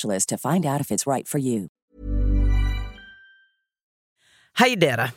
to 0.00 0.36
find 0.36 0.64
out 0.66 0.80
if 0.80 0.90
it's 0.90 1.06
right 1.06 1.28
for 1.28 1.38
you. 1.38 1.68
Hei 4.58 4.74
dere! 4.76 5.12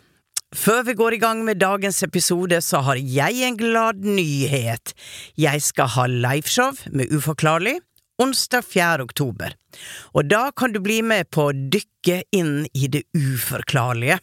Før 0.56 0.84
vi 0.88 0.94
går 0.94 1.14
i 1.14 1.20
gang 1.20 1.44
med 1.44 1.60
dagens 1.60 2.04
episode, 2.04 2.62
så 2.62 2.80
har 2.80 2.96
jeg 2.96 3.42
en 3.44 3.58
glad 3.58 4.06
nyhet. 4.06 4.94
Jeg 5.38 5.62
skal 5.62 5.90
ha 5.98 6.06
liveshow 6.08 6.72
med 6.92 7.12
Uforklarlig 7.12 7.80
onsdag 8.18 8.62
4. 8.66 9.04
oktober. 9.04 9.56
Og 10.14 10.30
da 10.30 10.52
kan 10.56 10.72
du 10.72 10.80
bli 10.80 11.02
med 11.04 11.30
på 11.36 11.50
å 11.50 11.56
dykke 11.56 12.22
inn 12.36 12.68
i 12.74 12.88
det 12.92 13.04
uforklarlige, 13.18 14.20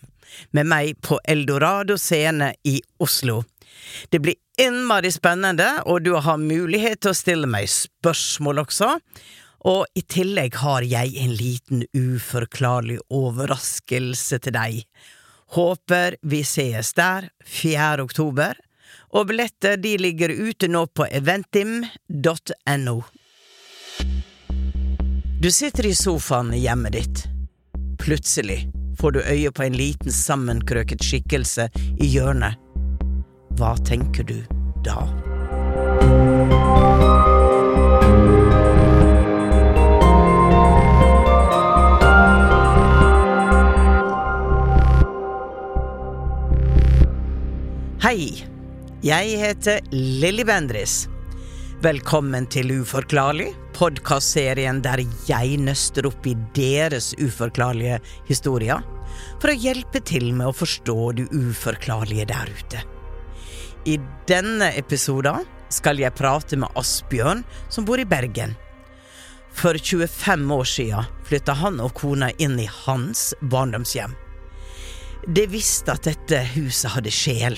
med 0.57 0.69
meg 0.69 0.97
på 1.05 1.19
Eldorado 1.29 1.99
scene 2.01 2.55
i 2.65 2.79
Oslo. 3.03 3.43
Det 4.09 4.23
blir 4.25 4.39
innmari 4.61 5.11
spennende, 5.13 5.83
og 5.85 6.07
du 6.07 6.15
har 6.17 6.41
mulighet 6.41 7.03
til 7.03 7.13
å 7.13 7.19
stille 7.19 7.51
meg 7.51 7.69
spørsmål 7.69 8.65
også. 8.65 8.95
Og 9.69 9.87
i 9.95 10.03
tillegg 10.03 10.57
har 10.63 10.83
jeg 10.83 11.15
en 11.23 11.35
liten 11.39 11.85
uforklarlig 11.95 12.99
overraskelse 13.15 14.41
til 14.43 14.57
deg. 14.57 14.83
Håper 15.55 16.17
vi 16.23 16.43
sees 16.49 16.95
der 16.99 17.29
4. 17.47 18.03
oktober, 18.03 18.57
og 19.13 19.29
billetter 19.29 19.77
de 19.77 19.97
ligger 20.01 20.33
ute 20.33 20.69
nå 20.69 20.87
på 20.91 21.07
eventim.no. 21.07 22.97
Du 25.43 25.51
sitter 25.51 25.87
i 25.87 25.95
sofaen 25.95 26.53
i 26.55 26.63
hjemmet 26.65 26.97
ditt. 26.97 27.25
Plutselig 28.03 28.65
får 28.99 29.11
du 29.13 29.21
øye 29.21 29.51
på 29.51 29.63
en 29.67 29.77
liten 29.79 30.13
sammenkrøket 30.13 31.05
skikkelse 31.05 31.69
i 31.99 32.09
hjørnet. 32.15 32.59
Hva 33.59 33.75
tenker 33.87 34.27
du 34.27 34.39
da? 34.87 35.03
Hei, 48.13 48.35
jeg 49.01 49.37
heter 49.41 49.79
Lilly 49.89 50.45
Bendris. 50.45 51.07
Velkommen 51.81 52.45
til 52.53 52.69
Uforklarlig, 52.83 53.47
podkastserien 53.73 54.83
der 54.85 55.01
jeg 55.25 55.55
nøster 55.65 56.11
opp 56.11 56.29
i 56.29 56.35
deres 56.53 57.15
uforklarlige 57.17 58.03
historier 58.29 58.85
for 59.41 59.49
å 59.49 59.57
hjelpe 59.57 60.05
til 60.05 60.29
med 60.29 60.51
å 60.51 60.59
forstå 60.59 60.99
det 61.23 61.27
uforklarlige 61.33 62.29
der 62.35 62.53
ute. 62.53 62.85
I 63.89 63.97
denne 64.29 64.75
episoden 64.77 65.49
skal 65.73 66.05
jeg 66.05 66.13
prate 66.21 66.61
med 66.61 66.77
Asbjørn, 66.77 67.47
som 67.73 67.89
bor 67.89 67.97
i 67.97 68.09
Bergen. 68.13 68.59
For 69.57 69.81
25 69.81 70.51
år 70.61 70.75
siden 70.77 71.13
flytta 71.25 71.57
han 71.65 71.81
og 71.81 71.97
kona 72.05 72.35
inn 72.37 72.61
i 72.61 72.69
hans 72.85 73.31
barndomshjem. 73.41 74.13
De 75.33 75.49
visste 75.49 75.97
at 75.97 76.13
dette 76.13 76.49
huset 76.59 76.93
hadde 76.93 77.23
sjel 77.25 77.57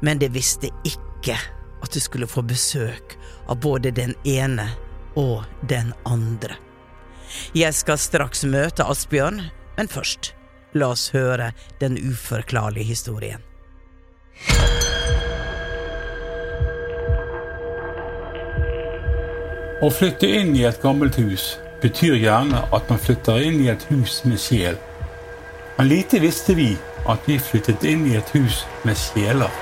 men 0.00 0.18
det 0.18 0.32
visste 0.34 0.70
ikke 0.84 1.36
at 1.82 1.92
det 1.92 2.02
skulle 2.02 2.28
få 2.28 2.42
besøk 2.46 3.16
av 3.48 3.60
både 3.62 3.92
den 3.94 4.14
ene 4.24 4.68
og 5.16 5.44
den 5.68 5.92
andre. 6.04 6.56
Jeg 7.56 7.74
skal 7.74 7.98
straks 7.98 8.44
møte 8.46 8.86
Asbjørn, 8.86 9.42
men 9.76 9.90
først, 9.90 10.32
la 10.76 10.92
oss 10.94 11.10
høre 11.14 11.52
den 11.80 11.98
uforklarlige 11.98 12.92
historien. 12.92 13.42
Å 19.76 19.88
flytte 19.92 20.28
inn 20.38 20.54
i 20.56 20.64
et 20.64 20.80
gammelt 20.80 21.18
hus 21.20 21.56
betyr 21.82 22.16
gjerne 22.16 22.62
at 22.72 22.88
man 22.88 23.00
flytter 23.00 23.42
inn 23.44 23.58
i 23.60 23.68
et 23.72 23.84
hus 23.90 24.22
med 24.24 24.40
sjel. 24.40 24.78
Men 25.76 25.90
lite 25.90 26.20
visste 26.22 26.56
vi 26.56 26.70
at 27.06 27.28
vi 27.28 27.36
flyttet 27.38 27.84
inn 27.84 28.06
i 28.08 28.16
et 28.16 28.30
hus 28.32 28.64
med 28.88 28.96
sjeler. 28.96 29.52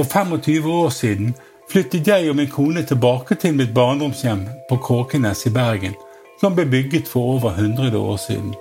For 0.00 0.04
25 0.04 0.66
år 0.66 0.88
siden 0.88 1.34
flyttet 1.68 2.06
jeg 2.08 2.30
og 2.30 2.36
min 2.36 2.48
kone 2.48 2.80
tilbake 2.88 3.34
til 3.36 3.52
mitt 3.52 3.74
barndomshjem 3.76 4.46
på 4.70 4.78
Kråkenes 4.80 5.42
i 5.46 5.50
Bergen, 5.52 5.92
som 6.40 6.54
ble 6.56 6.64
bygget 6.64 7.08
for 7.08 7.34
over 7.34 7.50
100 7.50 7.98
år 7.98 8.16
siden. 8.16 8.54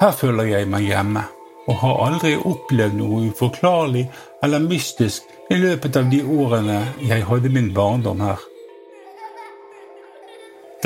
Her 0.00 0.12
føler 0.14 0.52
jeg 0.52 0.68
meg 0.70 0.86
hjemme, 0.86 1.24
og 1.66 1.80
har 1.82 1.98
aldri 2.06 2.36
opplevd 2.38 2.94
noe 3.00 3.24
uforklarlig 3.32 4.04
eller 4.46 4.62
mystisk 4.68 5.34
i 5.50 5.58
løpet 5.58 5.98
av 5.98 6.06
de 6.14 6.22
årene 6.22 6.78
jeg 7.10 7.26
hadde 7.26 7.50
min 7.50 7.74
barndom 7.74 8.22
her. 8.22 8.38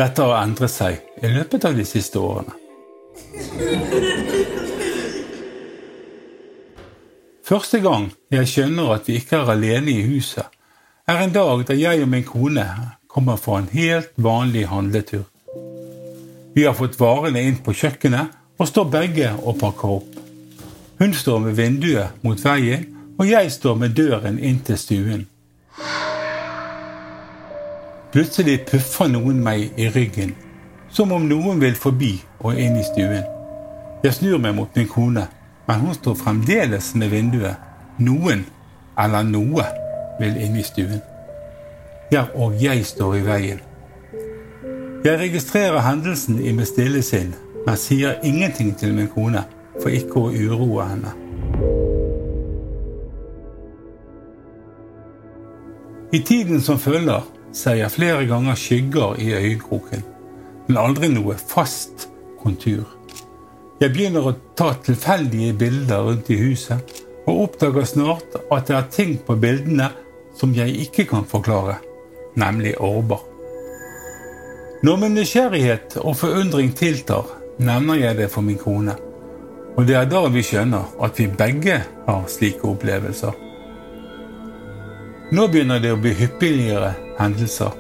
Dette 0.01 0.25
har 0.25 0.41
endret 0.41 0.73
seg 0.73 1.05
i 1.21 1.37
løpet 1.37 1.69
av 1.69 1.77
de 1.77 1.85
siste 1.85 2.17
årene. 2.17 2.57
Første 7.45 7.77
gang 7.85 8.07
jeg 8.33 8.49
skjønner 8.49 8.95
at 8.95 9.09
vi 9.09 9.19
ikke 9.21 9.37
er 9.37 9.51
alene 9.53 9.93
i 9.93 10.05
huset, 10.07 10.47
er 11.05 11.19
en 11.21 11.33
dag 11.35 11.67
da 11.69 11.75
jeg 11.77 12.01
og 12.01 12.09
min 12.09 12.25
kone 12.25 12.65
kommer 13.13 13.37
fra 13.37 13.59
en 13.61 13.69
helt 13.69 14.15
vanlig 14.17 14.63
handletur. 14.71 15.27
Vi 16.55 16.65
har 16.65 16.73
fått 16.79 16.97
varene 16.97 17.43
inn 17.45 17.59
på 17.61 17.75
kjøkkenet 17.77 18.33
og 18.57 18.71
står 18.71 18.89
begge 18.97 19.35
og 19.43 19.59
pakker 19.61 19.93
opp. 19.99 20.17
Hun 21.03 21.13
står 21.13 21.45
med 21.45 21.61
vinduet 21.61 22.25
mot 22.25 22.41
veien, 22.41 22.89
og 23.19 23.29
jeg 23.29 23.53
står 23.53 23.77
med 23.77 23.93
døren 23.99 24.41
inn 24.41 24.63
til 24.65 24.81
stuen. 24.81 25.29
Plutselig 28.15 28.63
puffer 28.73 29.13
noen 29.13 29.45
meg 29.45 29.77
i 29.77 29.93
ryggen, 29.93 30.33
som 30.89 31.13
om 31.13 31.29
noen 31.29 31.61
vil 31.61 31.77
forbi 31.77 32.15
og 32.41 32.57
inn 32.57 32.81
i 32.81 32.89
stuen. 32.89 33.27
Jeg 34.01 34.17
snur 34.17 34.41
meg 34.41 34.57
mot 34.57 34.77
min 34.79 34.89
kone, 34.89 35.29
men 35.67 35.81
hun 35.81 35.95
står 35.95 36.15
fremdeles 36.15 36.95
med 36.95 37.09
vinduet. 37.09 37.57
Noen, 37.99 38.45
eller 38.99 39.23
noe, 39.23 39.67
vil 40.21 40.37
inn 40.37 40.57
i 40.59 40.65
stuen. 40.67 41.01
Ja, 42.13 42.27
og 42.35 42.59
jeg 42.63 42.85
står 42.87 43.17
i 43.19 43.25
veien. 43.27 43.61
Jeg 45.05 45.19
registrerer 45.21 45.85
hendelsen 45.85 46.39
i 46.41 46.53
mitt 46.57 46.71
stille 46.71 47.03
sinn, 47.05 47.35
men 47.67 47.77
sier 47.81 48.21
ingenting 48.25 48.73
til 48.79 48.95
min 48.97 49.11
kone 49.13 49.45
for 49.81 49.93
ikke 49.93 50.21
å 50.21 50.33
uroe 50.33 50.87
henne. 50.89 51.15
I 56.15 56.21
tiden 56.23 56.61
som 56.63 56.79
følger, 56.79 57.25
ser 57.53 57.75
jeg 57.79 57.91
flere 57.91 58.27
ganger 58.27 58.55
skygger 58.59 59.19
i 59.19 59.33
øyekroken, 59.35 60.05
men 60.69 60.79
aldri 60.79 61.09
noe 61.11 61.35
fast 61.39 62.09
kontur. 62.43 62.87
Jeg 63.83 63.91
begynner 63.91 64.29
å 64.29 64.37
ta 64.55 64.71
tilfeldige 64.87 65.55
bilder 65.59 66.05
rundt 66.07 66.31
i 66.31 66.39
huset, 66.39 67.01
og 67.27 67.47
oppdager 67.49 67.87
snart 67.89 68.37
at 68.53 68.69
det 68.69 68.77
er 68.77 68.91
ting 68.93 69.15
på 69.27 69.35
bildene 69.41 69.89
som 70.39 70.53
jeg 70.55 70.77
ikke 70.87 71.07
kan 71.11 71.25
forklare, 71.27 71.81
nemlig 72.39 72.77
orber. 72.79 73.23
Når 74.85 75.01
min 75.01 75.17
nysgjerrighet 75.19 75.97
og 76.03 76.15
forundring 76.21 76.75
tiltar, 76.77 77.27
nevner 77.59 77.99
jeg 77.99 78.19
det 78.19 78.29
for 78.31 78.47
min 78.47 78.61
kone, 78.61 78.95
og 79.75 79.89
det 79.89 79.97
er 79.99 80.07
da 80.11 80.23
vi 80.31 80.43
skjønner 80.45 80.95
at 81.03 81.19
vi 81.19 81.27
begge 81.27 81.81
har 82.07 82.29
slike 82.31 82.69
opplevelser. 82.69 83.41
Nå 85.35 85.49
begynner 85.51 85.81
det 85.83 85.95
å 85.95 85.99
bli 85.99 86.13
hyppigere 86.15 86.93
hendelser, 87.19 87.75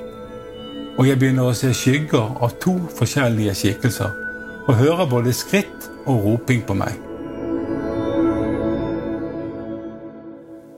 og 0.99 1.06
jeg 1.06 1.20
begynner 1.20 1.50
å 1.50 1.55
se 1.55 1.70
skygger 1.76 2.38
av 2.43 2.58
to 2.62 2.79
forskjellige 2.99 3.55
skikkelser, 3.61 4.24
og 4.66 4.78
hører 4.78 5.11
både 5.11 5.32
skritt 5.32 5.90
og 6.06 6.25
roping 6.25 6.62
på 6.66 6.76
meg. 6.78 6.96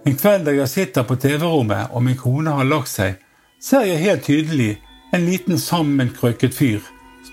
En 0.06 0.14
kveld 0.14 0.44
da 0.46 0.54
jeg 0.54 0.70
sitter 0.70 1.06
på 1.06 1.16
TV-rommet 1.18 1.94
og 1.94 2.04
min 2.06 2.18
kone 2.18 2.54
har 2.54 2.66
lagt 2.66 2.92
seg, 2.92 3.16
ser 3.62 3.86
jeg 3.88 4.02
helt 4.04 4.26
tydelig 4.26 4.76
en 5.14 5.24
liten 5.26 5.58
sammenkrøket 5.58 6.54
fyr 6.54 6.84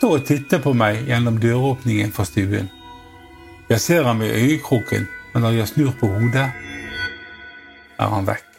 stå 0.04 0.10
og 0.18 0.26
titte 0.28 0.58
på 0.60 0.74
meg 0.76 1.06
gjennom 1.08 1.38
døråpningen 1.40 2.10
for 2.12 2.28
stuen. 2.28 2.66
Jeg 3.70 3.80
ser 3.80 4.04
ham 4.04 4.22
i 4.22 4.32
øyekroken, 4.32 5.06
men 5.34 5.46
når 5.46 5.60
jeg 5.60 5.68
snur 5.68 5.94
på 6.00 6.10
hodet, 6.12 6.50
er 8.00 8.10
han 8.12 8.28
vekk. 8.28 8.50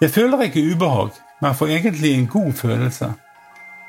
Jeg 0.00 0.10
føler 0.10 0.46
ikke 0.46 0.64
ubehag, 0.72 1.10
men 1.42 1.54
får 1.54 1.74
egentlig 1.76 2.14
en 2.14 2.26
god 2.26 2.52
følelse. 2.52 3.10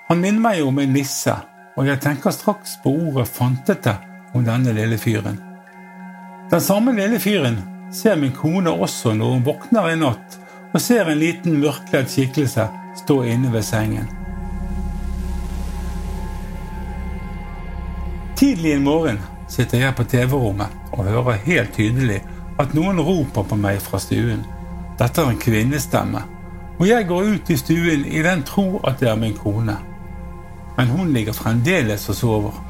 Han 0.09 0.19
minner 0.21 0.43
meg 0.43 0.63
om 0.65 0.79
en 0.79 0.93
nisse, 0.93 1.37
og 1.77 1.87
jeg 1.87 2.01
tenker 2.03 2.33
straks 2.33 2.77
på 2.83 2.91
ordet 3.07 3.27
fantete 3.29 3.95
om 4.33 4.45
denne 4.45 4.73
lille 4.75 4.97
fyren. 5.01 5.39
Den 6.51 6.61
samme 6.61 6.93
lille 6.93 7.19
fyren 7.19 7.61
ser 7.93 8.17
min 8.19 8.33
kone 8.35 8.71
også 8.71 9.13
når 9.17 9.35
hun 9.35 9.45
våkner 9.45 9.91
i 9.93 9.99
natt 9.99 10.37
og 10.73 10.81
ser 10.81 11.09
en 11.09 11.21
liten 11.21 11.59
mørkledd 11.61 12.09
skikkelse 12.09 12.67
stå 13.03 13.23
inne 13.29 13.51
ved 13.53 13.65
sengen. 13.65 14.09
Tidlig 18.37 18.73
en 18.75 18.83
morgen 18.83 19.19
sitter 19.49 19.85
jeg 19.85 19.95
på 19.97 20.05
TV-rommet 20.09 20.93
og 20.93 21.07
hører 21.07 21.41
helt 21.45 21.73
tydelig 21.77 22.19
at 22.61 22.73
noen 22.77 23.01
roper 23.01 23.45
på 23.49 23.57
meg 23.57 23.79
fra 23.81 24.01
stuen. 24.01 24.43
Dette 24.99 25.21
er 25.21 25.31
en 25.31 25.41
kvinnestemme, 25.41 26.21
og 26.77 26.85
jeg 26.89 27.07
går 27.09 27.31
ut 27.33 27.49
i 27.49 27.57
stuen 27.57 28.05
i 28.05 28.21
den 28.25 28.43
tro 28.45 28.81
at 28.85 29.01
det 29.01 29.09
er 29.09 29.17
min 29.17 29.37
kone. 29.37 29.77
Men 30.77 30.87
hun 30.87 31.13
ligger 31.13 31.33
fremdeles 31.33 32.09
og 32.09 32.15
sover. 32.15 32.61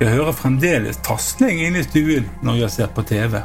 Jeg 0.00 0.08
hører 0.08 0.32
fremdeles 0.32 1.00
tasting 1.02 1.60
inne 1.66 1.82
i 1.82 1.86
stuen 1.86 2.28
når 2.42 2.60
jeg 2.62 2.70
ser 2.70 2.90
på 2.94 3.02
TV. 3.02 3.40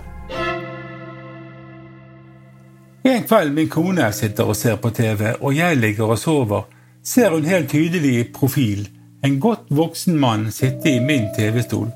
En 3.04 3.24
kveld 3.28 3.54
min 3.54 3.70
kone 3.70 4.12
sitter 4.16 4.48
og 4.48 4.56
ser 4.56 4.76
på 4.82 4.90
TV, 4.90 5.34
og 5.42 5.56
jeg 5.56 5.78
ligger 5.78 6.14
og 6.14 6.20
sover, 6.20 6.68
ser 7.04 7.34
hun 7.34 7.46
helt 7.46 7.70
tydelig 7.70 8.14
i 8.20 8.28
profil 8.36 8.88
en 9.24 9.40
godt 9.40 9.70
voksen 9.72 10.18
mann 10.20 10.50
sitte 10.52 10.90
i 10.90 11.00
min 11.00 11.30
TV-stol. 11.38 11.88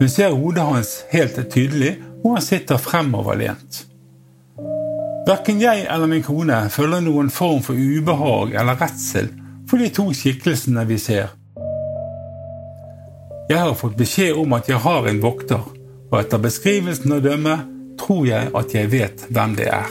Hun 0.00 0.08
ser 0.08 0.34
hodet 0.36 0.64
hans 0.64 0.90
helt 1.12 1.38
tydelig, 1.52 1.94
og 2.24 2.34
han 2.36 2.42
sitter 2.44 2.76
fremoverlent. 2.76 3.86
Verken 5.24 5.62
jeg 5.62 5.86
eller 5.88 6.10
min 6.10 6.22
kone 6.22 6.58
føler 6.70 7.00
noen 7.00 7.30
form 7.32 7.62
for 7.64 7.78
ubehag 7.78 8.58
eller 8.60 8.76
redsel 8.80 9.30
for 9.74 9.82
de 9.82 9.88
to 9.90 10.04
skikkelsene 10.14 10.84
vi 10.86 10.96
ser. 11.02 11.32
Jeg 13.50 13.58
har 13.58 13.72
fått 13.74 13.96
beskjed 13.98 14.36
om 14.38 14.52
at 14.54 14.68
jeg 14.70 14.78
har 14.84 15.08
en 15.10 15.18
vokter, 15.18 15.64
og 16.12 16.14
etter 16.20 16.38
beskrivelsen 16.44 17.16
å 17.16 17.18
dømme 17.24 17.56
tror 17.98 18.28
jeg 18.28 18.52
at 18.54 18.76
jeg 18.76 18.92
vet 18.92 19.24
hvem 19.34 19.56
det 19.58 19.66
er. 19.74 19.90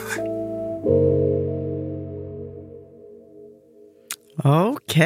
Ok, 4.40 4.96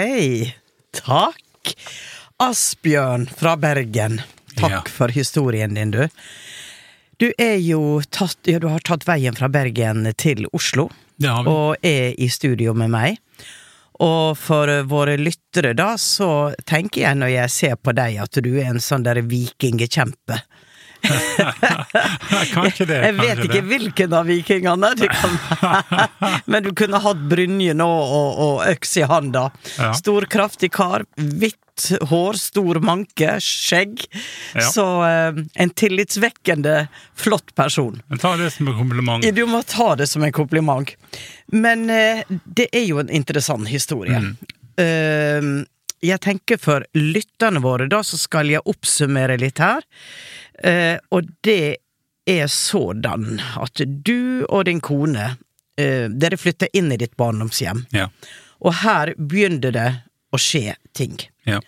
takk. 1.02 1.74
Asbjørn 2.38 3.26
fra 3.34 3.56
Bergen, 3.58 4.20
takk 4.54 4.70
Ja. 4.70 4.82
for 4.86 5.08
historien 5.10 5.74
din, 5.74 5.90
du. 5.90 6.06
Du 7.18 7.32
er 7.36 7.58
jo 7.58 8.00
tatt, 8.14 8.38
ja, 8.46 8.60
du 8.62 8.68
har 8.70 8.78
tatt 8.78 9.02
veien 9.10 9.34
fra 9.34 9.48
Bergen 9.48 10.06
til 10.16 10.46
Oslo, 10.52 10.86
og 11.26 11.76
er 11.82 12.14
i 12.14 12.28
studio 12.30 12.74
med 12.78 12.94
meg. 12.94 13.18
Og 14.04 14.38
for 14.38 14.70
våre 14.86 15.16
lyttere, 15.18 15.74
da, 15.74 15.96
så 15.98 16.54
tenker 16.68 17.02
jeg 17.02 17.18
når 17.18 17.32
jeg 17.34 17.54
ser 17.54 17.76
på 17.82 17.94
deg, 17.98 18.20
at 18.22 18.38
du 18.44 18.52
er 18.54 18.70
en 18.70 18.82
sånn 18.82 19.06
der 19.06 19.18
vikingkjempe. 19.26 20.38
Kanskje 22.54 22.86
det. 22.88 22.98
Jeg 23.04 23.14
vet 23.18 23.42
ikke 23.44 23.60
det. 23.60 23.66
hvilken 23.70 24.14
av 24.18 24.26
vikingene, 24.26 24.90
det 24.98 25.10
kan 25.12 25.36
men 26.50 26.66
du 26.66 26.72
kunne 26.76 26.98
hatt 27.02 27.20
brynje 27.30 27.74
nå 27.78 27.88
og, 27.88 28.40
og 28.44 28.64
øks 28.66 28.96
i 28.98 29.06
handa. 29.08 29.48
Ja. 29.78 29.92
Stor, 29.98 30.26
kraftig 30.30 30.72
kar, 30.74 31.06
hvitt 31.16 31.60
hår, 32.10 32.38
stor 32.40 32.80
manke, 32.84 33.36
skjegg. 33.44 34.04
Ja. 34.54 34.66
Så 34.72 34.84
eh, 35.06 35.40
en 35.54 35.70
tillitsvekkende 35.70 36.88
flott 37.16 37.54
person. 37.58 38.02
Men 38.08 38.22
ta 38.22 38.34
det 38.40 38.50
som 38.54 38.68
en 38.68 38.78
kompliment. 38.78 39.24
Du 39.34 39.44
må 39.46 39.62
ta 39.62 39.94
det 39.98 40.06
som 40.10 40.24
en 40.26 40.34
kompliment. 40.34 40.94
Men 41.52 41.88
eh, 41.90 42.22
det 42.44 42.68
er 42.72 42.86
jo 42.88 43.00
en 43.02 43.10
interessant 43.10 43.68
historie. 43.68 44.20
Mm. 44.22 44.36
Eh, 44.78 45.50
jeg 46.00 46.22
tenker 46.22 46.60
for 46.62 46.86
lytterne 46.94 47.62
våre, 47.64 47.88
da, 47.90 48.02
så 48.06 48.18
skal 48.20 48.50
jeg 48.52 48.66
oppsummere 48.70 49.38
litt 49.40 49.58
her. 49.62 49.82
Eh, 50.62 50.96
og 51.14 51.30
det 51.46 51.78
er 52.28 52.50
sådan 52.52 53.40
at 53.58 53.82
du 54.04 54.44
og 54.48 54.66
din 54.68 54.82
kone, 54.84 55.32
eh, 55.78 56.06
dere 56.10 56.38
flytter 56.38 56.70
inn 56.76 56.92
i 56.92 57.00
ditt 57.00 57.16
barndomshjem. 57.16 57.86
Ja. 57.96 58.08
Og 58.62 58.80
her 58.82 59.14
begynner 59.18 59.74
det 59.74 59.88
å 60.32 60.40
skje 60.40 60.76
ting. 60.96 61.18
ja. 61.48 61.60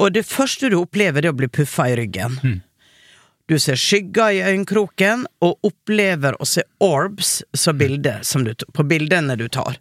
Og 0.00 0.12
det 0.14 0.22
første 0.24 0.70
du 0.70 0.78
opplever, 0.78 1.20
det 1.20 1.28
er 1.28 1.34
å 1.34 1.40
bli 1.40 1.48
puffa 1.50 1.88
i 1.90 1.96
ryggen. 1.98 2.38
Du 3.50 3.56
ser 3.58 3.76
skygger 3.76 4.36
i 4.36 4.42
øyekroken, 4.46 5.26
og 5.42 5.58
opplever 5.66 6.36
å 6.38 6.46
se 6.46 6.62
orbs 6.78 7.40
som 7.52 7.78
bilde, 7.78 8.20
som 8.22 8.46
du, 8.46 8.54
på 8.54 8.86
bildene 8.86 9.34
du 9.36 9.48
tar. 9.50 9.80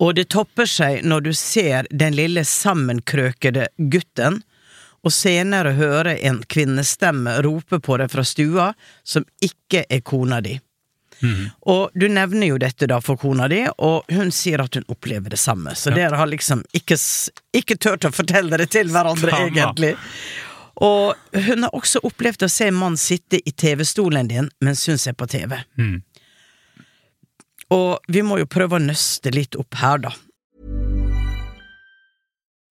Og 0.00 0.16
det 0.16 0.30
topper 0.32 0.66
seg 0.66 1.04
når 1.04 1.26
du 1.28 1.32
ser 1.36 1.86
den 1.92 2.16
lille 2.16 2.42
sammenkrøkede 2.48 3.68
gutten, 3.92 4.40
og 5.04 5.12
senere 5.12 5.74
hører 5.76 6.16
en 6.16 6.40
kvinnestemme 6.48 7.36
rope 7.44 7.78
på 7.84 7.98
deg 8.00 8.08
fra 8.10 8.24
stua, 8.24 8.70
som 9.04 9.26
ikke 9.44 9.84
er 9.92 10.00
kona 10.00 10.40
di. 10.40 10.56
Og 11.60 11.90
du 11.94 12.08
nevner 12.08 12.50
jo 12.50 12.58
dette 12.60 12.88
da 12.90 13.00
for 13.00 13.16
kona 13.20 13.48
di, 13.48 13.62
og 13.78 14.10
hun 14.12 14.32
sier 14.34 14.60
at 14.64 14.74
hun 14.74 14.84
opplever 14.92 15.30
det 15.34 15.40
samme. 15.40 15.74
Så 15.78 15.92
dere 15.94 16.18
har 16.20 16.28
liksom 16.30 16.64
ikke, 16.76 16.98
ikke 17.56 17.78
turt 17.80 18.04
å 18.04 18.12
fortelle 18.12 18.58
det 18.60 18.70
til 18.74 18.90
hverandre, 18.92 19.30
Stemmer. 19.30 19.46
egentlig. 19.48 19.94
Og 20.84 21.14
hun 21.46 21.62
har 21.62 21.74
også 21.76 22.02
opplevd 22.02 22.44
å 22.44 22.50
se 22.50 22.68
en 22.68 22.74
mann 22.74 22.96
sitte 22.98 23.38
i 23.38 23.52
TV-stolen 23.52 24.28
din 24.28 24.50
mens 24.60 24.86
hun 24.90 24.98
ser 24.98 25.14
på 25.14 25.26
TV. 25.30 25.56
Mm. 25.78 26.02
Og 27.70 27.98
vi 28.08 28.22
må 28.22 28.38
jo 28.42 28.46
prøve 28.50 28.76
å 28.76 28.82
nøste 28.82 29.30
litt 29.34 29.56
opp 29.56 29.78
her, 29.80 29.98
da. 29.98 30.12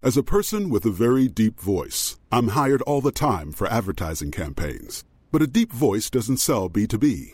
As 0.03 0.17
a 0.17 0.23
person 0.23 0.69
with 0.69 0.85
a 0.85 0.91
very 0.91 1.29
deep 1.29 1.61
voice, 1.61 2.17
I'm 2.29 2.49
hired 2.49 2.81
all 2.81 2.99
the 2.99 3.11
time 3.11 3.53
for 3.53 3.67
advertising 3.67 4.31
campaigns. 4.31 5.05
But 5.31 5.41
a 5.41 5.47
deep 5.47 5.71
voice 5.71 6.09
doesn't 6.09 6.37
sell 6.37 6.69
B2B, 6.69 7.33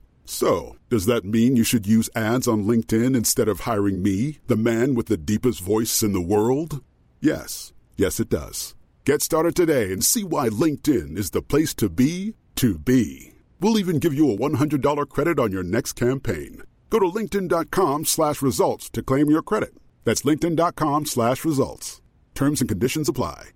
So, 0.25 0.77
does 0.89 1.05
that 1.07 1.25
mean 1.25 1.55
you 1.55 1.63
should 1.63 1.87
use 1.87 2.09
ads 2.15 2.47
on 2.47 2.65
LinkedIn 2.65 3.15
instead 3.15 3.47
of 3.47 3.61
hiring 3.61 4.01
me, 4.01 4.39
the 4.47 4.55
man 4.55 4.95
with 4.95 5.07
the 5.07 5.17
deepest 5.17 5.61
voice 5.61 6.03
in 6.03 6.13
the 6.13 6.21
world? 6.21 6.83
Yes. 7.19 7.73
Yes, 7.97 8.19
it 8.19 8.29
does. 8.29 8.75
Get 9.05 9.21
started 9.21 9.55
today 9.55 9.91
and 9.91 10.05
see 10.05 10.23
why 10.23 10.49
LinkedIn 10.49 11.17
is 11.17 11.31
the 11.31 11.41
place 11.41 11.73
to 11.75 11.89
be 11.89 12.35
to 12.55 12.77
be. 12.77 13.33
We'll 13.59 13.79
even 13.79 13.99
give 13.99 14.13
you 14.13 14.31
a 14.31 14.37
$100 14.37 15.09
credit 15.09 15.39
on 15.39 15.51
your 15.51 15.63
next 15.63 15.93
campaign. 15.93 16.63
Go 16.89 16.99
to 16.99 17.05
linkedin.com 17.05 18.05
slash 18.05 18.41
results 18.41 18.89
to 18.91 19.03
claim 19.03 19.29
your 19.29 19.41
credit. 19.41 19.73
That's 20.03 20.23
linkedin.com 20.23 21.05
slash 21.05 21.45
results. 21.45 22.01
Terms 22.35 22.61
and 22.61 22.69
conditions 22.69 23.09
apply. 23.09 23.51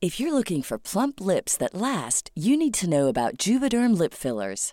If 0.00 0.18
you're 0.18 0.32
looking 0.32 0.62
for 0.62 0.78
plump 0.78 1.20
lips 1.20 1.58
that 1.58 1.74
last, 1.74 2.30
you 2.34 2.56
need 2.56 2.72
to 2.74 2.88
know 2.88 3.08
about 3.08 3.36
Juvederm 3.36 3.98
lip 3.98 4.14
fillers. 4.14 4.72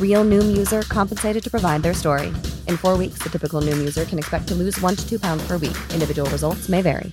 Real 0.00 0.24
Noom 0.24 0.58
user 0.58 0.82
compensated 0.82 1.44
to 1.44 1.50
provide 1.50 1.82
their 1.82 1.94
story. 1.94 2.32
In 2.66 2.76
four 2.76 2.96
weeks, 2.98 3.22
the 3.22 3.30
typical 3.30 3.60
Noom 3.62 3.78
user 3.78 4.04
can 4.04 4.18
expect 4.18 4.48
to 4.48 4.54
lose 4.54 4.80
one 4.82 4.96
to 4.96 5.08
two 5.08 5.18
pounds 5.20 5.46
per 5.46 5.58
week. 5.58 5.76
Individual 5.94 6.28
results 6.30 6.68
may 6.68 6.82
vary. 6.82 7.12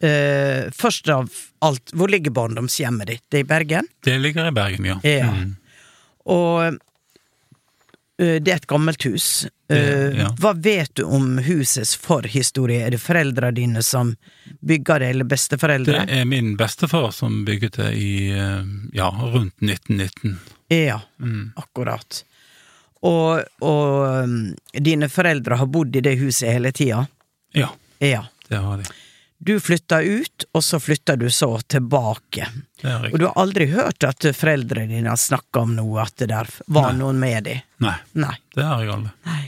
Eh, 0.00 0.70
først 0.70 1.08
av 1.08 1.30
alt, 1.58 1.90
hvor 1.90 2.08
ligger 2.08 2.30
barndomshjemmet 2.30 3.08
ditt? 3.10 3.24
Det 3.28 3.40
er 3.40 3.46
i 3.46 3.48
Bergen? 3.48 3.88
Det 4.04 4.18
ligger 4.22 4.46
i 4.46 4.52
Bergen, 4.54 4.86
ja. 4.86 4.98
Ja. 5.02 5.32
Mm. 5.34 5.56
Og 6.28 6.78
det 8.18 8.48
er 8.52 8.56
et 8.56 8.66
gammelt 8.66 9.02
hus. 9.06 9.46
Eh, 9.70 9.76
Det- 9.76 10.16
ja. 10.18 10.28
Hva 10.42 10.52
vet 10.58 10.90
du 10.94 11.04
om 11.04 11.38
husets 11.38 11.94
forhistorie? 11.96 12.80
Er 12.86 12.90
det 12.90 12.98
foreldra 13.00 13.50
dine 13.54 13.82
som 13.82 14.16
bygger 14.60 14.98
det, 14.98 15.08
eller 15.14 15.24
besteforeldre? 15.24 16.06
Det 16.06 16.18
er 16.18 16.24
min 16.24 16.56
bestefar 16.56 17.10
som 17.14 17.44
bygget 17.46 17.76
det 17.78 17.92
i 17.94 18.30
eh, 18.34 18.64
ja, 18.92 19.10
rundt 19.10 19.54
1919. 19.62 20.38
Ja, 20.68 21.00
Mm. 21.20 21.52
akkurat. 21.56 22.24
Og, 23.02 23.44
og 23.62 24.24
um, 24.24 24.54
dine 24.74 25.06
foreldre 25.08 25.56
har 25.56 25.66
bodd 25.70 25.94
i 25.96 26.00
det 26.02 26.16
huset 26.18 26.50
hele 26.52 26.72
tida? 26.72 27.06
Ja, 27.54 27.68
Ja. 28.00 28.24
det 28.48 28.58
har 28.58 28.76
de. 28.82 28.84
Du 29.38 29.60
flytter 29.62 30.02
ut, 30.02 30.44
og 30.52 30.64
så 30.66 30.80
flytter 30.82 31.16
du 31.16 31.28
så 31.30 31.52
tilbake. 31.70 32.48
Og 33.12 33.18
du 33.18 33.26
har 33.28 33.36
aldri 33.38 33.68
hørt 33.70 34.02
at 34.04 34.26
foreldrene 34.34 34.90
dine 34.90 35.12
har 35.12 35.20
snakka 35.20 35.62
om 35.62 35.76
noe, 35.78 36.02
at 36.02 36.16
det 36.18 36.30
der 36.32 36.50
var 36.66 36.90
Nei. 36.90 36.98
noen 36.98 37.20
med 37.22 37.46
dem? 37.46 37.60
Nei, 37.84 37.94
Nei. 38.18 38.34
det 38.56 38.66
har 38.66 38.82
jeg 38.82 38.94
aldri. 38.96 39.44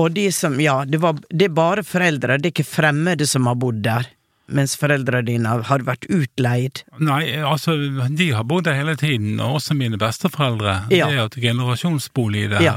Og 0.00 0.10
de 0.16 0.26
som, 0.34 0.56
ja, 0.62 0.80
det, 0.86 0.98
var, 1.02 1.18
det 1.30 1.46
er 1.46 1.54
bare 1.54 1.84
foreldre, 1.86 2.38
det 2.38 2.50
er 2.50 2.54
ikke 2.54 2.66
fremmede 2.66 3.26
som 3.28 3.46
har 3.50 3.58
bodd 3.60 3.82
der, 3.86 4.08
mens 4.50 4.74
foreldrene 4.78 5.26
dine 5.28 5.54
har 5.68 5.84
vært 5.86 6.08
utleid. 6.10 6.82
Nei, 6.98 7.22
altså, 7.46 7.76
de 8.10 8.30
har 8.34 8.46
bodd 8.50 8.66
der 8.66 8.78
hele 8.80 8.96
tiden, 8.98 9.38
og 9.38 9.60
også 9.60 9.78
mine 9.78 10.00
besteforeldre. 10.00 10.80
Ja. 10.90 11.06
Det 11.06 11.14
er 11.14 11.20
jo 11.20 11.28
et 11.30 11.38
generasjonsbolig 11.46 12.48
der. 12.56 12.66
Ja. 12.66 12.76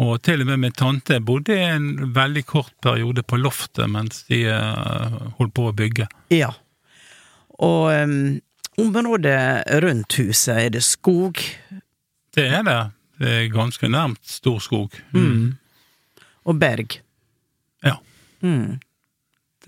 Og 0.00 0.14
til 0.24 0.40
og 0.40 0.48
med 0.48 0.60
min 0.62 0.72
tante 0.72 1.18
bodde 1.20 1.56
en 1.60 1.88
veldig 2.16 2.42
kort 2.48 2.72
periode 2.82 3.20
på 3.28 3.36
loftet 3.40 3.90
mens 3.92 4.22
de 4.30 4.42
eh, 4.48 5.18
holdt 5.36 5.52
på 5.56 5.66
å 5.68 5.74
bygge. 5.76 6.06
Ja. 6.32 6.48
Og 7.60 7.90
um, 7.92 8.38
området 8.80 9.36
rundt 9.84 10.16
huset 10.16 10.54
er 10.56 10.70
det 10.72 10.80
skog. 10.86 11.42
Det 12.32 12.46
er 12.48 12.64
det. 12.64 12.78
Det 13.20 13.32
er 13.42 13.50
ganske 13.52 13.90
nærmt 13.92 14.22
Storskog. 14.24 14.94
Mm. 15.12 15.58
Og 16.48 16.56
berg. 16.62 17.00
Ja, 17.84 17.98
Mm. 18.40 18.78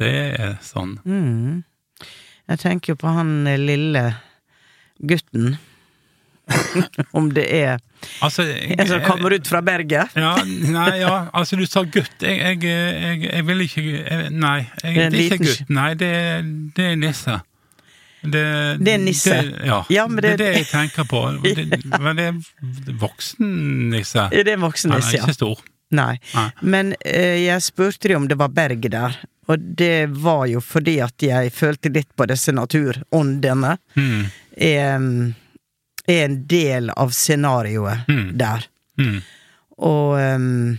det 0.01 0.13
er 0.41 0.55
sånn. 0.65 0.95
Mm. 1.05 1.59
Jeg 2.49 2.59
tenker 2.63 2.97
på 2.97 3.13
han 3.13 3.45
lille 3.61 4.07
gutten. 5.05 5.59
Om 7.19 7.31
det 7.37 7.47
er 7.63 7.81
Altså, 8.23 8.43
en 8.75 8.89
som 8.89 9.01
kommer 9.07 9.31
ut 9.37 9.47
fra 9.47 9.61
berget? 9.63 10.11
Ja, 10.19 10.33
nei, 10.45 10.89
ja, 11.05 11.29
altså 11.39 11.55
du 11.61 11.63
sa 11.71 11.85
gutt. 11.87 12.17
Jeg, 12.25 12.41
jeg, 12.41 12.63
jeg, 12.65 13.21
jeg 13.29 13.45
vil 13.47 13.61
ikke 13.63 13.83
Nei, 14.35 14.57
jeg, 14.83 14.95
Det 14.97 15.05
er 15.05 15.15
er 15.15 15.21
ikke 15.29 15.39
gutt. 15.45 15.71
Nei, 15.71 15.89
det, 16.01 16.09
er- 16.19 16.49
det 16.77 16.87
er 16.89 16.97
nisse. 16.99 17.37
Det, 18.23 18.43
Det 18.83 18.93
er 18.97 18.99
nisse. 19.03 19.37
Det, 19.39 19.67
ja, 19.67 19.79
Ja, 19.91 20.07
men 20.11 20.23
det, 20.23 20.33
det- 20.39 20.49
er 20.49 20.53
det 20.57 20.65
jeg 20.65 20.69
tenker 20.73 21.07
på. 21.11 21.21
Men 22.03 22.17
det 22.19 22.27
er 22.33 22.97
voksen 23.03 23.53
nisse. 23.95 24.29
Er 24.33 24.45
det 24.51 24.59
voksen 24.63 24.95
nisse, 24.97 25.15
er 25.17 25.21
ja? 25.21 25.25
ikke 25.29 25.35
stor. 25.39 25.63
Nei. 25.93 26.17
Nei. 26.35 26.49
Men 26.63 26.95
eh, 27.05 27.39
jeg 27.45 27.63
spurte 27.63 28.09
dem 28.11 28.23
om 28.25 28.29
det 28.31 28.39
var 28.41 28.49
berg 28.55 28.87
der, 28.91 29.17
og 29.51 29.59
det 29.79 30.09
var 30.23 30.47
jo 30.51 30.61
fordi 30.65 30.99
at 31.05 31.23
jeg 31.23 31.51
følte 31.55 31.91
litt 31.93 32.11
på 32.17 32.27
disse 32.31 32.55
naturåndene. 32.55 33.75
Mm. 33.99 34.23
Er, 34.57 35.07
er 36.21 36.25
en 36.29 36.41
del 36.51 36.91
av 36.97 37.11
scenarioet 37.17 38.09
Mm. 38.09 38.37
der. 38.39 38.67
Mm. 39.01 39.21
Og 39.83 40.19
um, 40.21 40.79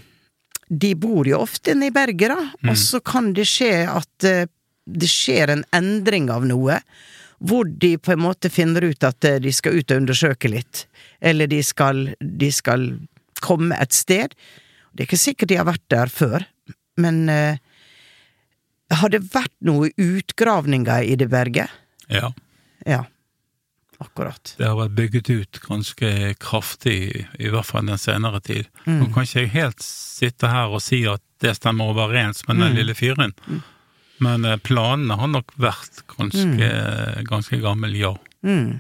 de 0.69 0.93
bor 0.95 1.27
jo 1.27 1.39
ofte 1.43 1.73
nede 1.75 1.91
i 1.91 1.95
berget, 1.95 2.29
da, 2.33 2.39
Mm. 2.63 2.69
og 2.69 2.77
så 2.77 2.99
kan 3.03 3.33
det 3.33 3.45
skje 3.49 3.73
at 3.89 4.27
uh, 4.29 4.45
det 4.85 5.09
skjer 5.09 5.49
en 5.53 5.63
endring 5.73 6.29
av 6.29 6.45
noe, 6.45 6.79
hvor 7.43 7.65
de 7.67 7.97
på 7.97 8.13
en 8.13 8.19
måte 8.23 8.49
finner 8.51 8.83
ut 8.87 9.03
at 9.03 9.23
eh, 9.27 9.39
de 9.43 9.51
skal 9.51 9.75
ut 9.79 9.91
og 9.91 9.97
undersøke 9.99 10.47
litt, 10.51 10.85
eller 11.21 11.47
de 11.51 11.59
skal, 11.63 12.13
de 12.21 12.49
skal 12.51 12.85
komme 13.43 13.75
et 13.83 13.91
sted. 13.95 14.31
Det 14.93 15.03
er 15.03 15.07
ikke 15.09 15.19
sikkert 15.19 15.49
de 15.51 15.57
har 15.59 15.67
vært 15.67 15.83
der 15.91 16.07
før, 16.11 16.45
men 16.97 17.27
uh, 17.27 17.55
har 18.93 19.09
det 19.09 19.23
vært 19.33 19.51
noe 19.65 19.89
utgravninger 19.99 21.03
i 21.03 21.15
det 21.19 21.27
berget? 21.31 21.71
Ja. 22.11 22.31
Ja, 22.85 23.01
akkurat. 24.03 24.53
Det 24.57 24.67
har 24.67 24.77
vært 24.77 24.95
bygget 24.97 25.29
ut 25.33 25.59
ganske 25.65 26.09
kraftig, 26.43 27.25
i 27.39 27.49
hvert 27.51 27.67
fall 27.67 27.87
den 27.87 28.01
senere 28.01 28.41
tid. 28.43 28.69
Mm. 28.85 28.99
Nå 28.99 29.09
kan 29.13 29.27
ikke 29.27 29.43
jeg 29.45 29.53
helt 29.55 29.83
sitte 29.85 30.51
her 30.51 30.73
og 30.75 30.83
si 30.85 31.03
at 31.09 31.23
det 31.43 31.55
stemmer 31.57 31.91
overens 31.93 32.45
med 32.47 32.59
den 32.61 32.71
Mm. 32.73 32.77
lille 32.77 32.95
fyren, 32.95 33.33
men 34.23 34.45
eh, 34.45 34.57
planene 34.57 35.17
har 35.19 35.27
nok 35.27 35.51
vært 35.59 36.03
ganske, 36.15 36.69
ganske 37.27 37.59
gammel, 37.63 37.95
ja. 37.99 38.13
Mm. 38.43 38.79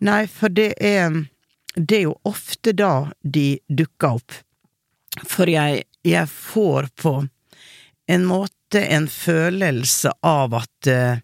Nei, 0.00 0.26
for 0.26 0.48
det 0.48 0.74
er 0.80 1.26
Det 1.76 1.96
er 1.96 2.02
jo 2.04 2.18
ofte 2.24 2.70
da 2.72 3.10
de 3.22 3.58
dukker 3.68 4.14
opp. 4.14 4.32
For 5.26 5.50
jeg, 5.50 5.82
jeg 6.06 6.28
får 6.30 6.86
på 7.02 7.28
en 8.06 8.24
måte 8.24 8.54
måte 8.74 8.86
en 8.86 9.08
følelse 9.08 10.12
av 10.22 10.54
at 10.54 10.86
eh, 10.86 11.18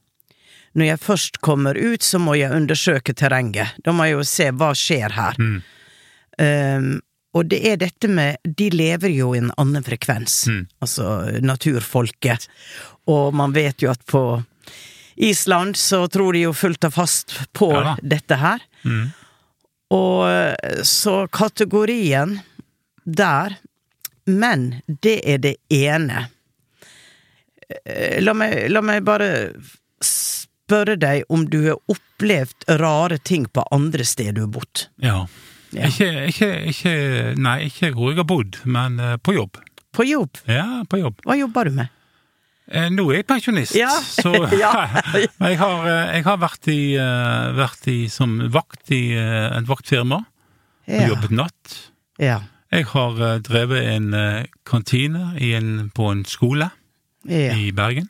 når 0.76 0.86
jeg 0.86 1.00
først 1.02 1.38
kommer 1.42 1.74
ut, 1.78 2.02
så 2.02 2.18
må 2.22 2.36
jeg 2.38 2.52
undersøke 2.54 3.14
terrenget. 3.16 3.72
Da 3.84 3.92
må 3.92 4.04
jeg 4.06 4.18
jo 4.18 4.26
se 4.28 4.50
hva 4.54 4.70
skjer 4.78 5.16
her. 5.16 5.38
Mm. 5.40 5.62
Um, 6.40 6.90
og 7.36 7.46
det 7.50 7.58
er 7.68 7.76
dette 7.78 8.08
med 8.10 8.38
De 8.58 8.70
lever 8.74 9.12
jo 9.12 9.32
i 9.34 9.38
en 9.42 9.50
annen 9.60 9.84
frekvens, 9.86 10.46
Mm. 10.48 10.62
altså 10.82 11.04
naturfolket. 11.42 12.46
Og 13.06 13.34
man 13.34 13.52
vet 13.54 13.82
jo 13.82 13.90
at 13.90 14.02
på 14.06 14.42
Island 15.20 15.76
så 15.76 16.06
tror 16.08 16.32
de 16.32 16.46
jo 16.46 16.52
fullt 16.56 16.84
og 16.88 16.94
fast 16.94 17.34
på 17.52 17.70
Ja 17.74 17.96
dette 18.02 18.38
her. 18.40 18.62
Mm. 18.84 19.10
Og 19.90 20.28
eh, 20.30 20.82
så 20.86 21.26
kategorien 21.28 22.38
der 23.04 23.56
Men 24.26 24.82
det 24.86 25.20
er 25.26 25.38
det 25.38 25.56
ene. 25.70 26.28
Eh, 27.84 28.20
La 28.22 28.34
meg, 28.34 28.68
la 28.70 28.80
meg 28.82 29.02
bare 29.06 29.30
spørre 30.70 30.94
deg 31.00 31.24
om 31.34 31.46
du 31.50 31.58
har 31.66 31.78
opplevd 31.90 32.66
rare 32.80 33.18
ting 33.18 33.46
på 33.50 33.64
andre 33.74 34.04
steder 34.06 34.36
du 34.38 34.44
har 34.46 34.52
bodd. 34.54 34.86
Ja. 35.02 35.24
Ja. 35.74 35.86
Ikke, 35.86 36.08
ikke, 36.30 36.48
ikke 36.72 36.92
Nei, 37.38 37.56
ikke 37.68 37.92
hvor 37.94 38.10
jeg 38.10 38.18
har 38.18 38.26
bodd, 38.26 38.56
men 38.66 38.98
eh, 38.98 39.16
på 39.22 39.34
jobb. 39.36 39.58
På 39.94 40.02
jobb. 40.06 40.40
Ja, 40.50 40.82
på 40.90 40.98
jobb. 40.98 41.20
Hva 41.26 41.36
jobber 41.38 41.68
du 41.70 41.76
med? 41.78 41.90
Eh, 42.70 42.88
Nå 42.90 43.04
er 43.10 43.20
jeg 43.20 43.26
pensjonist, 43.28 43.74
Ja. 43.78 43.90
så 44.02 44.32
Men 45.38 45.52
jeg 45.52 45.58
har, 45.62 45.86
eh, 45.86 46.14
jeg 46.16 46.26
har 46.26 46.40
vært, 46.42 46.70
i, 46.74 46.80
vært 47.58 47.86
i, 47.90 47.98
som 48.10 48.36
vakt 48.54 48.90
i 48.94 49.02
et 49.18 49.66
vaktfirma. 49.70 50.22
og 50.24 50.90
Ja. 50.90 51.06
Jobbet 51.12 51.30
natt. 51.38 51.76
Ja. 52.18 52.40
Jeg 52.70 52.86
har 52.92 53.18
drevet 53.46 53.86
en 53.96 54.12
kantine 54.66 55.32
i 55.42 55.52
en, 55.58 55.90
på 55.94 56.10
en 56.10 56.24
skole 56.26 56.70
i 57.26 57.70
Bergen. 57.74 58.06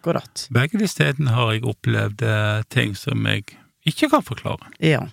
Akkurat. 0.00 0.46
Begge 0.50 0.80
de 0.80 0.88
stedene 0.88 1.36
har 1.36 1.52
jeg 1.54 1.64
opplevd 1.68 2.24
eh, 2.24 2.64
ting 2.72 2.96
som 2.96 3.28
jeg 3.28 3.46
ikke 3.86 4.10
kan 4.12 4.24
forklare. 4.24 4.72
Ja. 4.80 5.04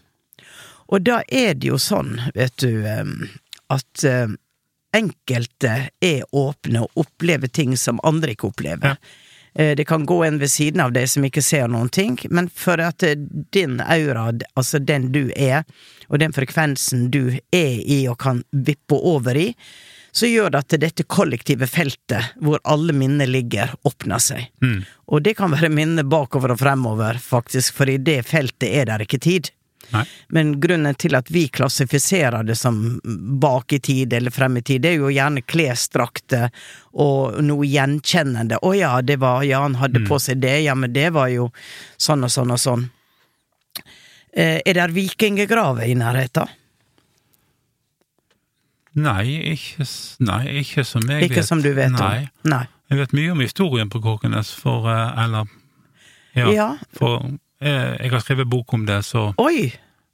Og 0.88 1.04
da 1.04 1.22
er 1.28 1.54
det 1.60 1.68
jo 1.68 1.78
sånn, 1.82 2.16
vet 2.36 2.56
du, 2.64 2.88
at 3.68 4.04
enkelte 4.96 5.74
er 6.00 6.24
åpne 6.32 6.86
og 6.86 7.02
opplever 7.04 7.52
ting 7.52 7.76
som 7.78 8.00
andre 8.08 8.36
ikke 8.36 8.52
opplever. 8.52 8.96
Ja. 8.96 9.24
Det 9.58 9.88
kan 9.90 10.06
gå 10.06 10.24
en 10.24 10.38
ved 10.38 10.52
siden 10.54 10.84
av 10.84 10.92
deg 10.94 11.08
som 11.10 11.24
ikke 11.26 11.42
ser 11.42 11.66
noen 11.72 11.90
ting, 11.90 12.20
men 12.30 12.46
for 12.54 12.78
at 12.78 13.02
eh, 13.02 13.18
din 13.56 13.80
aura, 13.82 14.28
altså 14.54 14.78
den 14.78 15.08
du 15.16 15.32
er, 15.34 15.64
og 16.14 16.22
den 16.22 16.36
frekvensen 16.36 17.08
du 17.10 17.32
er 17.34 17.80
i 17.82 18.04
og 18.06 18.20
kan 18.22 18.44
vippe 18.52 19.00
over 19.02 19.40
i, 19.40 19.48
så 20.18 20.30
gjør 20.30 20.54
det 20.54 20.64
at 20.64 20.76
dette 20.82 21.06
kollektive 21.06 21.68
feltet, 21.70 22.34
hvor 22.42 22.62
alle 22.66 22.96
minner 22.98 23.30
ligger, 23.30 23.76
åpner 23.86 24.22
seg. 24.24 24.48
Mm. 24.64 24.80
Og 25.14 25.22
det 25.22 25.36
kan 25.38 25.54
være 25.54 25.70
minner 25.70 26.08
bakover 26.08 26.56
og 26.56 26.62
fremover, 26.62 27.20
faktisk, 27.22 27.76
for 27.78 27.92
i 27.92 28.00
det 28.02 28.24
feltet 28.26 28.72
er 28.72 28.90
det 28.90 29.06
ikke 29.06 29.22
tid. 29.22 29.52
Nei. 29.94 30.04
Men 30.34 30.56
grunnen 30.60 30.98
til 31.00 31.16
at 31.16 31.30
vi 31.32 31.46
klassifiserer 31.54 32.44
det 32.44 32.58
som 32.60 32.98
bak 33.40 33.78
i 33.78 33.80
tid 33.80 34.14
eller 34.14 34.34
frem 34.34 34.58
i 34.60 34.66
tid, 34.66 34.84
det 34.84 34.96
er 34.96 35.04
jo 35.04 35.14
gjerne 35.14 35.46
klesdrakter 35.48 36.50
og 36.98 37.38
noe 37.46 37.68
gjenkjennende. 37.70 38.60
Å 38.60 38.74
ja, 38.76 38.94
det 39.02 39.22
var 39.22 39.46
Ja, 39.48 39.62
han 39.64 39.78
hadde 39.80 40.04
på 40.10 40.20
seg 40.20 40.42
det, 40.44 40.58
ja, 40.66 40.76
men 40.76 40.92
det 40.98 41.12
var 41.16 41.30
jo 41.32 41.52
sånn 41.96 42.26
og 42.26 42.34
sånn 42.34 42.58
og 42.58 42.60
sånn. 42.60 42.88
Eh, 44.34 44.60
er 44.66 44.74
det 44.82 44.94
vikinggraver 44.98 45.88
i 45.88 45.96
nærheten? 45.98 46.58
Nei, 48.98 49.26
ikke, 49.54 49.86
nei, 50.26 50.42
ikke 50.64 50.84
som 50.88 51.04
jeg 51.06 51.28
Ikke 51.28 51.42
vet. 51.42 51.46
som 51.46 51.62
du 51.62 51.70
vet 51.78 51.92
nei. 51.94 52.14
om? 52.26 52.50
Nei. 52.50 52.64
Jeg 52.90 52.98
vet 53.02 53.14
mye 53.14 53.34
om 53.36 53.42
historien 53.44 53.90
på 53.94 54.00
Kåkenes, 54.02 54.54
for 54.58 54.88
eh, 54.90 55.24
Eller 55.24 55.46
Ja. 56.38 56.48
Ja. 56.54 56.68
For 56.98 57.28
eh, 57.62 57.94
jeg 58.02 58.12
har 58.14 58.24
skrevet 58.24 58.50
bok 58.50 58.74
om 58.74 58.86
det, 58.90 59.04
så 59.06 59.30
Oi! 59.38 59.70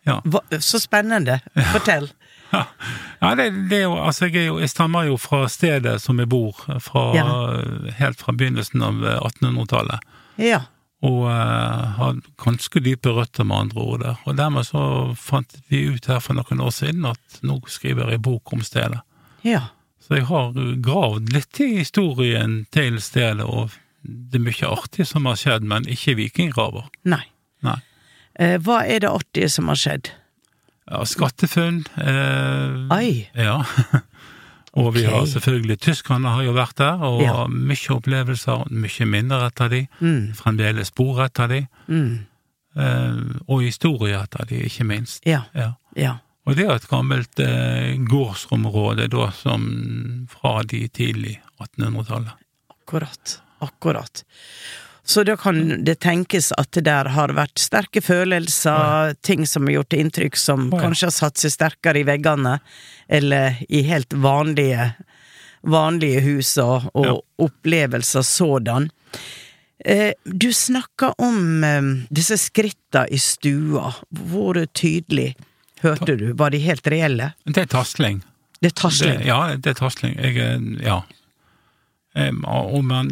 ja. 0.07 0.17
Hva, 0.27 0.41
så 0.59 0.81
spennende. 0.83 1.39
Fortell. 1.71 2.09
Ja, 2.53 3.29
det, 3.39 3.47
det 3.71 3.79
er 3.79 3.85
jo 3.87 3.95
Altså, 3.97 4.27
jeg, 4.27 4.43
er 4.43 4.45
jo, 4.51 4.59
jeg 4.61 4.69
stammer 4.69 5.07
jo 5.07 5.15
fra 5.17 5.45
stedet 5.49 5.95
som 6.03 6.19
jeg 6.21 6.29
bor, 6.29 6.59
fra, 6.83 7.05
helt 7.97 8.19
fra 8.21 8.35
begynnelsen 8.35 8.83
av 8.85 8.99
eh, 9.05 9.17
1800-tallet. 9.31 10.03
Ja. 10.43 10.59
Og 11.03 11.25
eh, 11.27 11.85
har 11.97 12.19
ganske 12.39 12.79
dype 12.79 13.11
røtter, 13.11 13.43
med 13.43 13.57
andre 13.65 13.81
ord. 13.81 13.99
der. 14.05 14.19
Og 14.25 14.37
dermed 14.37 14.67
så 14.69 14.83
fant 15.19 15.55
vi 15.67 15.85
ut 15.91 16.07
her 16.07 16.21
for 16.23 16.37
noen 16.37 16.63
år 16.63 16.71
siden 16.71 17.05
at 17.09 17.41
nå 17.43 17.59
skriver 17.67 18.13
jeg 18.13 18.23
bok 18.23 18.53
om 18.55 18.63
stedet. 18.63 19.01
Ja. 19.43 19.65
Så 19.99 20.19
jeg 20.19 20.27
har 20.29 20.55
gravd 20.83 21.31
litt 21.35 21.59
i 21.63 21.73
historien 21.81 22.61
til 22.71 23.01
stedet, 23.03 23.43
og 23.43 23.75
det 24.03 24.39
er 24.39 24.45
mye 24.47 24.71
artig 24.71 25.07
som 25.07 25.27
har 25.27 25.39
skjedd, 25.39 25.67
men 25.67 25.87
ikke 25.91 26.15
vikinggraver. 26.19 26.87
Nei. 27.07 27.23
Nei. 27.63 27.79
Eh, 28.39 28.57
hva 28.63 28.81
er 28.87 29.03
det 29.03 29.11
artige 29.11 29.51
som 29.51 29.67
har 29.71 29.79
skjedd? 29.79 30.11
Ja, 30.91 31.03
skattefunn. 31.07 31.83
Eh, 31.95 32.87
Ai. 32.91 33.27
Ja. 33.35 33.61
og 34.73 34.93
vi 34.95 35.03
har 35.05 35.25
selvfølgelig 35.29 35.79
Tyskerne 35.79 36.31
har 36.33 36.43
jo 36.43 36.53
vært 36.55 36.75
der, 36.81 37.01
og 37.05 37.21
Ja. 37.21 37.45
mye 37.47 37.89
opplevelser, 37.93 38.63
mye 38.71 39.05
minner 39.05 39.45
etter 39.47 39.69
de. 39.69 39.81
Mm. 40.01 40.33
Fremdeles 40.33 40.87
spor 40.89 41.21
etter 41.25 41.47
de. 41.51 41.59
Mm. 41.87 42.25
Eh, 42.75 43.19
og 43.47 43.61
historie 43.61 44.17
etter 44.17 44.45
de, 44.49 44.63
ikke 44.65 44.83
minst. 44.89 45.21
Ja. 45.29 45.43
Ja. 45.53 45.73
Ja. 45.95 46.15
Og 46.45 46.55
det 46.57 46.65
er 46.65 46.73
et 46.75 46.87
gammelt 46.89 47.39
eh, 47.39 47.93
gårdsområde 48.09 49.07
da, 49.13 49.29
som 49.31 50.27
fra 50.27 50.63
de 50.67 50.87
tidlig 50.89 51.37
1800-tallet. 51.61 52.33
Akkurat. 52.73 53.37
Akkurat. 53.61 54.23
Så 55.05 55.23
da 55.27 55.35
kan 55.35 55.83
det 55.83 55.97
tenkes 55.99 56.51
at 56.55 56.69
det 56.71 56.85
der 56.87 57.09
har 57.11 57.33
vært 57.35 57.59
sterke 57.59 57.99
følelser, 58.01 59.13
ting 59.21 59.43
som 59.47 59.67
har 59.67 59.73
gjort 59.81 59.93
inntrykk, 59.99 60.37
som 60.39 60.69
oh, 60.69 60.77
ja. 60.79 60.85
kanskje 60.85 61.09
har 61.09 61.15
satt 61.17 61.41
seg 61.41 61.51
sterkere 61.51 61.99
i 61.99 62.05
veggene, 62.07 62.53
eller 63.11 63.57
i 63.67 63.81
helt 63.83 64.13
vanlige, 64.15 64.93
vanlige 65.67 66.21
hus 66.23 66.53
og, 66.63 66.87
og 66.95 67.05
Ja. 67.09 67.15
opplevelser 67.47 68.23
sådan. 68.23 68.89
Eh, 69.83 70.13
du 70.23 70.53
snakka 70.55 71.13
om 71.19 71.63
eh, 71.67 71.81
disse 72.09 72.37
skritta 72.39 73.03
i 73.11 73.19
stua. 73.19 73.89
Hvor 74.31 74.55
tydelig 74.71 75.33
hørte 75.83 76.15
du? 76.15 76.29
Var 76.39 76.49
de 76.55 76.61
helt 76.63 76.87
reelle? 76.87 77.33
Det 77.43 77.65
er 77.65 77.71
tasling. 77.75 78.21
Det 78.63 78.71
er 78.71 78.77
tasling. 78.79 79.17
Det, 79.19 79.27
ja, 79.27 79.41
det 79.59 79.73
er 79.73 79.79
tasling. 79.81 80.15
Jeg, 80.15 80.37
er- 80.39 80.79
ja. 80.87 81.01
Og 82.45 82.83
man, 82.85 83.07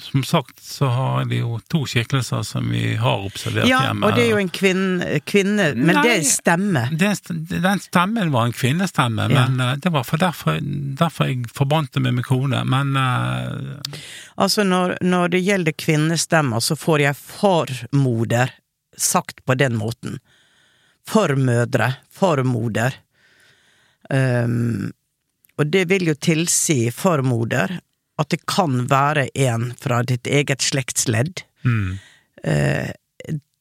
som 0.00 0.22
sagt 0.24 0.62
så 0.64 0.86
har 0.88 1.26
de 1.28 1.42
jo 1.42 1.58
to 1.68 1.82
skikkelser 1.84 2.40
som 2.48 2.70
vi 2.72 2.94
har 2.96 3.20
observert 3.26 3.68
Ja, 3.68 3.82
hjemme. 3.84 4.06
og 4.06 4.16
det 4.16 4.22
er 4.24 4.30
jo 4.30 4.38
en 4.40 4.48
kvinne, 4.48 5.18
kvinne 5.28 5.66
men 5.76 5.90
det 5.92 5.96
Nei. 5.98 6.14
det 6.22 6.30
stemme. 6.30 6.84
Det- 6.96 7.60
Den 7.60 7.78
stemmen 7.84 8.30
var 8.32 8.46
en 8.46 8.52
kvinnestemme, 8.56 9.28
Ja. 9.30 9.46
men 9.48 9.60
eh, 9.60 9.76
det 9.76 9.92
var 9.92 10.04
for 10.04 10.16
derfor, 10.16 10.56
derfor 10.96 11.26
jeg 11.28 11.44
forbandt 11.52 11.92
det 11.92 12.00
med 12.02 12.14
min 12.14 12.24
kone. 12.24 12.64
Men 12.64 12.96
uh... 12.96 13.76
Altså, 14.38 14.64
når, 14.64 14.96
når 15.02 15.28
det 15.28 15.44
gjelder 15.44 15.72
kvinnestemmer, 15.72 16.60
så 16.60 16.76
får 16.76 17.00
jeg 17.00 17.16
formoder 17.16 18.50
sagt 18.96 19.44
på 19.44 19.54
den 19.54 19.76
måten. 19.76 20.18
Formødre, 21.06 21.94
formoder. 22.10 22.94
Um, 24.10 24.92
og 25.58 25.66
det 25.70 25.88
vil 25.90 26.06
jo 26.06 26.14
tilsi 26.14 26.90
formoder 26.90 27.80
at 28.20 28.30
det 28.30 28.44
kan 28.46 28.84
være 28.90 29.28
en 29.34 29.72
fra 29.80 30.02
ditt 30.06 30.26
eget 30.26 30.62
slektsledd. 30.62 31.42
mm, 31.64 31.98
Eh, 32.44 32.90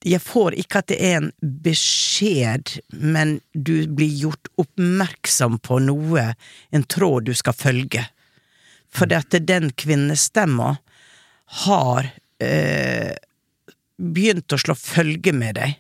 jeg 0.04 0.20
får 0.20 0.58
ikke 0.60 0.82
at 0.82 0.90
det 0.92 0.98
er 1.00 1.14
en 1.22 1.30
beskjed, 1.64 2.74
men 2.92 3.38
du 3.56 3.88
blir 3.88 4.12
gjort 4.26 4.50
oppmerksom 4.60 5.62
på 5.64 5.80
noe, 5.86 6.26
en 6.76 6.84
tråd 6.84 7.30
du 7.30 7.34
skal 7.38 7.56
følge. 7.56 8.04
For 8.92 9.08
at 9.16 9.32
den 9.48 9.72
kvinnestemma 9.72 10.76
har 11.64 12.12
eh, 12.44 13.16
begynt 13.96 14.52
å 14.52 14.60
slå 14.60 14.76
følge 14.76 15.32
med 15.32 15.56
deg, 15.62 15.80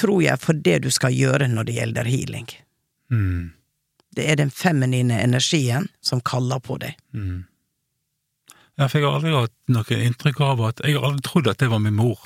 tror 0.00 0.24
jeg, 0.24 0.40
for 0.40 0.56
det 0.56 0.80
du 0.86 0.90
skal 0.90 1.12
gjøre 1.14 1.50
når 1.52 1.68
det 1.68 1.76
gjelder 1.76 2.08
healing. 2.08 2.48
mm, 3.12 3.52
Det 4.16 4.30
er 4.30 4.40
den 4.40 4.50
feminine 4.50 5.20
energien 5.20 5.90
som 6.00 6.24
kaller 6.24 6.64
på 6.64 6.80
deg. 6.80 6.96
mm. 7.12 7.44
Ja, 8.78 8.86
for 8.88 8.98
jeg 8.98 9.06
har 9.06 9.14
aldri 9.20 9.32
hatt 9.32 9.52
noe 9.68 9.98
inntrykk 10.02 10.40
av 10.40 10.60
at 10.66 10.80
Jeg 10.84 10.94
har 10.96 11.04
aldri 11.06 11.22
trodd 11.22 11.46
at 11.50 11.58
det 11.58 11.68
var 11.70 11.78
min 11.78 11.94
mor. 11.94 12.18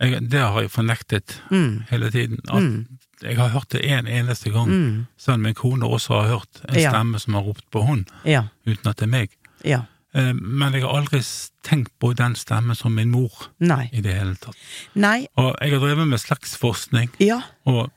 Jeg, 0.00 0.28
det 0.30 0.40
har 0.40 0.60
jeg 0.62 0.70
fornektet 0.70 1.40
Mm. 1.50 1.84
hele 1.90 2.10
tiden. 2.10 2.38
At 2.48 2.62
Mm. 2.62 2.86
Jeg 3.22 3.36
har 3.36 3.48
hørt 3.48 3.68
det 3.70 3.84
en 3.84 4.06
eneste 4.06 4.50
gang, 4.50 4.68
Mm. 4.68 5.06
selv 5.18 5.34
om 5.34 5.42
min 5.42 5.54
kone 5.54 5.84
også 5.86 6.08
har 6.22 6.28
hørt 6.38 6.62
en 6.68 6.74
Ja. 6.80 6.90
stemme 6.90 7.18
som 7.20 7.34
har 7.34 7.42
ropt 7.42 7.70
på 7.70 7.86
hun, 7.86 8.06
Ja. 8.24 8.44
uten 8.66 8.86
at 8.88 8.96
det 8.96 9.02
er 9.02 9.06
meg. 9.10 9.30
Ja. 9.64 9.82
Eh, 10.14 10.32
Men 10.32 10.72
jeg 10.72 10.82
har 10.82 10.96
aldri 10.96 11.20
tenkt 11.62 11.90
på 12.00 12.14
den 12.16 12.34
stemmen 12.34 12.74
som 12.76 12.94
min 12.94 13.10
mor 13.10 13.30
Nei. 13.60 13.90
i 13.92 14.00
det 14.00 14.14
hele 14.14 14.36
tatt. 14.36 14.56
Nei. 14.94 15.26
Og 15.36 15.54
jeg 15.60 15.70
har 15.72 15.78
drevet 15.80 16.08
med 16.08 16.18
slektsforskning, 16.18 17.10
Ja. 17.20 17.42
og 17.66 17.90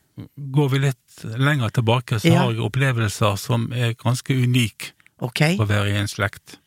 går 0.52 0.70
vi 0.72 0.78
litt 0.80 1.24
lenger 1.40 1.70
tilbake, 1.72 2.20
så 2.20 2.26
Ja. 2.32 2.38
har 2.44 2.52
jeg 2.52 2.60
opplevelser 2.62 3.38
som 3.38 3.72
er 3.74 3.94
ganske 3.94 4.34
unike 4.44 4.92
for 5.18 5.30
å 5.32 5.68
være 5.68 5.88
i 5.90 5.96
en 5.98 6.08
slekt. 6.08 6.58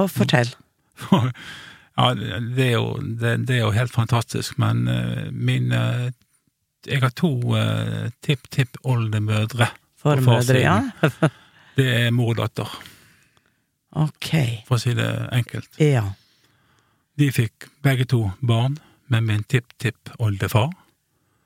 Og 0.00 0.10
fortell. 0.10 0.50
ja, 1.98 2.08
det 2.14 2.66
er, 2.66 2.72
jo, 2.76 2.98
det, 2.98 3.36
det 3.48 3.58
er 3.58 3.64
jo 3.64 3.74
helt 3.74 3.94
fantastisk, 3.94 4.58
men 4.58 4.88
uh, 4.88 5.30
min 5.30 5.72
uh, 5.72 6.10
Jeg 6.86 7.00
har 7.00 7.14
to 7.16 7.30
uh, 7.56 8.10
tipp-tipp-oldemødre. 8.22 9.70
Formødre, 10.02 10.58
ja. 10.60 10.80
det 11.78 11.86
er 12.06 12.10
mor 12.12 12.34
og 12.34 12.42
datter, 12.42 12.74
Ok. 13.94 14.30
for 14.66 14.76
å 14.76 14.82
si 14.82 14.92
det 14.98 15.08
enkelt. 15.32 15.70
Ja. 15.80 16.10
De 17.18 17.30
fikk 17.32 17.68
begge 17.86 18.04
to 18.10 18.26
barn 18.42 18.76
med 19.08 19.22
min 19.22 19.44
tipp-tipp-oldefar. 19.48 20.72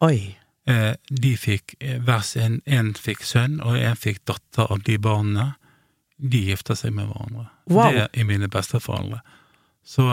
Oi. 0.00 0.38
Eh, 0.68 0.94
de 1.08 1.32
fikk 1.37 1.74
eh, 1.80 1.96
hver 2.04 2.24
sin 2.26 2.61
En 2.66 2.92
fikk 2.94 3.24
sønn, 3.24 3.58
og 3.64 3.78
en 3.80 3.96
fikk 3.96 4.24
datter 4.28 4.68
av 4.68 4.82
de 4.84 4.98
barna. 5.00 5.54
De 6.18 6.40
gifta 6.48 6.74
seg 6.76 6.92
med 6.96 7.07
hverandre. 7.07 7.46
Wow. 7.70 7.92
Det 7.94 8.09
er 8.12 8.24
mine 8.26 8.48
besteforeldre. 8.50 9.20
Så 9.87 10.09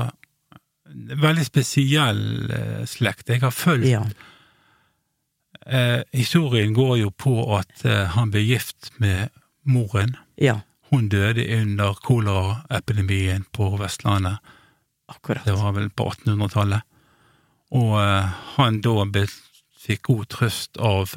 veldig 1.17 1.45
spesiell 1.47 2.51
eh, 2.53 2.83
slekt. 2.87 3.29
Jeg 3.33 3.41
har 3.41 3.51
fulgt 3.51 3.87
Ja. 3.89 4.03
eh, 5.65 6.03
Historien 6.13 6.73
går 6.73 6.97
jo 6.99 7.09
på 7.11 7.33
at 7.57 7.85
eh, 7.85 8.05
han 8.15 8.31
ble 8.31 8.43
gift 8.45 8.91
med 9.01 9.29
moren. 9.65 10.15
Ja. 10.37 10.59
Hun 10.91 11.09
døde 11.09 11.41
under 11.61 11.93
koleraepidemien 12.05 13.45
på 13.51 13.71
Vestlandet. 13.81 14.37
Akkurat. 15.09 15.45
Det 15.45 15.53
var 15.57 15.73
vel 15.73 15.89
på 15.89 16.07
1800-tallet. 16.11 16.81
Og 17.75 17.95
eh, 18.01 18.29
han 18.55 18.81
da 18.85 19.05
ble, 19.09 19.25
fikk 19.85 20.05
god 20.11 20.27
trøst 20.33 20.77
av 20.77 21.15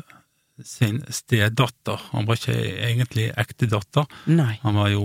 sin 0.64 1.02
stedatter. 1.08 2.00
Han 2.10 2.26
var 2.26 2.38
ikke 2.38 2.56
egentlig 2.88 3.28
ekte 3.38 3.68
datter. 3.70 4.06
Nei. 4.26 4.58
Han 4.62 4.78
var 4.78 4.90
jo, 4.92 5.04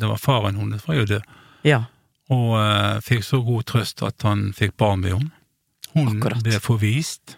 det 0.00 0.08
var 0.10 0.20
faren 0.20 0.58
hennes 0.60 0.86
var 0.88 1.00
jo 1.00 1.06
død. 1.14 1.36
Ja. 1.66 1.84
Og 2.30 2.54
uh, 2.56 3.00
fikk 3.04 3.24
så 3.26 3.40
god 3.46 3.66
trøst 3.70 4.02
at 4.06 4.22
han 4.26 4.50
fikk 4.56 4.76
barn 4.80 5.02
med 5.04 5.16
henne. 5.16 5.30
Hun 5.94 6.12
Akkurat. 6.20 6.42
ble 6.46 6.60
forvist, 6.62 7.36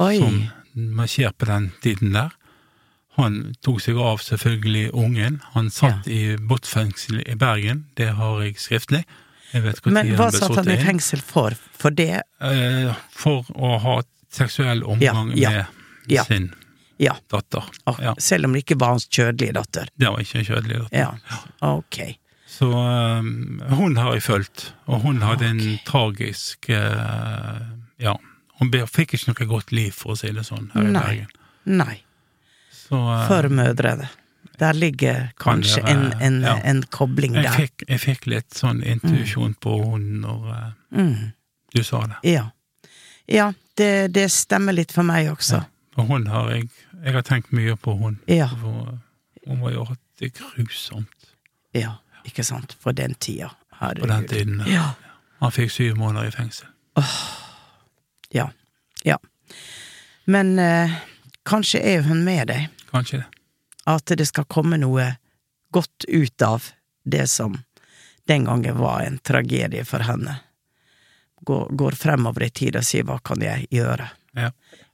Oi. 0.00 0.16
som 0.16 0.38
man 0.72 1.10
skjer 1.10 1.34
på 1.36 1.48
den 1.50 1.72
tiden 1.84 2.14
der. 2.16 2.30
Han 3.18 3.40
tok 3.60 3.82
seg 3.84 3.98
av 4.00 4.22
selvfølgelig 4.24 4.94
ungen. 4.96 5.40
Han 5.52 5.68
satt 5.74 6.08
i 6.08 6.38
båtfengsel 6.40 7.20
i 7.26 7.34
Bergen, 7.36 7.84
det 8.00 8.14
har 8.16 8.40
jeg 8.46 8.56
skriftlig. 8.62 9.02
Jeg 9.50 9.64
vet 9.66 9.82
hvor 9.82 9.92
Men 9.92 10.14
hva 10.16 10.30
satt 10.32 10.54
han 10.56 10.70
i 10.70 10.78
fengsel 10.80 11.20
for? 11.26 11.56
For 11.76 11.92
det 11.92 12.22
Uh, 12.40 12.94
for 13.12 13.44
å 13.52 13.74
ha 13.82 13.98
seksuell 14.32 14.80
omgang 14.88 15.34
Ja, 15.36 15.50
ja, 15.50 15.64
med 16.06 16.14
ja. 16.14 16.24
sin 16.24 16.46
Ja. 17.00 17.14
datter. 17.32 17.64
Ja, 18.02 18.14
Selv 18.20 18.44
om 18.48 18.52
det 18.52 18.64
ikke 18.66 18.76
var 18.80 18.94
hans 18.94 19.06
kjødelige 19.08 19.54
datter. 19.56 19.88
det 19.96 20.08
var 20.12 20.20
ikke 20.20 20.38
en 20.42 20.44
kjødelig 20.50 20.80
datter. 20.82 20.98
Ja. 21.00 21.38
Ok. 21.70 22.00
Så 22.50 22.66
um, 22.68 23.60
hun 23.72 23.96
har 23.96 24.12
jeg 24.18 24.22
fulgt, 24.26 24.66
og 24.90 25.00
hun 25.06 25.22
hadde 25.24 25.46
en 25.48 25.62
tragisk 25.86 26.68
uh, 26.68 27.60
Ja, 28.02 28.16
hun 28.60 28.72
fikk 28.90 29.14
ikke 29.16 29.30
noe 29.32 29.48
godt 29.48 29.72
liv, 29.72 29.92
for 29.96 30.12
å 30.12 30.18
si 30.20 30.28
det 30.36 30.44
sånn, 30.44 30.68
her 30.74 30.82
i 30.88 30.92
Nei. 30.92 31.02
Bergen. 31.06 31.30
Nei. 31.80 31.96
Så 32.74 32.98
eh, 32.98 33.26
Formødre. 33.30 33.94
Der 34.60 34.76
ligger 34.76 35.30
kanskje 35.40 35.80
være- 35.86 35.92
en, 35.94 36.20
en, 36.20 36.40
ja. 36.44 36.56
en 36.68 36.82
kobling 36.92 37.34
jeg 37.38 37.44
der. 37.46 37.56
fikk, 37.62 37.84
jeg 37.88 38.00
fikk 38.02 38.26
litt 38.28 38.52
sånn 38.60 38.82
intuisjon 38.84 39.54
på 39.62 39.78
hun 39.86 40.08
når 40.26 40.48
uh, 40.50 40.70
Mm. 40.92 41.30
du 41.72 41.82
sa 41.86 42.00
det. 42.10 42.18
Ja. 42.34 42.48
Ja, 43.30 43.52
det, 43.78 44.12
det 44.12 44.26
stemmer 44.34 44.74
litt 44.74 44.90
for 44.92 45.06
meg 45.06 45.30
også. 45.32 45.62
Og 46.00 46.08
hun 46.08 46.26
har 46.32 46.50
jeg 46.54 46.68
Jeg 47.04 47.14
har 47.16 47.22
tenkt 47.24 47.52
mye 47.52 47.76
på 47.76 47.94
hun. 47.96 48.18
Ja. 48.28 48.48
For 48.60 48.98
hun 49.46 49.60
var 49.60 49.72
jo 49.72 49.84
hatt 49.88 50.00
det 50.20 50.34
grusomt 50.36 51.30
Ja, 51.72 51.94
ikke 52.28 52.44
sant? 52.44 52.74
For 52.80 52.92
den 52.92 53.14
tida. 53.14 53.50
på 53.78 54.06
den 54.06 54.26
tiden. 54.28 54.62
Ja. 54.66 54.94
Han 55.40 55.52
fikk 55.52 55.70
syv 55.72 55.96
måneder 55.96 56.28
i 56.28 56.30
fengsel. 56.34 56.68
Ja. 58.30 58.50
Ja. 59.04 59.16
Men 60.24 60.58
eh, 60.58 60.90
kanskje 61.48 61.80
er 61.80 62.02
hun 62.02 62.24
med 62.24 62.48
deg. 62.48 62.68
Kanskje 62.90 63.22
det. 63.22 63.26
At 63.86 64.04
det 64.06 64.26
skal 64.28 64.44
komme 64.44 64.76
noe 64.76 65.14
godt 65.72 66.04
ut 66.08 66.42
av 66.42 66.68
det 67.04 67.26
som 67.30 67.56
den 68.28 68.44
gangen 68.44 68.76
var 68.78 69.00
en 69.00 69.18
tragedie 69.18 69.84
for 69.84 70.04
henne. 70.04 70.36
Går, 71.40 71.68
går 71.72 71.96
fremover 71.96 72.42
i 72.42 72.50
tid 72.50 72.76
og 72.76 72.84
sier 72.84 73.06
hva 73.08 73.16
kan 73.24 73.40
jeg 73.42 73.66
gjøre? 73.72 74.10
Ja. 74.36 74.50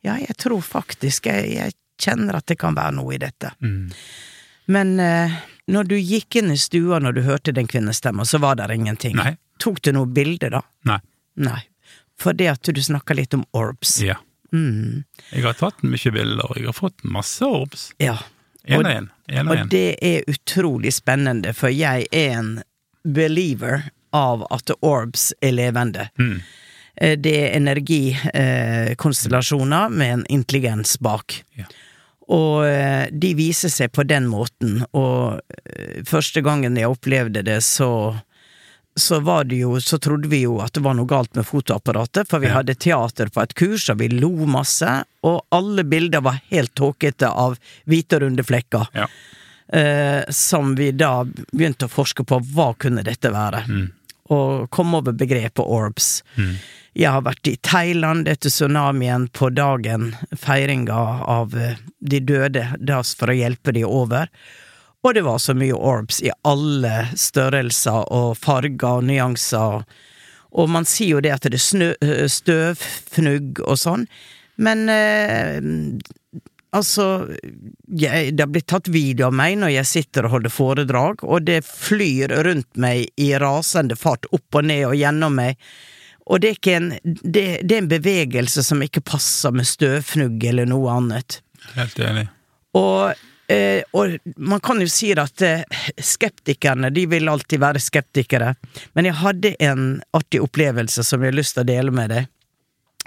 Ja, 0.07 0.17
jeg 0.23 0.37
tror 0.39 0.63
faktisk 0.65 1.27
jeg, 1.31 1.51
jeg 1.57 1.75
kjenner 2.03 2.39
at 2.39 2.47
det 2.51 2.59
kan 2.61 2.77
være 2.77 2.95
noe 2.99 3.15
i 3.17 3.21
dette. 3.23 3.51
Mm. 3.65 3.91
Men 4.73 4.95
eh, 5.03 5.35
når 5.73 5.89
du 5.91 5.97
gikk 5.99 6.39
inn 6.41 6.51
i 6.55 6.59
stua 6.61 6.99
når 7.03 7.17
du 7.19 7.23
hørte 7.27 7.55
den 7.57 7.67
kvinnestemma, 7.71 8.25
så 8.27 8.39
var 8.43 8.59
der 8.61 8.73
ingenting. 8.75 9.17
Nei. 9.19 9.37
Tok 9.63 9.81
du 9.87 9.93
noe 9.97 10.07
bilde, 10.07 10.51
da? 10.53 10.63
Nei. 10.87 11.01
Nei. 11.43 11.61
For 12.19 12.37
det 12.37 12.49
at 12.55 12.71
du 12.73 12.81
snakka 12.83 13.15
litt 13.19 13.35
om 13.37 13.45
orbs. 13.57 13.99
Ja. 14.05 14.17
Mm. 14.55 15.03
Jeg 15.33 15.43
har 15.45 15.57
tatt 15.59 15.83
mye 15.85 16.13
bilder, 16.15 16.47
og 16.51 16.57
jeg 16.61 16.69
har 16.71 16.77
fått 16.77 17.03
masse 17.05 17.45
orbs. 17.45 17.89
Ja. 18.03 18.19
Én 18.67 18.79
Og- 18.81 18.87
og. 18.87 19.09
En 19.29 19.49
og 19.49 19.53
Og 19.55 19.59
en. 19.59 19.69
det 19.69 19.99
er 20.03 20.23
utrolig 20.31 20.93
spennende, 20.95 21.53
for 21.55 21.69
jeg 21.69 22.07
er 22.13 22.39
en 22.39 22.63
believer 23.05 23.91
av 24.13 24.47
at 24.51 24.71
orbs 24.83 25.33
er 25.43 25.53
levende. 25.53 26.09
Mm. 26.19 26.41
Eh, 27.01 27.17
Det 27.19 27.37
er 27.43 27.57
energikonstellasjoner 27.61 29.85
eh, 29.85 29.89
med 29.91 30.13
en 30.13 30.27
intelligens 30.29 30.99
bak. 31.01 31.43
Ja. 31.59 31.65
Og 32.29 32.65
eh, 32.67 33.07
de 33.13 33.35
viser 33.39 33.69
seg 33.71 33.93
på 33.95 34.03
den 34.03 34.27
måten, 34.27 34.81
og 34.93 35.41
første 36.09 36.41
gangen 36.43 36.75
jeg 36.77 36.89
opplevde 36.91 37.43
det, 37.47 37.61
så 37.65 38.17
så 38.99 39.19
var 39.21 39.45
det 39.45 39.57
jo, 39.61 39.75
så 39.85 39.99
trodde 40.01 40.25
vi 40.33 40.39
jo 40.47 40.55
at 40.65 40.73
det 40.73 40.81
var 40.81 40.95
noe 40.97 41.05
galt 41.05 41.35
med 41.37 41.45
fotoapparatet, 41.45 42.25
for 42.31 42.39
vi 42.41 42.47
Ja. 42.49 42.55
hadde 42.55 42.75
teater 42.81 43.29
på 43.29 43.43
et 43.43 43.53
kurs, 43.55 43.91
og 43.93 43.99
vi 44.01 44.09
lo 44.09 44.31
masse, 44.49 44.89
og 45.23 45.45
alle 45.53 45.85
bilder 45.85 46.21
var 46.25 46.41
helt 46.49 46.73
tåkete 46.75 47.29
av 47.29 47.59
hvite 47.85 48.17
og 48.17 48.23
runde 48.23 48.43
flekker. 48.49 48.87
Ja. 48.97 49.07
Eh, 49.69 50.25
som 50.33 50.73
vi 50.81 50.93
da 50.97 51.25
begynte 51.53 51.85
å 51.85 51.89
forske 51.93 52.25
på, 52.25 52.41
hva 52.55 52.71
kunne 52.79 53.03
dette 53.05 53.29
være? 53.31 53.67
Mm. 53.69 53.91
Og 54.33 54.71
kom 54.71 54.95
over 54.95 55.13
begrepet 55.13 55.61
orbs. 55.61 56.23
Jeg 56.97 57.13
har 57.13 57.27
vært 57.27 57.49
i 57.51 57.59
Thailand 57.61 58.29
etter 58.31 58.49
tsunamien 58.49 59.27
på 59.37 59.51
dagen, 59.53 60.15
feiringa 60.33 61.01
av 61.29 61.53
eh, 61.53 61.77
de 62.01 62.21
døde, 62.25 62.63
das 62.81 63.13
for 63.19 63.29
å 63.29 63.37
hjelpe 63.37 63.75
de 63.77 63.83
over. 63.85 64.31
Og 65.05 65.13
det 65.15 65.27
var 65.27 65.43
så 65.43 65.53
mye 65.53 65.77
orbs 65.77 66.23
i 66.25 66.33
alle 66.49 67.11
størrelser 67.21 68.09
og 68.17 68.39
farger 68.41 69.03
og 69.03 69.05
nyanser. 69.11 69.85
Og 70.57 70.71
man 70.73 70.89
sier 70.89 71.19
jo 71.19 71.21
det 71.21 71.35
at 71.35 71.45
det 71.45 71.59
er 71.59 71.65
snø, 71.67 71.91
eh, 72.01 72.25
støvfnugg 72.33 73.61
og 73.67 73.77
sånn, 73.83 74.07
men 74.57 74.89
eh, 74.89 75.61
altså 76.73 77.27
jeg, 77.93 78.31
Det 78.33 78.41
har 78.41 78.49
blitt 78.49 78.71
tatt 78.73 78.89
video 78.89 79.27
av 79.29 79.37
meg 79.37 79.59
når 79.61 79.75
jeg 79.75 79.91
sitter 79.91 80.25
og 80.25 80.39
holder 80.39 80.55
foredrag, 80.55 81.27
og 81.29 81.45
det 81.45 81.61
flyr 81.69 82.33
rundt 82.49 82.73
meg 82.81 83.13
i 83.21 83.35
rasende 83.37 84.01
fart 84.01 84.25
opp 84.33 84.57
og 84.57 84.65
ned 84.73 84.87
og 84.89 84.97
gjennom 84.97 85.37
meg. 85.43 85.61
Og 86.27 86.43
det 86.43 86.57
er, 86.57 86.81
en, 86.81 86.91
det, 87.05 87.45
det 87.63 87.77
er 87.77 87.83
en 87.85 87.91
bevegelse 87.91 88.65
som 88.67 88.83
ikke 88.83 89.05
passer 89.07 89.55
med 89.55 89.69
støvfnugg 89.69 90.43
eller 90.51 90.67
noe 90.67 90.91
annet. 90.97 91.41
Helt 91.77 91.99
enig. 92.03 92.27
Og, 92.77 93.15
eh, 93.53 93.87
og 93.95 94.17
man 94.37 94.63
kan 94.65 94.83
jo 94.83 94.89
si 94.91 95.13
at 95.15 95.43
eh, 95.47 95.63
skeptikerne, 96.03 96.91
de 96.91 97.07
vil 97.11 97.31
alltid 97.31 97.63
være 97.63 97.83
skeptikere, 97.83 98.55
men 98.99 99.09
jeg 99.09 99.21
hadde 99.23 99.55
en 99.63 99.85
artig 100.17 100.43
opplevelse 100.43 101.07
som 101.07 101.23
jeg 101.23 101.33
har 101.33 101.39
lyst 101.39 101.57
til 101.57 101.67
å 101.67 101.71
dele 101.71 101.95
med 101.95 102.13
deg. 102.15 102.33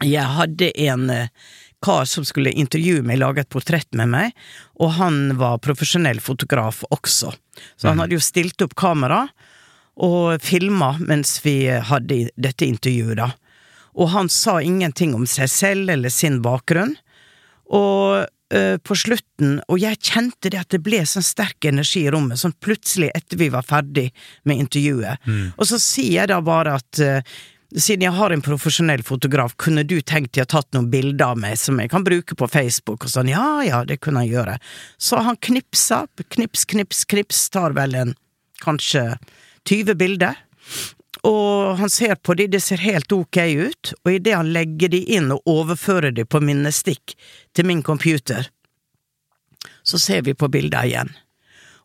Jeg 0.08 0.36
hadde 0.39 0.71
en 0.88 1.10
eh, 1.12 1.27
kar 1.84 2.08
som 2.08 2.25
skulle 2.27 2.55
intervjue 2.55 3.03
meg, 3.03 3.19
lage 3.19 3.43
et 3.43 3.51
portrett 3.51 3.91
med 3.95 4.12
meg, 4.15 4.34
og 4.79 4.95
han 4.95 5.21
var 5.39 5.62
profesjonell 5.63 6.19
fotograf 6.23 6.86
også. 6.89 7.36
Så 7.75 7.91
han 7.91 7.99
hadde 7.99 8.15
jo 8.15 8.23
stilt 8.23 8.63
opp 8.63 8.75
kamera 8.79 9.25
og 9.99 10.41
filma 10.43 10.93
mens 11.03 11.38
vi 11.43 11.67
hadde 11.67 12.29
dette 12.39 12.67
intervjuet, 12.67 13.19
da. 13.19 13.31
Og 13.99 14.12
han 14.13 14.29
sa 14.31 14.59
ingenting 14.63 15.15
om 15.17 15.25
seg 15.27 15.49
selv 15.51 15.91
eller 15.91 16.13
sin 16.13 16.39
bakgrunn. 16.45 16.93
Og 17.75 18.23
eh, 18.55 18.77
på 18.79 18.95
slutten, 18.97 19.57
og 19.67 19.81
jeg 19.81 19.99
kjente 19.99 20.51
det 20.53 20.62
at 20.62 20.71
det 20.73 20.81
ble 20.85 21.01
sånn 21.09 21.25
sterk 21.25 21.67
energi 21.67 22.05
i 22.05 22.12
rommet, 22.13 22.39
sånn 22.39 22.55
plutselig 22.63 23.12
etter 23.17 23.41
vi 23.41 23.49
var 23.53 23.67
ferdig 23.67 24.09
med 24.47 24.63
intervjuet. 24.63 25.25
Og 25.57 25.67
så 25.69 25.81
sier 25.83 26.21
jeg 26.21 26.31
da 26.31 26.39
bare 26.45 26.77
at 26.79 27.01
eh, 27.03 27.25
siden 27.75 28.07
jeg 28.07 28.15
har 28.17 28.33
en 28.33 28.41
profesjonell 28.45 29.03
fotograf, 29.05 29.53
kunne 29.62 29.83
du 29.85 29.99
tenkt 30.01 30.33
deg 30.33 30.47
å 30.47 30.53
tatt 30.55 30.71
noen 30.73 30.89
bilder 30.89 31.35
av 31.35 31.41
meg 31.43 31.59
som 31.62 31.77
jeg 31.81 31.91
kan 31.91 32.05
bruke 32.07 32.38
på 32.38 32.47
Facebook? 32.49 33.05
Og 33.05 33.13
sånn, 33.13 33.29
ja 33.29 33.59
ja, 33.65 33.83
det 33.85 33.99
kunne 34.01 34.23
han 34.23 34.31
gjøre. 34.31 34.55
Så 34.97 35.21
han 35.25 35.38
knipsa, 35.38 36.05
knips, 36.33 36.65
knips, 36.71 37.03
knips, 37.05 37.43
tar 37.53 37.77
vel 37.77 37.93
en 37.99 38.15
kanskje 38.63 39.12
20 39.67 39.95
bilder. 39.99 40.37
Og 41.27 41.77
han 41.79 41.89
ser 41.91 42.15
på 42.15 42.35
de, 42.39 42.47
det 42.47 42.61
ser 42.63 42.79
helt 42.83 43.11
ok 43.11 43.37
ut, 43.59 43.93
og 44.05 44.11
idet 44.13 44.37
han 44.37 44.53
legger 44.55 44.91
de 44.93 45.01
inn 45.17 45.31
og 45.35 45.47
overfører 45.49 46.13
de 46.15 46.23
på 46.25 46.39
minnestikk 46.43 47.15
til 47.55 47.67
min 47.67 47.83
computer, 47.83 48.47
så 49.83 49.99
ser 49.99 50.23
vi 50.23 50.33
på 50.37 50.47
bildet 50.47 50.91
igjen. 50.91 51.11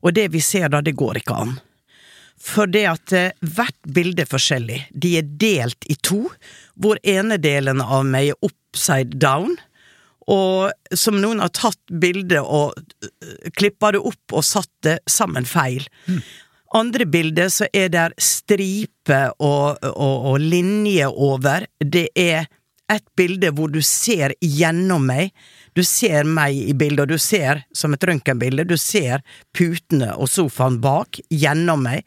Og 0.05 0.15
det 0.15 0.29
vi 0.35 0.43
ser 0.45 0.69
da, 0.71 0.83
det 0.85 0.95
går 0.99 1.23
ikke 1.23 1.39
an. 1.47 1.57
For 2.45 2.69
det 2.69 2.85
at 2.91 3.15
eh, 3.17 3.33
hvert 3.41 3.79
bilde 3.97 4.25
er 4.25 4.31
forskjellig. 4.31 4.81
De 4.91 5.15
er 5.19 5.29
delt 5.41 5.87
i 5.91 5.97
to, 5.97 6.27
hvor 6.75 7.01
ene 7.03 7.39
delen 7.41 7.81
av 7.81 8.05
meg 8.07 8.35
er 8.35 8.51
upside 8.51 9.17
down, 9.23 9.57
og 10.31 10.97
som 10.97 11.19
noen 11.21 11.43
har 11.43 11.53
tatt 11.53 11.81
bildet 12.01 12.41
og 12.41 12.73
uh, 12.73 13.51
klippa 13.59 13.91
det 13.93 14.01
opp 14.01 14.33
og 14.33 14.47
satt 14.47 14.71
det 14.87 14.95
sammen 15.11 15.45
feil. 15.45 15.85
Andre 16.75 17.07
bilder 17.07 17.49
så 17.55 17.69
er 17.73 17.91
det 17.95 18.09
striper 18.19 19.31
og, 19.39 19.79
og, 19.95 20.29
og 20.33 20.39
linjer 20.43 21.13
over. 21.13 21.69
Det 21.79 22.09
er 22.19 22.49
et 22.93 23.05
bilde 23.17 23.53
hvor 23.55 23.71
du 23.73 23.81
ser 23.85 24.35
gjennom 24.43 25.07
meg. 25.09 25.31
Du 25.75 25.83
ser 25.87 26.27
meg 26.27 26.57
i 26.59 26.75
bildet, 26.77 27.07
og 27.07 27.15
du 27.15 27.19
ser, 27.23 27.65
som 27.75 27.95
et 27.95 28.05
røntgenbilde, 28.05 28.67
du 28.67 28.77
ser 28.79 29.25
putene 29.57 30.13
og 30.15 30.31
sofaen 30.31 30.81
bak, 30.83 31.19
gjennom 31.31 31.87
meg. 31.87 32.05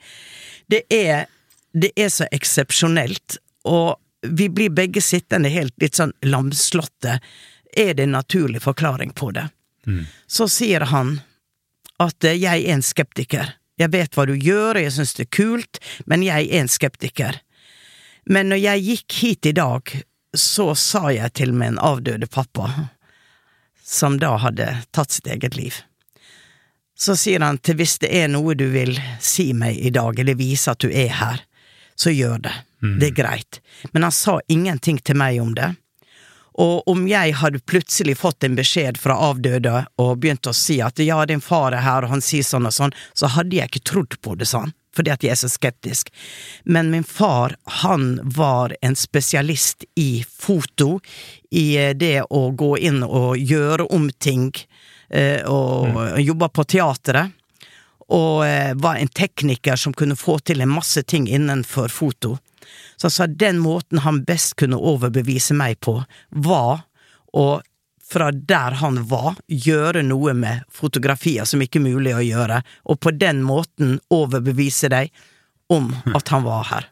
Det 0.71 0.83
er, 0.93 1.27
det 1.73 1.91
er 1.95 2.11
så 2.13 2.27
eksepsjonelt, 2.31 3.39
og 3.67 3.97
vi 4.27 4.49
blir 4.51 4.73
begge 4.73 5.01
sittende 5.03 5.51
helt 5.53 5.75
litt 5.81 5.99
sånn 5.99 6.13
lamslåtte. 6.25 7.19
Er 7.77 7.93
det 7.95 8.07
en 8.07 8.15
naturlig 8.17 8.63
forklaring 8.63 9.13
på 9.15 9.31
det? 9.35 9.47
Så 10.27 10.47
sier 10.51 10.87
han 10.91 11.19
at 12.03 12.25
jeg 12.27 12.63
er 12.65 12.73
en 12.73 12.83
skeptiker. 12.83 13.55
Jeg 13.77 13.93
vet 13.93 14.15
hva 14.17 14.25
du 14.25 14.33
gjør, 14.33 14.77
og 14.77 14.83
jeg 14.83 14.93
synes 14.95 15.15
det 15.17 15.27
er 15.27 15.35
kult, 15.37 15.81
men 16.09 16.25
jeg 16.25 16.47
er 16.49 16.61
en 16.61 16.71
skeptiker. 16.71 17.41
Men 18.25 18.49
når 18.51 18.61
jeg 18.63 18.85
gikk 18.87 19.17
hit 19.21 19.49
i 19.51 19.55
dag, 19.55 19.93
så 20.37 20.71
sa 20.75 21.07
jeg 21.13 21.33
til 21.37 21.53
min 21.55 21.77
avdøde 21.79 22.27
pappa, 22.27 22.71
som 23.83 24.17
da 24.19 24.33
hadde 24.41 24.67
tatt 24.91 25.15
sitt 25.15 25.29
eget 25.31 25.55
liv. 25.55 25.77
Så 26.97 27.15
sier 27.15 27.43
han 27.45 27.59
til 27.61 27.77
hvis 27.77 27.99
det 28.01 28.09
er 28.17 28.27
noe 28.33 28.55
du 28.57 28.65
vil 28.73 28.97
si 29.21 29.51
meg 29.53 29.77
i 29.77 29.93
dag, 29.93 30.17
eller 30.19 30.37
vise 30.39 30.73
at 30.73 30.81
du 30.81 30.89
er 30.89 31.13
her, 31.13 31.43
så 31.95 32.11
gjør 32.13 32.41
det. 32.49 32.55
Det 32.99 33.07
er 33.11 33.17
greit. 33.17 33.59
Men 33.93 34.03
han 34.05 34.13
sa 34.13 34.39
ingenting 34.47 34.99
til 35.01 35.17
meg 35.17 35.39
om 35.41 35.53
det. 35.57 35.71
Og 36.57 36.87
om 36.89 37.05
jeg 37.09 37.35
hadde 37.37 37.61
plutselig 37.69 38.17
fått 38.17 38.43
en 38.43 38.57
beskjed 38.57 38.97
fra 38.97 39.17
avdøde 39.29 39.83
og 40.01 40.17
begynt 40.23 40.49
å 40.49 40.55
si 40.57 40.79
at 40.81 40.97
ja, 41.03 41.19
din 41.29 41.43
far 41.43 41.75
er 41.77 41.85
her, 41.85 42.05
og 42.05 42.15
han 42.15 42.23
sier 42.25 42.45
sånn 42.45 42.65
og 42.65 42.73
sånn, 42.73 42.95
så 43.13 43.29
hadde 43.35 43.59
jeg 43.59 43.69
ikke 43.69 43.85
trodd 43.91 44.17
på 44.25 44.33
det, 44.39 44.49
sa 44.49 44.63
han, 44.65 44.73
fordi 44.97 45.13
at 45.13 45.25
jeg 45.25 45.35
er 45.35 45.41
så 45.43 45.51
skeptisk. 45.53 46.09
Men 46.65 46.89
min 46.89 47.05
far, 47.05 47.53
han 47.83 48.17
var 48.23 48.73
en 48.81 48.97
spesialist 48.97 49.85
i 50.01 50.25
foto, 50.25 50.97
i 51.53 51.67
eh, 51.77 51.93
det 51.93 52.25
å 52.33 52.47
gå 52.57 52.73
inn 52.89 53.03
og 53.05 53.37
gjøre 53.37 53.89
om 53.93 54.09
ting, 54.17 54.49
og 55.47 55.93
og 55.95 56.17
jobba 56.19 56.49
på 56.51 56.65
teatret. 56.67 57.31
Og 58.11 58.41
eh, 58.43 58.73
var 58.75 58.97
en 58.99 59.07
tekniker 59.07 59.75
som 59.79 59.93
kunne 59.95 60.17
få 60.19 60.39
til 60.39 60.61
en 60.63 60.71
masse 60.71 60.99
ting 61.07 61.29
innenfor 61.31 61.91
foto. 61.91 62.33
Så 62.97 63.07
han 63.07 63.15
sa 63.15 63.27
den 63.27 63.61
måten 63.61 64.03
han 64.05 64.23
best 64.27 64.55
kunne 64.59 64.79
overbevise 64.79 65.55
meg 65.57 65.79
på, 65.85 65.99
var 66.29 66.85
å 67.33 67.47
fra 68.07 68.29
der 68.31 68.77
han 68.79 69.01
var, 69.09 69.35
gjøre 69.47 70.01
noe 70.07 70.31
med 70.37 70.63
fotografier 70.71 71.47
som 71.47 71.61
ikke 71.63 71.81
er 71.81 71.89
mulig 71.89 72.13
å 72.15 72.23
gjøre, 72.23 72.61
og 72.87 72.99
på 73.03 73.11
den 73.11 73.41
måten 73.43 73.97
overbevise 74.13 74.87
deg 74.93 75.11
om 75.73 75.89
at 76.15 76.31
han 76.31 76.45
var 76.45 76.69
her. 76.71 76.87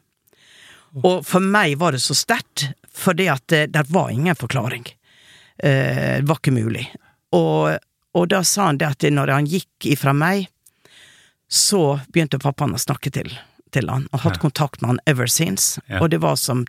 Og 1.04 1.24
for 1.26 1.44
meg 1.44 1.78
var 1.80 1.96
det 1.96 2.02
så 2.04 2.16
sterkt, 2.16 2.68
fordi 2.92 3.30
at 3.32 3.44
det, 3.52 3.66
det 3.72 3.86
var 3.92 4.12
ingen 4.12 4.36
forklaring. 4.36 4.84
Eh, 5.56 6.20
det 6.20 6.28
var 6.28 6.40
ikke 6.40 6.56
mulig. 6.56 6.84
Og, 7.36 7.76
og 8.16 8.28
da 8.32 8.42
sa 8.44 8.70
han 8.70 8.80
det 8.80 8.92
at 8.92 9.08
når 9.12 9.34
han 9.34 9.48
gikk 9.48 9.88
ifra 9.92 10.12
meg, 10.16 10.48
så 11.48 11.98
begynte 12.12 12.40
pappaen 12.42 12.76
å 12.76 12.80
snakke 12.80 13.12
til, 13.14 13.30
til 13.76 13.92
han, 13.92 14.08
og 14.12 14.24
hatt 14.24 14.38
Ja. 14.40 14.42
kontakt 14.48 14.80
med 14.82 14.94
han 14.94 15.00
ever 15.06 15.28
since, 15.30 15.80
Ja. 15.88 16.00
og 16.00 16.10
det 16.14 16.20
var 16.24 16.36
som 16.40 16.64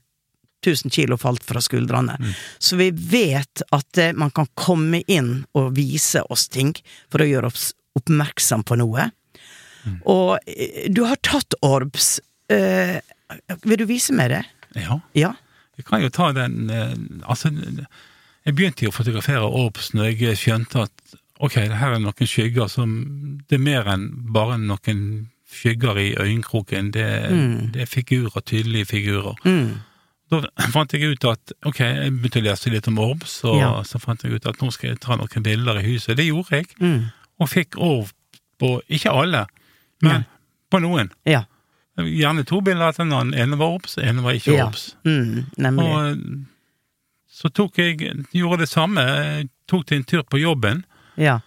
1000 0.66 0.92
kilo 0.92 1.18
falt 1.22 1.44
fra 1.46 1.62
skuldrene. 1.62 2.16
Mm. 2.20 2.32
Så 2.60 2.78
vi 2.80 2.90
vet 2.92 3.62
at 3.72 3.98
eh, 4.02 4.12
man 4.18 4.32
kan 4.34 4.48
komme 4.58 5.04
inn 5.08 5.46
og 5.56 5.76
vise 5.78 6.24
oss 6.34 6.48
ting 6.50 6.74
for 7.12 7.22
å 7.24 7.28
gjøre 7.30 7.52
oss 7.52 7.74
oppmerksom 7.98 8.64
på 8.66 8.78
noe. 8.82 9.06
Mm. 9.86 10.00
Og 10.10 10.40
eh, 10.50 10.90
du 10.92 11.04
har 11.06 11.16
tatt 11.22 11.54
orbs. 11.62 12.20
Eh, 12.50 12.98
vil 13.64 13.78
du 13.78 13.86
vise 13.86 14.14
meg 14.18 14.32
det? 14.34 14.44
Ja. 14.76 15.00
Ja? 15.14 15.34
Jeg 15.78 15.86
kan 15.86 16.02
jo 16.02 16.10
ta 16.10 16.32
den 16.34 16.70
eh, 16.74 16.96
Altså, 17.30 17.52
jeg 17.54 18.56
begynte 18.58 18.86
jo 18.88 18.90
å 18.90 18.96
fotografere 18.98 19.46
Orbs 19.46 19.92
når 19.94 20.16
jeg 20.18 20.38
skjønte 20.42 20.88
at 20.88 21.16
ok, 21.44 21.54
det 21.70 21.78
her 21.78 21.94
er 21.98 22.00
noen 22.02 22.28
skygger 22.28 22.70
som 22.72 22.96
Det 23.48 23.60
er 23.60 23.64
mer 23.64 23.90
enn 23.94 24.08
bare 24.34 24.58
noen 24.58 25.30
skygger 25.48 25.98
i 25.98 26.16
øyenkroken. 26.20 26.92
Det, 26.94 27.06
det 27.74 27.82
er 27.82 27.86
figurer, 27.90 28.42
tydelige 28.46 28.86
figurer. 28.86 29.36
Mm. 29.46 29.78
Da 30.32 30.42
fant 30.74 30.92
jeg 30.94 31.08
ut 31.14 31.24
at 31.30 31.54
ok, 31.66 31.80
jeg 31.80 32.12
begynte 32.18 32.42
å 32.42 32.44
lese 32.50 32.70
litt 32.74 32.88
om 32.92 32.98
Orbs, 33.00 33.38
og 33.48 33.60
Ja. 33.62 33.70
så 33.88 34.00
fant 34.04 34.24
jeg 34.24 34.34
ut 34.34 34.46
at 34.50 34.60
nå 34.62 34.72
skal 34.76 34.90
jeg 34.90 35.00
ta 35.00 35.16
noen 35.16 35.44
bilder 35.44 35.80
i 35.80 35.86
huset. 35.94 36.18
Det 36.18 36.26
gjorde 36.28 36.52
jeg, 36.52 36.66
Mm. 36.80 37.06
og 37.40 37.48
fikk 37.50 37.78
Orb 37.78 38.10
på 38.60 38.82
ikke 38.90 39.10
alle, 39.14 39.46
men 40.02 40.26
på 40.72 40.80
noen. 40.84 41.12
Ja. 41.26 41.46
Gjerne 41.98 42.44
to 42.46 42.60
bilder 42.62 42.90
etter 42.90 43.08
den 43.10 43.34
ene 43.34 43.58
var 43.58 43.78
Orbs, 43.78 43.98
ene 43.98 44.22
var 44.22 44.34
ikke 44.36 44.54
Ja. 44.58 44.66
Orbs. 44.68 44.96
Mm. 45.06 45.46
Og 45.80 46.12
eh, 46.12 46.16
så 47.32 47.50
tok 47.50 47.78
jeg, 47.78 47.98
gjorde 48.34 48.60
det 48.60 48.70
samme, 48.70 49.48
tok 49.68 49.86
til 49.88 49.98
en 49.98 50.04
tur 50.04 50.24
på 50.24 50.40
jobben. 50.42 50.84
Ja. 51.18 51.40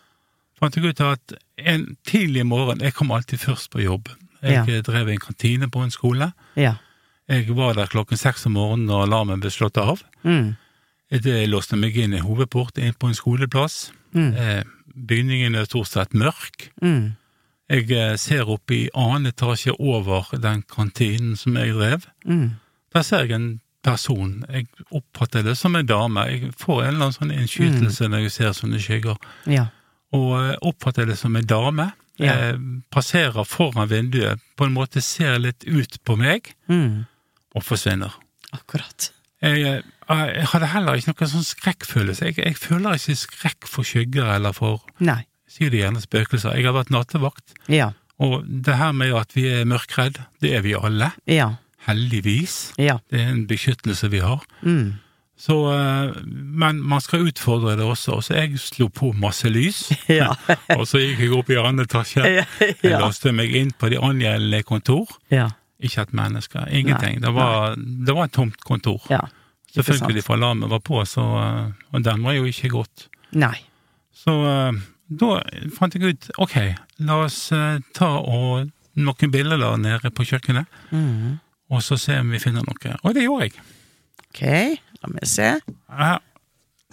Fant 0.61 0.77
jeg 0.77 0.85
ut 0.85 1.01
at 1.01 1.33
en 1.59 1.97
tidlig 2.05 2.45
morgen, 2.47 2.81
jeg 2.85 2.93
kom 2.95 3.11
alltid 3.17 3.39
først 3.41 3.71
på 3.73 3.81
jobb. 3.83 4.09
Jeg 4.43 4.67
Ja. 4.69 4.81
drev 4.83 5.09
en 5.09 5.19
kantine 5.19 5.69
på 5.71 5.83
en 5.83 5.91
skole. 5.91 6.33
Ja. 6.57 6.75
Jeg 7.29 7.49
var 7.57 7.75
der 7.75 7.87
klokken 7.87 8.17
seks 8.19 8.47
om 8.47 8.53
morgenen 8.53 8.87
når 8.87 9.03
alarmen 9.07 9.41
ble 9.41 9.51
slått 9.51 9.79
av. 9.79 10.03
Mm. 10.25 10.57
Jeg 11.11 11.49
låste 11.49 11.77
meg 11.77 11.97
inn 11.97 12.13
i 12.15 12.19
hovedport 12.21 12.79
inn 12.79 12.93
på 12.95 13.09
en 13.09 13.15
skoleplass. 13.15 13.91
Mm. 14.15 14.35
Eh, 14.37 14.63
bygningen 14.95 15.55
er 15.57 15.65
stort 15.65 15.89
sett 15.89 16.13
mørk. 16.15 16.71
Mm. 16.83 17.17
Jeg 17.71 17.91
eh, 17.93 18.17
ser 18.17 18.49
opp 18.51 18.71
i 18.71 18.89
annen 18.95 19.27
etasje 19.33 19.73
over 19.79 20.27
den 20.41 20.63
kantinen 20.63 21.37
som 21.37 21.55
jeg 21.57 21.73
drev. 21.75 22.07
Mm. 22.27 22.51
Der 22.95 23.03
ser 23.03 23.25
jeg 23.25 23.33
en 23.33 23.61
person. 23.83 24.45
Jeg 24.51 24.67
oppfatter 24.93 25.43
det 25.43 25.57
som 25.57 25.75
en 25.77 25.87
dame. 25.87 26.21
Jeg 26.29 26.53
får 26.59 26.83
en 26.83 26.89
eller 26.95 27.07
annen 27.07 27.13
sånn 27.19 27.33
innskytelse 27.33 28.05
Mm. 28.09 28.11
når 28.11 28.19
jeg 28.27 28.31
ser 28.33 28.51
sånne 28.53 28.79
skygger. 28.83 29.17
Ja. 29.47 29.69
Og 30.17 30.33
eh, 30.41 30.57
oppfatter 30.67 31.07
det 31.07 31.19
som 31.19 31.37
en 31.37 31.47
dame. 31.47 31.93
Ja. 32.21 32.35
Eh, 32.51 32.59
passerer 32.93 33.45
foran 33.49 33.89
vinduet, 33.89 34.41
på 34.57 34.67
en 34.67 34.75
måte 34.75 35.01
ser 35.03 35.39
litt 35.39 35.65
ut 35.65 35.99
på 36.05 36.17
meg, 36.21 36.53
Mm. 36.69 37.07
og 37.55 37.63
forsvinner. 37.65 38.13
Akkurat. 38.53 39.11
Jeg, 39.41 39.63
eh, 39.63 39.83
jeg 40.11 40.47
hadde 40.53 40.67
heller 40.75 40.99
ikke 40.99 41.15
noen 41.15 41.31
sånn 41.33 41.47
skrekkfølelse. 41.47 42.27
Jeg, 42.29 42.37
jeg 42.45 42.57
føler 42.61 42.99
ikke 42.99 43.17
skrekk 43.17 43.67
for 43.71 43.83
skygger 43.87 44.35
eller 44.35 44.53
for 44.53 44.83
Nei. 45.01 45.23
Sier 45.51 45.71
det 45.71 45.81
gjerne 45.81 46.03
spøkelser. 46.03 46.55
Jeg 46.59 46.67
har 46.69 46.75
vært 46.77 46.91
nattevakt, 46.95 47.55
Ja. 47.69 47.93
og 48.21 48.45
det 48.47 48.77
her 48.77 48.93
med 48.93 49.15
at 49.15 49.33
vi 49.35 49.49
er 49.49 49.65
mørkredd, 49.65 50.21
det 50.43 50.53
er 50.55 50.61
vi 50.63 50.75
alle. 50.75 51.13
Ja. 51.27 51.55
Heldigvis. 51.89 52.73
Ja. 52.79 52.99
Det 53.11 53.21
er 53.21 53.31
en 53.33 53.47
beskyttelse 53.49 54.11
vi 54.13 54.21
har. 54.21 54.45
Mm. 54.63 54.99
Så, 55.41 55.55
eh, 55.73 56.11
men 56.61 56.83
man 56.85 57.01
skal 57.01 57.23
utfordre 57.31 57.73
det 57.79 57.85
også. 57.87 58.19
Så 58.27 58.35
jeg 58.37 58.59
slo 58.61 58.91
på 58.93 59.13
masse 59.17 59.49
lys, 59.49 59.87
Ja. 60.21 60.35
og 60.77 60.85
så 60.91 61.01
gikk 61.01 61.23
jeg 61.25 61.33
opp 61.39 61.49
i 61.51 61.57
andre 61.57 61.87
etasje. 61.89 62.25
Ja. 62.29 62.45
Jeg 62.61 62.77
Ja. 62.93 62.99
låste 63.01 63.33
meg 63.33 63.55
inn 63.57 63.73
på 63.73 63.89
de 63.93 63.97
angjeldende 64.05 64.63
kontor. 64.69 65.09
Ja. 65.33 65.49
Ikke 65.81 66.03
et 66.05 66.13
menneske, 66.13 66.61
ingenting. 66.77 67.23
Det, 67.25 67.33
var, 67.33 67.73
det 67.81 68.13
var 68.15 68.29
et 68.29 68.35
tomt 68.37 68.59
kontor. 68.69 69.01
Selvfølgelig, 69.73 70.25
fra 70.27 70.35
for 70.35 70.37
alarmen 70.37 70.69
var 70.69 70.83
på, 70.85 71.01
så, 71.09 71.25
eh, 71.41 71.73
og 71.95 72.05
den 72.05 72.23
var 72.27 72.37
jo 72.37 72.45
ikke 72.51 72.69
gått. 72.75 73.07
Nei. 73.33 73.57
Så 74.13 74.35
eh, 74.45 74.81
da 75.09 75.31
fant 75.79 75.95
jeg 75.97 76.05
ut 76.19 76.29
ok, 76.43 76.57
la 77.09 77.17
oss 77.25 77.47
ta 77.97 78.11
og 78.21 78.69
noen 79.01 79.33
bilder 79.33 79.57
der 79.63 79.81
nede 79.81 80.11
på 80.13 80.27
kjøkkenet, 80.29 80.67
Mm. 80.93 81.39
og 81.71 81.81
så 81.87 81.97
se 81.99 82.19
om 82.21 82.29
vi 82.35 82.39
finner 82.43 82.67
noe. 82.67 82.97
Og 83.07 83.15
det 83.17 83.25
gjorde 83.25 83.49
jeg. 83.49 83.55
Ok, 84.31 84.43
la 85.03 85.13
vi 85.21 85.27
se. 85.27 85.49
Ja, 85.89 86.19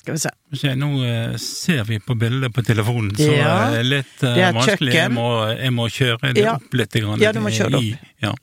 Skal 0.02 0.14
vi 0.14 0.20
se. 0.24 0.30
Se, 0.56 0.76
nå 0.80 0.90
eh, 1.04 1.34
ser 1.42 1.84
vi 1.84 1.98
på 2.00 2.16
bildet 2.16 2.54
på 2.56 2.64
telefonen, 2.64 3.12
så 3.18 3.26
Ja, 3.34 3.56
det 3.74 3.80
er 3.82 3.88
litt 3.90 4.24
eh, 4.24 4.36
det 4.38 4.44
er 4.46 4.54
vanskelig. 4.56 4.94
Jeg 4.96 5.12
må, 5.12 5.26
jeg 5.58 5.74
må 5.76 5.88
kjøre 5.92 6.34
det 6.34 6.46
Ja. 6.46 6.54
opp 6.56 6.74
litt. 6.80 6.94
Grann, 6.94 7.20
Ja, 7.20 7.32
du 7.36 7.40
må 7.44 7.50
kjøre 7.52 7.82
i- 7.84 7.98
Ja. 8.24 8.34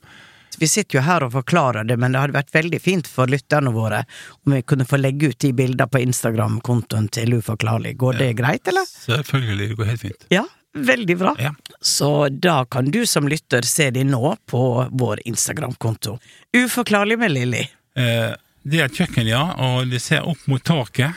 Vi 0.58 0.66
sitter 0.68 0.98
jo 0.98 1.02
her 1.02 1.24
og 1.24 1.32
forklarer 1.32 1.86
det, 1.88 1.96
men 1.98 2.12
det 2.12 2.20
hadde 2.20 2.32
vært 2.36 2.52
veldig 2.52 2.80
fint 2.80 3.06
for 3.10 3.26
lytterne 3.26 3.72
våre 3.74 4.04
om 4.46 4.52
vi 4.52 4.60
kunne 4.62 4.84
få 4.86 5.00
legge 5.00 5.30
ut 5.32 5.38
de 5.42 5.50
bildene 5.52 5.88
på 5.90 5.98
Instagram-kontoen 6.04 7.08
til 7.10 7.32
Uforklarlig. 7.40 7.96
Går 7.96 8.18
det 8.18 8.36
greit, 8.36 8.68
eller? 8.68 8.84
Selvfølgelig, 8.86 9.68
det 9.72 9.76
går 9.80 9.84
helt 9.86 10.00
fint. 10.04 10.26
Ja, 10.30 10.44
veldig 10.76 11.18
bra. 11.18 11.34
Ja. 11.40 11.50
Så 11.82 12.28
da 12.40 12.64
kan 12.66 12.90
du 12.90 13.04
som 13.06 13.26
lytter 13.26 13.62
se 13.66 13.90
de 13.90 14.04
nå 14.04 14.36
på 14.46 14.62
vår 14.92 15.24
Instagram-konto. 15.26 16.18
Uforklarlig 16.54 17.18
med 17.18 17.32
Lilly. 17.32 17.66
Eh, 17.96 18.34
det 18.64 18.80
er 18.80 18.88
et 18.88 18.98
kjøkken, 18.98 19.28
ja, 19.28 19.44
og 19.60 19.90
det 19.92 20.00
ser 20.02 20.26
opp 20.28 20.40
mot 20.50 20.62
taket. 20.64 21.12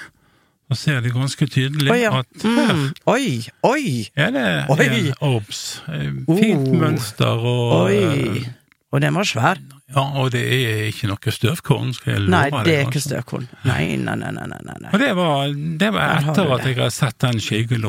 Da 0.68 0.76
ser 0.76 1.00
de 1.00 1.14
ganske 1.16 1.48
tydelig 1.48 1.92
oh, 1.94 1.96
ja. 2.00 2.10
at 2.20 2.44
her 2.44 2.74
Mm. 2.76 2.88
Oi, 3.08 3.28
oi, 3.64 3.84
er 4.20 4.32
det 4.36 4.48
Oi. 4.74 4.84
en 4.84 5.14
obs. 5.24 5.82
Eh, 5.88 6.10
Fint 6.28 6.68
Oh. 6.68 6.76
mønster 6.82 7.40
og 7.40 7.86
Oi. 7.86 7.96
eh, 7.96 8.50
Og 8.92 9.02
den 9.02 9.16
var 9.16 9.24
svær. 9.24 9.58
Ja, 9.96 10.04
og 10.20 10.32
det 10.32 10.42
er 10.44 10.82
ikke 10.90 11.08
noe 11.08 11.32
støvkorn, 11.32 11.94
skal 11.96 12.14
jeg 12.14 12.22
love 12.26 12.32
Nei, 12.36 12.64
det 12.68 12.74
er 12.76 12.82
ikke 12.84 13.00
altså. 13.00 13.10
støvkorn. 13.10 13.48
Nei, 13.64 13.96
nei, 13.96 14.16
nei, 14.16 14.32
nei, 14.36 14.48
nei, 14.48 14.76
nei. 14.82 14.92
Og 14.92 15.00
det 15.00 15.16
var, 15.16 15.54
det 15.80 15.92
var 15.96 16.18
etter 16.20 16.52
at 16.52 16.64
det. 16.64 16.74
jeg 16.74 16.82
har 16.84 16.90
sett 16.90 17.20
den 17.24 17.40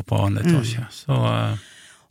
på 0.03 0.21
annen 0.23 0.47
etasje. 0.47 0.87
Så 0.94 1.18
uh... 1.18 1.57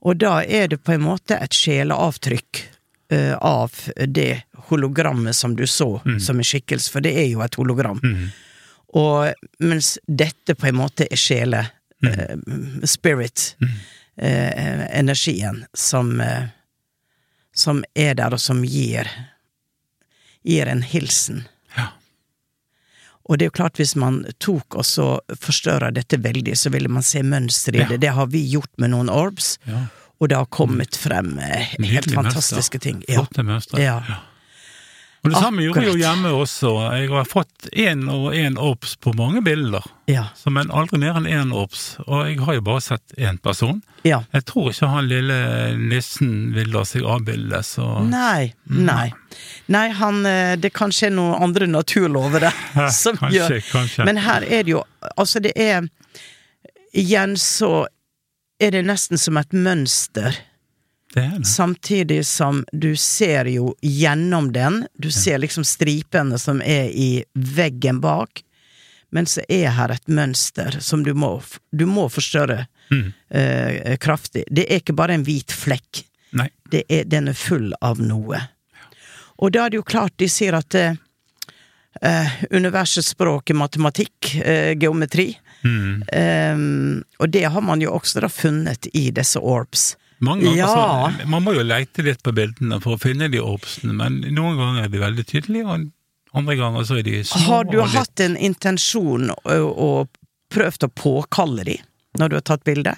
Og 0.04 0.18
da 0.20 0.42
er 0.44 0.68
det 0.68 0.82
på 0.84 0.92
en 0.94 1.02
måte 1.02 1.40
et 1.40 1.56
sjeleavtrykk 1.56 2.66
eh, 3.10 3.34
av 3.38 3.72
det 4.08 4.44
hologrammet 4.70 5.36
som 5.36 5.56
du 5.56 5.66
så 5.68 6.02
som 6.20 6.38
en 6.40 6.44
skikkelse, 6.48 6.92
for 6.92 7.02
det 7.06 7.14
er 7.18 7.28
jo 7.32 7.42
et 7.46 7.56
hologram. 7.56 8.02
Og 8.98 9.34
mens 9.60 9.98
dette 10.08 10.56
på 10.56 10.68
en 10.70 10.76
måte 10.80 11.08
er 11.12 11.20
sjele, 11.20 11.66
eh, 12.06 12.36
spirit, 12.88 13.56
eh, 14.18 14.88
energien 15.00 15.66
som, 15.74 16.22
som 17.56 17.84
er 17.96 18.14
der, 18.16 18.34
og 18.34 18.40
som 18.42 18.64
gir, 18.66 19.08
gir 20.44 20.68
en 20.72 20.82
hilsen. 20.82 21.46
Ja. 21.78 21.90
Og 23.28 23.38
det 23.38 23.46
er 23.46 23.50
jo 23.52 23.58
klart, 23.60 23.78
hvis 23.82 23.96
man 24.00 24.22
tok 24.40 24.78
og 24.80 24.86
så 24.88 25.20
forstørra 25.36 25.90
dette 25.92 26.18
veldig, 26.24 26.56
så 26.58 26.72
ville 26.72 26.88
man 26.90 27.04
se 27.04 27.20
mønster 27.24 27.76
i 27.76 27.80
Ja. 27.84 27.88
det. 27.90 27.98
Det 28.02 28.14
har 28.16 28.28
vi 28.32 28.46
gjort 28.48 28.72
med 28.78 28.92
noen 28.94 29.10
orbs, 29.12 29.58
ja. 29.68 29.86
Og 30.20 30.30
det 30.32 30.38
har 30.40 30.46
kommet 30.50 30.96
frem 30.98 31.36
eh, 31.40 31.76
helt 31.84 32.12
fantastiske 32.14 32.80
ting. 32.82 33.04
Ja. 33.08 33.22
Flotte 33.22 33.44
mønstre. 33.46 33.82
Ja. 33.84 34.02
Og 35.26 35.32
det 35.34 35.40
samme 35.42 35.64
gjorde 35.66 35.82
jeg 35.82 35.90
jo 35.92 36.00
hjemme 36.00 36.30
også. 36.38 36.70
Jeg 36.96 37.08
har 37.12 37.26
fått 37.28 37.66
én 37.74 38.04
og 38.14 38.36
én 38.38 38.56
obs 38.62 38.94
på 39.02 39.12
mange 39.18 39.42
bilder, 39.44 39.84
Ja. 40.08 40.28
så 40.38 40.52
men 40.54 40.70
aldri 40.72 41.00
mer 41.02 41.18
enn 41.20 41.26
én 41.28 41.50
obs. 41.58 41.98
Og 42.06 42.30
jeg 42.30 42.38
har 42.46 42.54
jo 42.56 42.62
bare 42.62 42.84
sett 42.86 43.16
én 43.18 43.38
person. 43.42 43.82
ja. 44.06 44.22
Jeg 44.32 44.46
tror 44.46 44.70
ikke 44.72 44.88
han 44.94 45.10
lille 45.10 45.40
nissen 45.82 46.54
vil 46.56 46.70
la 46.72 46.86
seg 46.88 47.04
avbilde, 47.04 47.60
så 47.66 48.06
Nei, 48.08 48.54
nei. 48.70 49.12
Nei, 49.68 49.90
han 49.90 50.26
eh, 50.26 50.56
Det 50.56 50.72
kanskje 50.74 51.10
er 51.10 51.16
noen 51.18 51.42
andre 51.44 51.68
naturlover 51.68 52.46
der 52.48 52.56
som 53.02 53.18
kanskje, 53.18 53.42
gjør 53.42 53.60
kanskje. 53.74 54.06
Men 54.08 54.18
her 54.24 54.46
er 54.48 54.64
det 54.64 54.78
jo 54.78 54.86
Altså, 55.18 55.42
det 55.44 55.52
er 55.58 55.90
Igjen 56.94 57.36
så 57.38 57.88
er 58.60 58.72
det 58.72 58.84
nesten 58.88 59.18
som 59.22 59.38
et 59.38 59.52
mønster. 59.54 60.38
det 61.14 61.32
det. 61.38 61.46
Samtidig 61.48 62.26
som 62.26 62.66
du 62.72 62.96
ser 62.96 63.46
jo 63.46 63.76
gjennom 63.82 64.52
den. 64.54 64.88
Du 64.98 65.12
ser 65.12 65.38
liksom 65.38 65.64
stripene 65.64 66.38
som 66.40 66.62
er 66.62 66.90
i 66.90 67.24
veggen 67.34 68.02
bak. 68.02 68.44
Men 69.10 69.26
så 69.26 69.42
er 69.50 69.70
her 69.72 69.90
et 69.94 70.08
mønster 70.08 70.80
som 70.84 71.04
du 71.04 71.14
må, 71.14 71.42
du 71.72 71.86
må 71.86 72.10
forstørre 72.10 72.68
Mm. 72.90 73.14
eh, 73.30 73.98
kraftig. 73.98 74.44
Det 74.48 74.64
er 74.72 74.80
ikke 74.80 74.94
bare 74.96 75.14
en 75.18 75.24
hvit 75.28 75.52
flekk. 75.52 76.06
Er, 76.72 77.04
den 77.04 77.28
er 77.28 77.34
full 77.36 77.74
av 77.82 78.00
noe. 78.00 78.40
Og 79.38 79.52
da 79.52 79.66
er 79.66 79.70
det 79.74 79.76
jo 79.82 79.84
klart 79.84 80.14
de 80.18 80.30
sier 80.32 80.56
at 80.56 80.76
eh, 80.76 80.96
eh, 82.02 82.38
universets 82.52 83.10
språk 83.12 83.50
er 83.52 83.60
matematikk, 83.60 84.36
eh, 84.40 84.72
geometri. 84.80 85.34
Mm. 85.68 86.04
Um, 86.56 87.04
og 87.20 87.32
det 87.34 87.44
har 87.52 87.62
man 87.66 87.82
jo 87.84 87.92
også 87.98 88.22
da 88.24 88.30
funnet 88.32 88.88
i 88.96 89.10
disse 89.12 89.40
orbs. 89.42 89.90
Mange 90.24 90.46
ganger 90.48 90.58
Ja. 90.58 90.68
altså, 91.10 91.28
Man 91.30 91.44
må 91.46 91.54
jo 91.54 91.64
leite 91.68 92.02
litt 92.06 92.24
på 92.26 92.32
bildene 92.34 92.80
for 92.82 92.96
å 92.96 93.02
finne 93.02 93.28
de 93.30 93.42
orbsene, 93.44 93.94
men 93.94 94.22
noen 94.34 94.56
ganger 94.58 94.86
er 94.88 94.94
de 94.94 95.02
veldig 95.04 95.26
tydelige, 95.30 95.66
og 95.68 96.38
andre 96.38 96.56
ganger 96.58 96.88
så 96.88 96.98
er 97.00 97.04
de 97.06 97.20
små. 97.24 97.42
Har 97.50 97.64
du 97.70 97.78
litt- 97.82 97.94
hatt 97.98 98.20
en 98.26 98.38
intensjon 98.38 99.30
og, 99.30 99.68
og 99.78 100.10
prøvd 100.54 100.88
å 100.88 100.94
påkalle 100.96 101.64
de 101.68 101.78
når 102.18 102.30
du 102.30 102.36
har 102.40 102.42
tatt 102.54 102.64
bilde? 102.66 102.96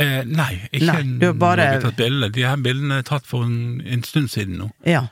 Eh, 0.00 0.22
nei, 0.24 0.68
ikke 0.72 0.86
Nei, 0.86 1.02
du 1.20 1.26
har 1.26 1.34
bare- 1.34 1.56
når 1.56 1.64
jeg 1.66 1.82
har 1.82 1.90
tatt 1.90 1.96
bilder. 1.96 2.28
De 2.30 2.42
her 2.46 2.56
bildene 2.56 2.98
er 2.98 3.02
tatt 3.02 3.26
for 3.26 3.44
en, 3.44 3.80
en 3.84 4.02
stund 4.02 4.30
siden 4.30 4.56
nå. 4.58 4.70
Ja. 4.86 5.08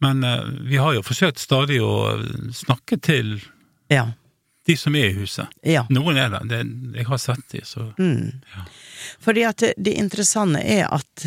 Men 0.00 0.22
eh, 0.24 0.44
vi 0.68 0.76
har 0.78 0.94
jo 0.94 1.02
forsøkt 1.02 1.40
stadig 1.42 1.80
å 1.82 2.20
snakke 2.54 3.00
til 3.02 3.40
Ja. 3.90 4.12
De 4.68 4.76
som 4.76 4.94
er 5.00 5.08
i 5.08 5.16
huset. 5.18 5.48
ja. 5.64 5.82
Noen 5.90 6.16
er 6.20 6.30
det, 6.34 6.42
det 6.50 6.60
jeg 7.00 7.08
har 7.08 7.18
sett 7.22 7.44
de, 7.54 7.64
så 7.64 7.88
Mm. 7.98 8.40
Ja. 8.54 8.64
Fordi 9.24 9.44
at 9.48 9.56
det, 9.64 9.72
det 9.80 9.94
interessante 9.98 10.60
er 10.62 10.86
at 10.92 11.26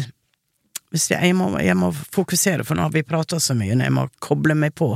hvis 0.91 1.09
jeg, 1.11 1.23
jeg, 1.23 1.35
må, 1.39 1.49
jeg 1.63 1.75
må 1.79 1.89
fokusere, 1.93 2.65
for 2.67 2.75
nå 2.75 2.83
har 2.87 2.91
vi 2.93 3.01
prata 3.07 3.39
så 3.39 3.55
mye, 3.55 3.75
når 3.79 3.87
jeg 3.87 3.93
må 3.95 4.07
koble 4.19 4.55
meg 4.59 4.73
på. 4.75 4.89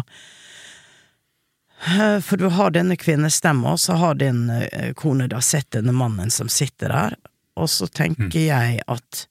Eh, 1.87 2.19
For 2.23 2.37
du 2.37 2.49
har 2.51 2.71
denne 2.75 2.97
kvinnestemma, 2.99 3.71
og 3.75 3.79
så 3.79 3.95
har 4.01 4.17
din 4.19 4.49
eh, 4.49 4.91
kone 4.97 5.27
da 5.31 5.39
sett 5.41 5.69
denne 5.75 5.93
mannen 5.95 6.31
som 6.31 6.49
sitter 6.51 6.91
der, 6.91 7.15
og 7.55 7.69
så 7.71 7.87
tenker 7.87 8.41
jeg 8.41 8.81
at 8.91 9.27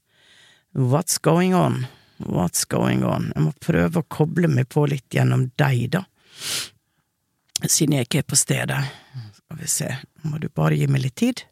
what's 0.74 1.18
going 1.20 1.54
on? 1.54 1.86
What's 2.24 2.64
going 2.64 3.04
on? 3.04 3.30
Jeg 3.34 3.44
må 3.44 3.52
prøve 3.60 4.00
å 4.00 4.06
koble 4.08 4.48
meg 4.48 4.68
på 4.72 4.86
litt 4.88 5.12
gjennom 5.12 5.50
deg, 5.60 5.90
da. 5.98 6.04
Siden 7.62 7.94
jeg 7.94 8.08
ikke 8.08 8.24
er 8.24 8.28
på 8.28 8.36
stedet. 8.36 8.80
Skal 9.38 9.60
vi 9.60 9.68
se, 9.70 9.90
må 10.26 10.40
du 10.42 10.48
bare 10.50 10.76
gi 10.78 10.88
meg 10.90 11.04
litt 11.06 11.16
tid. 11.20 11.44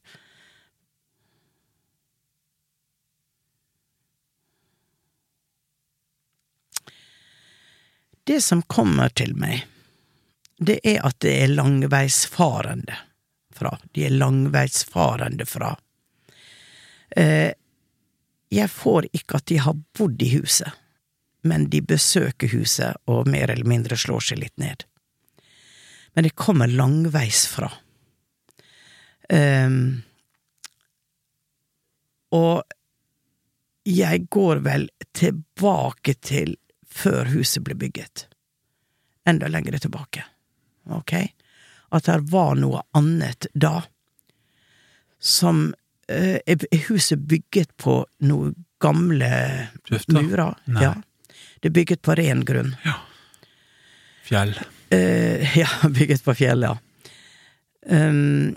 Det 8.24 8.40
som 8.42 8.62
kommer 8.62 9.08
til 9.08 9.34
meg, 9.34 9.64
det 10.58 10.78
er 10.86 11.00
at 11.06 11.18
det 11.24 11.32
er 11.42 11.54
langveisfarende 11.54 12.94
fra. 13.54 13.74
De 13.92 14.06
er 14.06 14.14
langveisfarende 14.14 15.46
fra. 15.46 15.72
Eh, 17.16 17.50
jeg 18.52 18.70
får 18.70 19.08
ikke 19.12 19.40
at 19.40 19.48
de 19.50 19.58
har 19.64 19.80
bodd 19.98 20.22
i 20.22 20.30
huset, 20.36 20.70
men 21.42 21.66
de 21.72 21.82
besøker 21.82 22.52
huset 22.52 22.98
og 23.10 23.28
mer 23.28 23.50
eller 23.50 23.66
mindre 23.66 23.98
slår 23.98 24.28
seg 24.28 24.42
litt 24.44 24.58
ned. 24.60 24.86
Men 26.14 26.24
det 26.26 26.34
kommer 26.36 26.68
langveisfra. 26.68 27.70
Um, 29.32 30.02
og 32.32 32.62
jeg 33.88 34.26
går 34.32 34.60
vel 34.64 34.88
tilbake 35.16 36.14
til 36.20 36.56
før 36.92 37.30
huset 37.32 37.64
ble 37.64 37.76
bygget. 37.78 38.26
Enda 39.28 39.48
lengre 39.48 39.80
tilbake. 39.80 40.24
Ok? 40.92 41.14
At 41.92 42.08
det 42.08 42.18
var 42.32 42.54
noe 42.60 42.82
annet 42.96 43.48
da. 43.54 43.82
Som 45.22 45.70
eh, 46.08 46.40
Er 46.46 46.66
huset 46.88 47.20
bygget 47.30 47.76
på 47.76 48.02
noen 48.26 48.54
gamle 48.82 49.32
Tøfta. 49.88 50.20
murer? 50.20 50.56
Nei. 50.66 50.82
Ja. 50.82 50.94
Det 51.62 51.70
er 51.70 51.76
bygget 51.76 52.02
på 52.02 52.16
ren 52.18 52.42
grunn. 52.44 52.74
Fjell. 54.26 54.56
Eh, 54.92 55.58
ja, 55.62 55.68
bygget 55.88 56.24
på 56.24 56.34
fjellet, 56.36 56.70
ja. 56.72 56.78
Um, 57.82 58.52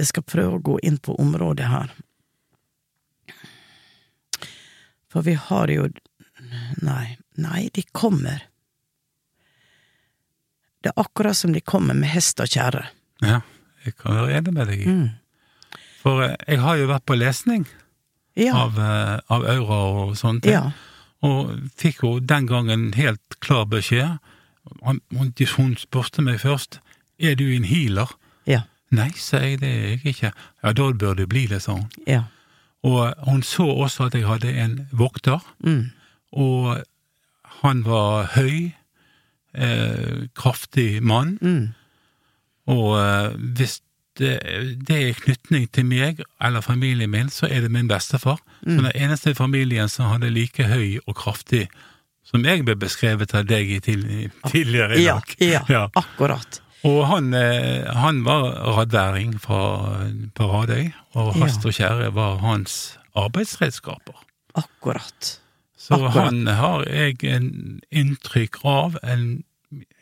jeg 0.00 0.10
skal 0.10 0.24
prøve 0.28 0.58
å 0.58 0.64
gå 0.64 0.74
inn 0.84 0.98
på 1.00 1.14
området 1.20 1.68
her. 1.70 1.92
For 5.10 5.24
vi 5.26 5.34
har 5.48 5.72
jo 5.72 5.88
Nei, 6.82 7.18
nei, 7.38 7.68
de 7.76 7.82
kommer. 7.94 8.40
Det 10.82 10.90
er 10.90 10.98
akkurat 11.02 11.36
som 11.36 11.52
de 11.54 11.60
kommer 11.60 11.94
med 11.94 12.08
hest 12.10 12.40
og 12.42 12.48
kjerre. 12.50 12.86
Ja, 13.22 13.42
jeg 13.84 13.94
kan 14.00 14.16
være 14.16 14.38
enig 14.38 14.54
med 14.56 14.70
deg. 14.72 14.86
Mm. 14.88 15.82
For 16.00 16.24
eh, 16.24 16.34
jeg 16.48 16.62
har 16.64 16.80
jo 16.80 16.88
vært 16.90 17.06
på 17.06 17.18
lesning 17.20 17.66
Ja. 18.40 18.54
av, 18.64 18.78
eh, 18.80 19.18
av 19.30 19.44
aura 19.52 19.78
og 20.08 20.16
sånne 20.18 20.42
ting. 20.42 20.56
ja. 20.56 20.72
Og 21.22 21.52
fikk 21.76 22.00
jo 22.02 22.14
den 22.24 22.46
gangen 22.48 22.88
helt 22.96 23.36
klar 23.44 23.66
beskjed. 23.68 24.16
Hun, 24.82 25.00
hun 25.56 25.76
spurte 25.76 26.22
meg 26.22 26.40
først 26.40 26.80
er 27.18 27.34
du 27.36 27.44
en 27.52 27.64
healer. 27.64 28.10
Ja. 28.46 28.62
Nei, 28.90 29.10
sa 29.16 29.38
jeg, 29.38 29.60
det 29.60 29.68
er 29.70 29.88
jeg 29.88 30.06
ikke. 30.06 30.32
Ja, 30.64 30.72
da 30.72 30.92
bør 30.92 31.14
du 31.14 31.26
bli 31.26 31.46
det, 31.46 31.62
sa 31.62 31.72
hun. 31.78 31.86
Ja. 32.06 32.22
Og 32.82 33.14
hun 33.28 33.42
så 33.42 33.66
også 33.68 34.06
at 34.08 34.14
jeg 34.14 34.26
hadde 34.26 34.52
en 34.64 34.88
vokter, 34.92 35.38
Mm. 35.60 35.90
og 36.32 36.82
han 37.62 37.84
var 37.84 38.30
høy, 38.34 38.72
eh, 39.54 40.26
kraftig 40.34 41.02
mann, 41.02 41.38
Mm. 41.42 41.68
og 42.66 42.98
eh, 43.00 43.36
hvis 43.36 43.80
det, 44.18 44.38
det 44.88 44.96
er 45.08 45.14
knytning 45.14 45.68
til 45.72 45.84
meg 45.86 46.20
eller 46.42 46.60
familien 46.60 47.10
min, 47.10 47.28
så 47.30 47.46
er 47.50 47.60
det 47.60 47.70
min 47.70 47.88
bestefar. 47.88 48.40
Mm. 48.66 48.76
Så 48.76 48.82
den 48.82 48.92
eneste 49.02 49.30
i 49.30 49.34
familien 49.34 49.88
som 49.88 50.10
hadde 50.10 50.30
like 50.30 50.64
høy 50.66 50.98
og 51.06 51.14
kraftig 51.16 51.68
som 52.30 52.44
jeg 52.46 52.64
ble 52.64 52.76
beskrevet 52.78 53.34
av 53.34 53.44
deg 53.50 53.70
i 53.76 53.80
til, 53.84 54.04
tidligere 54.48 54.98
i 54.98 55.04
dag. 55.04 55.34
ja, 55.42 55.62
Ja. 55.76 55.88
akkurat. 55.94 56.60
Og 56.86 57.02
han, 57.10 57.34
eh, 57.34 57.84
han 57.92 58.22
var 58.24 58.46
radværing 58.78 59.34
fra, 59.42 60.06
på 60.34 60.46
Radøy, 60.48 60.92
og 61.14 61.34
hast 61.42 61.66
og 61.68 61.74
kjære 61.76 62.12
var 62.16 62.38
hans 62.40 62.96
arbeidsredskaper. 63.18 64.16
Akkurat. 64.56 65.40
Så 65.76 65.94
Akkurat. 65.94 66.24
han 66.30 66.46
har 66.46 66.84
jeg 66.88 67.24
en 67.24 67.80
inntrykk 67.90 68.60
av, 68.64 68.96
en, 69.02 69.42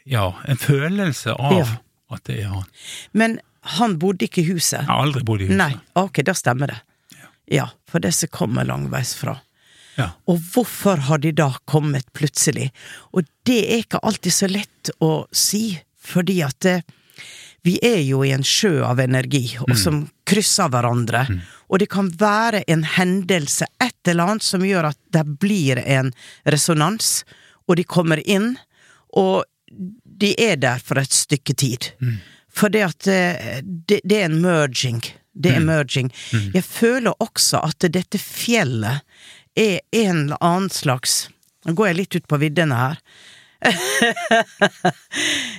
ja, 0.07 0.33
en 0.47 0.57
følelse 0.57 1.35
av 1.35 1.53
Ja. 1.59 1.67
at 2.11 2.25
det 2.25 2.39
er 2.45 2.49
han. 2.53 2.65
Men 3.13 3.39
han 3.75 3.99
bodde 3.99 4.25
ikke 4.29 4.43
i 4.45 4.49
huset? 4.53 4.81
Jeg 4.81 4.87
har 4.89 5.03
aldri 5.03 5.25
bodd 5.25 5.41
i 5.43 5.47
huset. 5.51 5.59
Nei, 5.59 5.75
ok, 5.99 6.23
da 6.25 6.33
stemmer 6.35 6.67
det. 6.73 6.79
Ja, 7.51 7.71
for 7.89 7.99
det 7.99 8.13
som 8.15 8.29
kommer 8.33 8.65
langveisfra. 8.65 9.39
Ja. 9.99 10.13
Og 10.31 10.39
hvorfor 10.53 11.01
har 11.09 11.19
de 11.23 11.33
da 11.35 11.51
kommet 11.67 12.07
plutselig? 12.15 12.71
Og 13.13 13.27
det 13.49 13.59
er 13.67 13.83
ikke 13.83 14.01
alltid 14.07 14.35
så 14.35 14.49
lett 14.51 14.93
å 15.03 15.27
si, 15.35 15.73
fordi 15.99 16.39
at 16.47 16.61
det, 16.63 16.77
vi 17.67 17.75
er 17.83 18.01
jo 18.07 18.23
i 18.25 18.31
en 18.33 18.47
sjø 18.47 18.79
av 18.87 19.01
energi, 19.03 19.59
og 19.67 19.75
som 19.77 20.05
krysser 20.29 20.71
hverandre. 20.73 21.25
Og 21.69 21.83
det 21.83 21.91
kan 21.91 22.09
være 22.21 22.63
en 22.71 22.85
hendelse, 22.87 23.67
et 23.83 24.09
eller 24.09 24.37
annet, 24.37 24.47
som 24.47 24.65
gjør 24.65 24.93
at 24.93 24.99
det 25.13 25.25
blir 25.43 25.83
en 25.83 26.13
resonans, 26.47 27.25
og 27.67 27.77
de 27.81 27.85
kommer 27.85 28.23
inn, 28.23 28.55
og 29.19 29.43
de 30.19 30.33
er 30.41 30.57
der 30.63 30.81
for 30.81 31.03
et 31.03 31.13
stykke 31.13 31.55
tid. 31.59 31.91
For 32.49 32.73
det 32.73 32.87
at 32.87 33.11
eh, 33.11 33.59
det, 33.63 34.01
det 34.05 34.23
er 34.23 34.31
en 34.31 34.41
merging. 34.41 35.03
Det 35.39 35.53
er 35.55 35.61
merging. 35.63 36.09
Jeg 36.55 36.65
føler 36.67 37.15
også 37.23 37.61
at 37.63 37.85
dette 37.95 38.19
fjellet 38.19 39.05
er 39.59 39.81
en 39.91 40.25
eller 40.25 40.39
annen 40.41 40.71
slags 40.71 41.29
Nå 41.67 41.75
går 41.77 41.89
jeg 41.89 41.97
litt 41.99 42.17
ut 42.17 42.29
på 42.31 42.37
viddene 42.41 42.77
her. 42.79 43.01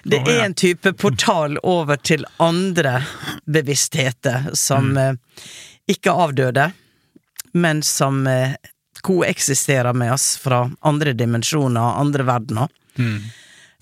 det 0.09 0.19
er 0.23 0.45
en 0.45 0.55
type 0.57 0.93
portal 0.97 1.57
over 1.67 1.99
til 1.99 2.23
andre 2.39 3.01
bevisstheter 3.45 4.47
som 4.57 4.93
mm. 4.95 5.19
ikke 5.91 6.15
avdøde, 6.23 6.69
men 7.59 7.83
som 7.83 8.23
eh, 8.31 8.55
koeksisterer 9.03 9.93
med 9.93 10.15
oss 10.15 10.31
fra 10.39 10.63
andre 10.79 11.13
dimensjoner, 11.13 11.99
andre 11.99 12.25
verdener. 12.31 12.71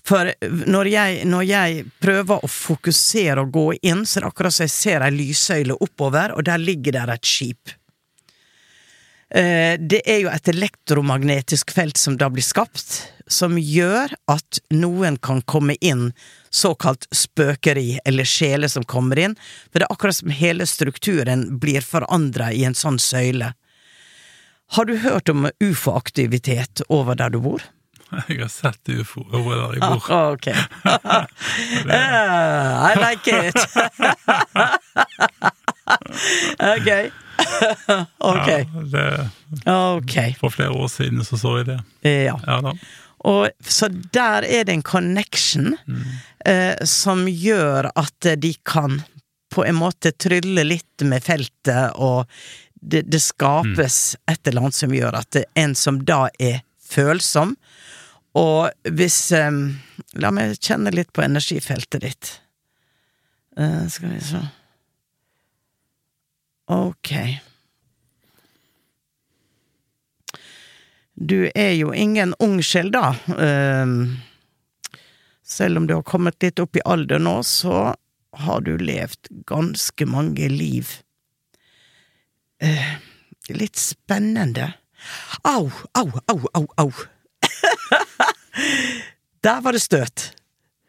For 0.08 0.30
når 0.66 0.88
jeg, 0.88 1.24
når 1.28 1.44
jeg 1.44 1.82
prøver 2.00 2.44
å 2.44 2.48
fokusere 2.48 3.44
og 3.44 3.52
gå 3.52 3.66
inn, 3.82 4.06
så 4.06 4.18
er 4.18 4.24
det 4.24 4.30
akkurat 4.32 4.56
som 4.56 4.64
jeg 4.64 4.74
ser 4.74 5.04
ei 5.04 5.12
lyssøyle 5.12 5.76
oppover, 5.84 6.32
og 6.36 6.46
der 6.48 6.62
ligger 6.62 6.96
der 6.96 7.12
et 7.12 7.28
skip. 7.28 7.74
Eh, 9.30 9.76
Det 9.80 10.02
er 10.08 10.22
jo 10.22 10.30
et 10.32 10.48
elektromagnetisk 10.48 11.72
felt 11.74 11.96
som 11.96 12.16
da 12.16 12.30
blir 12.32 12.44
skapt, 12.44 13.12
som 13.28 13.58
gjør 13.60 14.14
at 14.28 14.60
noen 14.72 15.18
kan 15.20 15.42
komme 15.42 15.76
inn, 15.84 16.12
såkalt 16.50 17.04
spøkeri, 17.12 17.98
eller 18.08 18.24
sjeler 18.24 18.72
som 18.72 18.86
kommer 18.88 19.20
inn, 19.20 19.36
for 19.68 19.80
det 19.80 19.88
er 19.88 19.92
akkurat 19.92 20.16
som 20.16 20.32
hele 20.32 20.66
strukturen 20.66 21.58
blir 21.60 21.84
forandra 21.84 22.52
i 22.52 22.64
en 22.64 22.74
sånn 22.78 22.96
søyle. 22.98 23.52
Har 24.72 24.84
du 24.84 24.96
hørt 25.00 25.28
om 25.28 25.48
ufo-aktivitet 25.60 26.82
over 26.88 27.16
der 27.16 27.30
du 27.32 27.40
bor? 27.40 27.62
Jeg 28.28 28.40
har 28.40 28.48
sett 28.52 28.88
ufo 28.88 29.20
over 29.32 29.54
der 29.56 29.72
jeg 29.76 29.80
bor. 29.82 30.10
Ah, 30.10 30.32
ok. 30.32 30.46
Yeah, 31.88 32.88
I 32.88 32.94
like 33.00 33.28
it. 33.28 33.54
ok. 36.72 37.10
ok. 38.18 38.48
Ja, 39.64 40.00
det, 40.00 40.36
for 40.40 40.48
flere 40.48 40.70
år 40.70 40.88
siden 40.88 41.24
så 41.24 41.36
så 41.36 41.56
jeg 41.60 41.66
det. 41.66 41.80
Ja. 42.02 42.40
Ja 42.46 42.60
da. 42.64 42.72
Og, 43.26 43.48
så 43.60 43.88
der 44.14 44.42
er 44.46 44.64
det 44.64 44.72
en 44.72 44.82
connection 44.82 45.76
eh, 46.46 46.76
som 46.86 47.28
gjør 47.28 47.90
at 47.98 48.26
de 48.38 48.54
kan 48.64 49.02
på 49.50 49.64
en 49.64 49.74
måte 49.74 50.12
trylle 50.12 50.64
litt 50.64 51.02
med 51.02 51.22
feltet, 51.24 51.90
og 51.96 52.26
det, 52.80 53.02
det 53.10 53.20
skapes 53.24 54.16
et 54.30 54.46
eller 54.46 54.60
annet 54.68 54.74
som 54.78 54.94
gjør 54.94 55.14
at 55.18 55.36
en 55.58 55.74
som 55.74 56.04
da 56.06 56.28
er 56.38 56.60
følsom, 56.88 57.56
og 58.36 58.92
hvis 58.98 59.32
um, 59.36 59.78
La 60.18 60.30
meg 60.34 60.56
kjenne 60.64 60.90
litt 60.94 61.10
på 61.12 61.22
energifeltet 61.24 62.02
ditt. 62.04 62.30
Uh, 63.58 63.84
skal 63.90 64.14
vi 64.14 64.20
se 64.24 64.40
Ok. 66.68 67.12
Du 71.18 71.48
er 71.54 71.72
jo 71.74 71.92
ingen 71.96 72.34
ung 72.38 72.60
sjel, 72.62 72.92
da. 72.94 73.14
Um, 73.26 74.20
selv 75.42 75.80
om 75.80 75.88
du 75.88 75.96
har 75.96 76.04
kommet 76.06 76.36
litt 76.44 76.60
opp 76.62 76.76
i 76.76 76.84
alder 76.84 77.18
nå, 77.18 77.40
så 77.42 77.94
har 78.44 78.60
du 78.62 78.76
levd 78.78 79.32
ganske 79.48 80.06
mange 80.06 80.50
liv. 80.52 80.92
Uh, 82.62 82.98
litt 83.48 83.80
spennende. 83.80 84.74
Au, 85.42 85.70
au, 85.96 86.10
au, 86.28 86.40
au, 86.52 86.66
au! 86.76 86.92
Der 89.44 89.60
var 89.64 89.72
det 89.76 89.82
støt. 89.84 90.28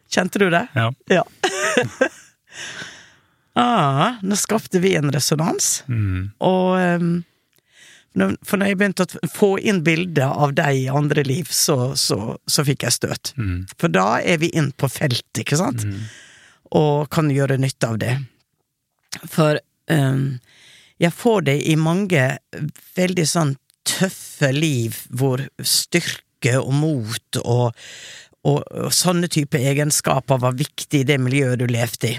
Kjente 0.09 0.39
du 0.41 0.47
det? 0.49 0.63
Ja. 0.75 0.87
Ja. 1.13 1.23
ah, 3.53 4.15
nå 4.21 4.35
skapte 4.35 4.79
vi 4.81 4.95
en 4.97 5.11
resonans, 5.13 5.83
Mm. 5.87 6.31
og 6.39 6.79
um, 7.01 7.11
For 8.43 8.57
når 8.57 8.65
jeg 8.71 8.77
begynte 8.79 9.05
å 9.05 9.27
få 9.31 9.47
inn 9.61 9.83
bilder 9.85 10.33
av 10.33 10.51
deg 10.57 10.75
i 10.81 10.87
andre 10.91 11.21
liv, 11.23 11.47
så, 11.53 11.93
så, 11.95 12.35
så 12.49 12.65
fikk 12.67 12.83
jeg 12.83 12.95
støt. 12.97 13.31
Mm. 13.37 13.67
For 13.79 13.87
da 13.93 14.17
er 14.19 14.41
vi 14.41 14.49
inn 14.57 14.71
på 14.73 14.89
feltet, 14.91 15.43
ikke 15.45 15.55
sant? 15.61 15.85
Og 16.75 17.05
kan 17.13 17.29
gjøre 17.31 17.59
nytte 17.61 17.87
av 17.87 17.99
det. 18.01 18.15
For 19.29 19.61
um, 19.93 20.39
jeg 20.99 21.13
får 21.15 21.45
det 21.47 21.57
i 21.69 21.77
mange 21.79 22.25
veldig 22.97 23.27
sånn 23.29 23.53
tøffe 23.87 24.51
liv 24.57 24.97
hvor 25.13 25.45
styrke 25.61 26.25
og 26.59 26.71
mot 26.73 27.39
og, 27.43 27.75
og, 28.47 28.59
og 28.63 28.93
sånne 28.95 29.29
type 29.31 29.59
egenskaper 29.59 30.41
var 30.41 30.57
viktig 30.59 31.03
i 31.03 31.07
det 31.07 31.19
miljøet 31.21 31.59
du 31.59 31.67
levde 31.69 32.13
i. 32.13 32.17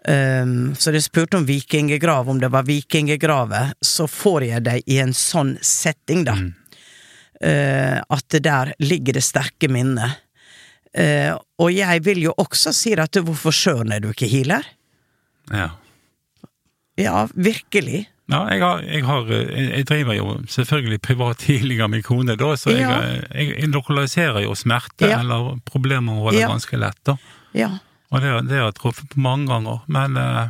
Um, 0.00 0.72
så 0.80 0.94
jeg 0.94 1.04
spurte 1.04 1.36
om 1.36 1.44
vikingegrav, 1.44 2.28
om 2.28 2.38
det 2.40 2.48
var 2.52 2.64
vikinggrave, 2.64 3.74
så 3.84 4.06
får 4.08 4.46
jeg 4.46 4.64
det 4.64 4.78
i 4.88 4.96
en 5.02 5.12
sånn 5.16 5.58
setting, 5.60 6.24
da. 6.24 6.38
Uh, 7.40 8.00
at 8.00 8.24
det 8.32 8.42
der 8.48 8.72
ligger 8.80 9.16
det 9.16 9.24
sterke 9.24 9.68
minnet. 9.72 10.22
Uh, 10.96 11.36
og 11.60 11.70
jeg 11.74 12.00
vil 12.06 12.24
jo 12.24 12.32
også 12.40 12.72
si 12.74 12.94
at 12.98 13.20
hvorfor 13.20 13.54
sjøren 13.54 13.92
er 13.94 14.00
du 14.02 14.10
ikke 14.14 14.30
healer? 14.30 14.64
ja. 15.52 15.68
Ja, 17.00 17.28
virkelig. 17.34 18.08
Ja, 18.30 18.40
jeg, 18.52 18.60
har, 18.62 18.80
jeg, 18.86 19.02
har, 19.08 19.30
jeg, 19.34 19.66
jeg 19.74 19.86
driver 19.90 20.14
jo 20.16 20.26
selvfølgelig 20.46 21.00
privat 21.02 21.42
healing 21.48 21.80
av 21.82 21.90
min 21.90 22.02
kone, 22.06 22.36
da, 22.38 22.52
så 22.56 22.70
Ja. 22.76 22.94
jeg, 23.34 23.50
jeg 23.58 23.68
lokaliserer 23.74 24.44
jo 24.44 24.54
smerte 24.58 25.08
Ja. 25.10 25.20
eller 25.20 25.56
problemområder 25.66 26.40
Ja. 26.40 26.48
ganske 26.52 26.78
lett. 26.78 26.98
da. 27.04 27.16
Ja. 27.54 27.70
Og 28.12 28.20
det, 28.22 28.30
det 28.48 28.58
har 28.58 28.70
jeg 28.70 28.78
truffet 28.80 29.08
på 29.12 29.20
mange 29.22 29.46
ganger. 29.50 29.80
Men 29.86 30.16
eh, 30.16 30.48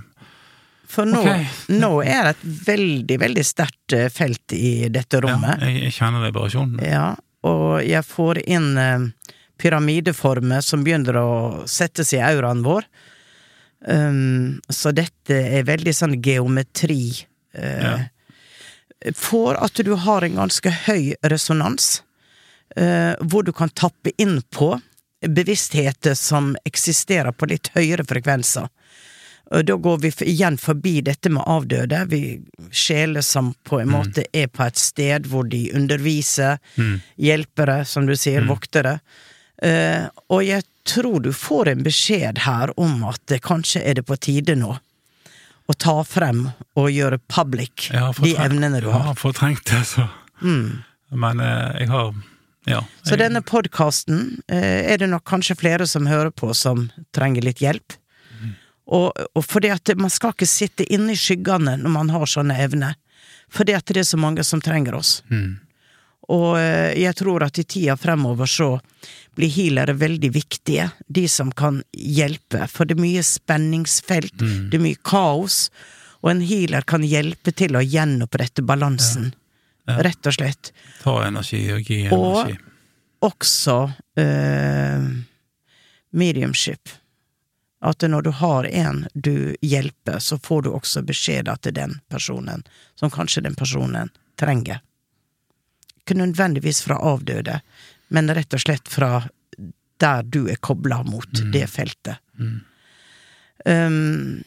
For 0.91 1.05
nå, 1.07 1.21
okay. 1.21 1.47
nå 1.69 1.91
er 2.03 2.25
det 2.31 2.37
et 2.37 2.47
veldig, 2.67 3.19
veldig 3.21 3.45
sterkt 3.47 3.93
eh, 3.97 4.09
felt 4.13 4.53
i 4.57 4.89
dette 4.89 5.21
ja, 5.21 5.25
rommet. 5.27 5.61
jeg, 5.65 5.83
jeg 5.87 5.93
kjenner 5.99 6.25
vibrasjonen. 6.29 6.81
Ja, 6.85 7.15
og 7.47 7.81
jeg 7.87 8.03
får 8.05 8.43
inn 8.47 8.73
eh, 8.81 9.09
pyramideformer 9.61 10.61
som 10.65 10.85
begynner 10.85 11.17
å 11.21 11.29
settes 11.69 12.13
i 12.17 12.21
auraen 12.25 12.63
vår. 12.65 12.85
Um, 13.89 14.59
så 14.69 14.91
dette 14.93 15.37
er 15.57 15.65
veldig 15.65 15.93
sånn 15.97 16.19
geometri. 16.21 17.27
Eh, 17.55 19.13
For 19.17 19.57
at 19.57 19.81
du 19.85 19.95
har 19.95 20.25
en 20.25 20.41
ganske 20.43 20.73
høy 20.87 21.15
resonans, 21.23 22.03
eh, 22.77 23.15
hvor 23.21 23.47
du 23.47 23.53
kan 23.53 23.73
tappe 23.73 24.13
inn 24.19 24.43
på 24.51 24.75
bevisstheter 25.27 26.15
som 26.15 26.55
eksisterer 26.65 27.33
på 27.33 27.49
litt 27.51 27.73
høyere 27.75 28.05
frekvenser. 28.09 28.69
Og 29.51 29.65
da 29.67 29.75
går 29.83 29.99
vi 30.05 30.11
igjen 30.31 30.57
forbi 30.63 31.01
dette 31.03 31.31
med 31.33 31.43
avdøde, 31.47 32.05
vi 32.07 32.39
sjeler 32.71 33.25
som 33.27 33.51
på 33.67 33.81
en 33.83 33.91
måte 33.91 34.25
er 34.33 34.47
på 34.47 34.63
et 34.63 34.79
sted 34.79 35.27
hvor 35.27 35.49
de 35.51 35.65
underviser, 35.75 36.61
hjelpere, 37.19 37.81
som 37.85 38.07
du 38.07 38.15
sier, 38.15 38.47
voktere. 38.47 39.01
Eh, 39.63 40.07
og 40.31 40.45
jeg 40.47 40.63
tror 40.87 41.19
du 41.21 41.33
får 41.35 41.73
en 41.73 41.83
beskjed 41.83 42.39
her 42.47 42.71
om 42.81 43.03
at 43.11 43.21
det 43.29 43.43
kanskje 43.45 43.83
er 43.83 43.99
det 43.99 44.07
på 44.07 44.17
tide 44.17 44.55
nå 44.57 44.77
å 45.71 45.77
ta 45.79 46.01
frem 46.07 46.49
og 46.79 46.91
gjøre 46.91 47.21
public 47.31 47.89
de 48.21 48.35
evnene 48.43 48.83
du 48.83 48.91
har. 48.91 49.11
Ja, 49.11 49.15
fortrengt 49.19 49.65
det, 49.71 49.85
så 49.87 50.09
Men 51.11 51.41
eh, 51.41 51.81
jeg 51.83 51.91
har 51.93 52.13
Ja. 52.69 52.83
Så 53.03 53.15
jeg, 53.15 53.23
denne 53.23 53.41
podkasten 53.43 54.43
eh, 54.49 54.93
er 54.93 55.01
det 55.01 55.09
nok 55.11 55.25
kanskje 55.29 55.57
flere 55.59 55.87
som 55.89 56.07
hører 56.07 56.31
på 56.31 56.53
som 56.55 56.89
trenger 57.17 57.43
litt 57.47 57.63
hjelp. 57.65 57.97
Og, 58.91 59.15
og 59.39 59.45
fordi 59.47 59.71
at 59.71 59.93
man 59.97 60.11
skal 60.11 60.33
ikke 60.35 60.49
sitte 60.51 60.85
inne 60.91 61.15
i 61.15 61.19
skyggene 61.19 61.77
når 61.79 61.93
man 61.95 62.09
har 62.11 62.27
sånne 62.27 62.57
evner. 62.59 62.97
Fordi 63.51 63.75
at 63.79 63.87
det 63.87 64.03
er 64.03 64.09
så 64.09 64.19
mange 64.19 64.43
som 64.47 64.63
trenger 64.63 64.97
oss. 64.99 65.21
Og 66.31 66.55
eh, 66.61 66.93
jeg 67.03 67.17
tror 67.19 67.43
at 67.47 67.59
i 67.59 67.65
tida 67.67 67.97
fremover 67.99 68.47
så 68.51 68.69
blir 69.39 69.51
healere 69.51 69.95
veldig 69.99 70.31
viktige. 70.35 70.91
De 71.09 71.25
som 71.31 71.51
kan 71.57 71.83
hjelpe. 71.97 72.67
For 72.71 72.87
det 72.87 72.97
er 72.99 73.03
mye 73.03 73.23
spenningsfelt, 73.27 74.37
det 74.71 74.79
er 74.79 74.85
mye 74.85 74.99
kaos. 75.07 75.69
Og 76.23 76.31
en 76.35 76.43
healer 76.45 76.85
kan 76.87 77.03
hjelpe 77.07 77.53
til 77.57 77.75
å 77.79 77.83
gjenopprette 77.83 78.63
balansen. 78.67 79.33
Rett 79.91 80.27
og 80.29 80.35
slett. 80.37 80.71
Ta 81.03 81.17
energi 81.27 81.65
og 81.75 81.83
gi 81.89 82.03
energi. 82.07 82.57
Og- 82.59 82.67
også 83.21 83.75
eh, 84.17 85.03
mediumship. 86.13 86.89
At 87.83 88.01
når 88.05 88.23
du 88.23 88.31
har 88.31 88.65
en 88.65 89.07
du 89.15 89.57
hjelper, 89.65 90.19
så 90.21 90.39
får 90.39 90.63
du 90.63 90.71
også 90.77 91.03
beskjed 91.09 91.49
til 91.65 91.75
den 91.77 91.99
personen, 92.13 92.63
som 92.95 93.11
kanskje 93.11 93.43
den 93.47 93.55
personen 93.57 94.11
trenger. 94.41 94.81
Ikke 96.11 96.19
nødvendigvis 96.19 96.83
fra 96.83 96.99
avdøde, 96.99 97.61
men 98.09 98.35
rett 98.35 98.55
og 98.55 98.61
slett 98.65 98.89
fra 98.91 99.23
der 100.01 100.23
du 100.27 100.49
er 100.49 100.59
kobla 100.59 101.03
mot 101.07 101.43
det 101.53 101.67
feltet. 101.71 102.19
Um, 103.65 104.41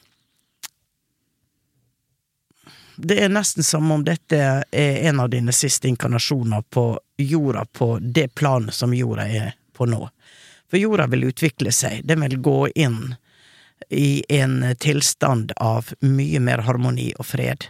det 2.96 3.20
er 3.24 3.30
nesten 3.32 3.64
som 3.64 3.92
om 3.92 4.04
dette 4.04 4.40
er 4.72 4.98
en 5.08 5.22
av 5.24 5.30
dine 5.30 5.54
siste 5.54 5.88
inkarnasjoner 5.88 6.66
på 6.70 6.88
jorda, 7.18 7.66
på 7.66 7.98
det 8.02 8.34
planet 8.36 8.76
som 8.76 8.94
jorda 8.94 9.28
er 9.28 9.54
på 9.74 9.88
nå. 9.90 10.02
For 10.70 10.82
jorda 10.82 11.08
vil 11.08 11.30
utvikle 11.30 11.72
seg, 11.72 12.02
den 12.04 12.26
vil 12.26 12.40
gå 12.42 12.68
inn 12.76 13.16
i 13.90 14.24
en 14.30 14.76
tilstand 14.80 15.54
av 15.62 15.94
mye 16.02 16.42
mer 16.42 16.66
harmoni 16.66 17.12
og 17.20 17.30
fred. 17.30 17.70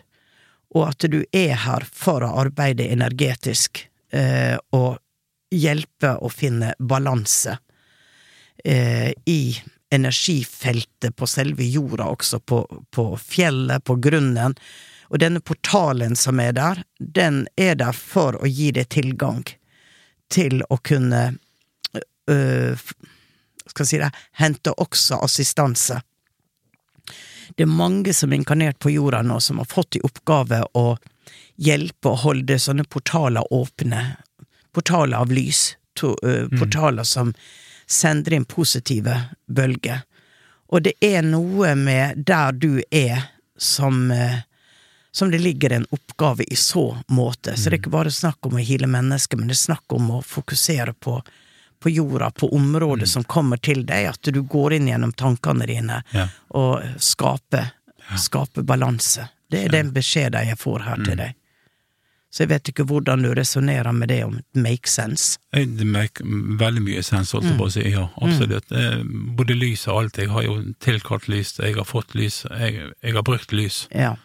Og 0.73 0.87
at 0.89 1.05
du 1.09 1.21
er 1.31 1.55
her 1.65 1.85
for 1.85 2.25
å 2.25 2.33
arbeide 2.43 2.89
energetisk 2.91 3.85
eh, 4.13 4.57
og 4.73 4.97
hjelpe 5.53 6.15
å 6.17 6.31
finne 6.33 6.73
balanse 6.79 7.57
eh, 8.65 9.13
i 9.29 9.41
energifeltet 9.93 11.13
på 11.15 11.29
selve 11.29 11.65
jorda, 11.69 12.07
også 12.09 12.39
på, 12.39 12.63
på 12.89 13.05
fjellet, 13.21 13.83
på 13.85 13.99
grunnen. 14.01 14.55
Og 15.13 15.21
denne 15.21 15.43
portalen 15.45 16.17
som 16.17 16.41
er 16.41 16.55
der, 16.57 16.81
den 16.97 17.43
er 17.53 17.77
der 17.77 17.93
for 17.93 18.39
å 18.41 18.49
gi 18.49 18.71
deg 18.73 18.89
tilgang 18.89 19.43
til 20.33 20.63
å 20.73 20.79
kunne 20.81 21.35
øh, 22.31 22.81
skal 23.69 23.87
si 23.87 23.99
det, 24.01 24.09
hente 24.41 24.73
også 24.81 25.21
assistanse. 25.23 25.99
Det 27.55 27.65
er 27.65 27.69
mange 27.69 28.13
som 28.13 28.31
er 28.31 28.41
inkarnert 28.41 28.79
på 28.81 28.91
jorda 28.93 29.21
nå, 29.21 29.39
som 29.39 29.59
har 29.61 29.69
fått 29.69 29.99
i 29.99 30.03
oppgave 30.03 30.63
å 30.73 30.85
hjelpe 31.61 32.09
å 32.09 32.21
holde 32.23 32.57
sånne 32.59 32.85
portaler 32.89 33.53
åpne. 33.53 34.05
Portaler 34.73 35.21
av 35.21 35.33
lys. 35.33 35.75
To, 35.93 36.15
uh, 36.25 36.47
portaler 36.57 37.05
som 37.05 37.33
sender 37.85 38.33
inn 38.33 38.47
positive 38.49 39.19
bølger. 39.45 40.01
Og 40.73 40.81
det 40.87 40.95
er 41.05 41.21
noe 41.21 41.75
med 41.77 42.23
der 42.25 42.55
du 42.57 42.81
er, 42.89 43.27
som 43.61 44.09
uh, 44.09 44.41
som 45.13 45.31
det 45.31 45.37
ligger 45.37 45.69
en 45.69 45.85
oppgave 45.89 46.43
i 46.43 46.55
så 46.55 46.97
måte. 47.07 47.57
Så 47.57 47.69
det 47.69 47.75
er 47.75 47.81
ikke 47.83 47.93
bare 47.93 48.11
snakk 48.11 48.47
om 48.49 48.55
å 48.57 48.63
hile 48.65 48.87
mennesker, 48.89 49.37
men 49.37 49.51
det 49.51 49.53
er 49.53 49.67
snakk 49.67 49.93
om 49.93 50.09
å 50.15 50.23
fokusere 50.25 50.95
på, 50.97 51.19
på 51.83 51.91
jorda, 51.91 52.31
på 52.31 52.47
området 52.55 53.09
som 53.11 53.23
kommer 53.27 53.59
til 53.63 53.83
deg, 53.85 54.07
at 54.13 54.31
du 54.33 54.41
går 54.47 54.77
inn 54.79 54.87
gjennom 54.87 55.11
tankene 55.19 55.67
dine 55.67 56.01
Ja. 56.15 56.27
og 56.55 56.81
skaper, 57.03 57.73
skaper 58.17 58.63
balanse. 58.63 59.27
Det 59.51 59.65
er 59.67 59.69
den 59.75 59.91
beskjeden 59.93 60.47
jeg 60.47 60.57
får 60.57 60.79
her 60.87 61.03
til 61.05 61.17
deg. 61.19 61.35
Så 62.33 62.41
jeg 62.41 62.49
vet 62.49 62.69
ikke 62.71 62.85
hvordan 62.89 63.21
du 63.21 63.29
resonnerer 63.37 63.93
med 63.93 64.09
det 64.09 64.23
om 64.25 64.39
make 64.57 64.89
sense. 64.89 65.37
Det 65.53 65.85
make 65.85 66.23
veldig 66.25 66.81
mye 66.81 67.03
sens, 67.05 67.29
holdt 67.35 67.45
jeg 67.51 67.57
på 67.59 67.67
å 67.67 67.71
si. 67.75 67.83
Ja, 67.93 68.07
absolutt. 68.25 68.71
Mm. 68.73 69.35
Både 69.37 69.53
lys 69.53 69.83
og 69.87 69.99
alt. 70.01 70.17
Jeg 70.17 70.31
har 70.33 70.41
jo 70.47 70.55
tilkalt 70.81 71.27
lys, 71.29 71.51
jeg 71.61 71.75
har 71.77 71.85
fått 71.85 72.15
lys, 72.17 72.39
jeg, 72.49 72.87
jeg 73.03 73.13
har 73.13 73.21
brukt 73.27 73.53
lys. 73.53 73.83
Ja. 73.93 74.15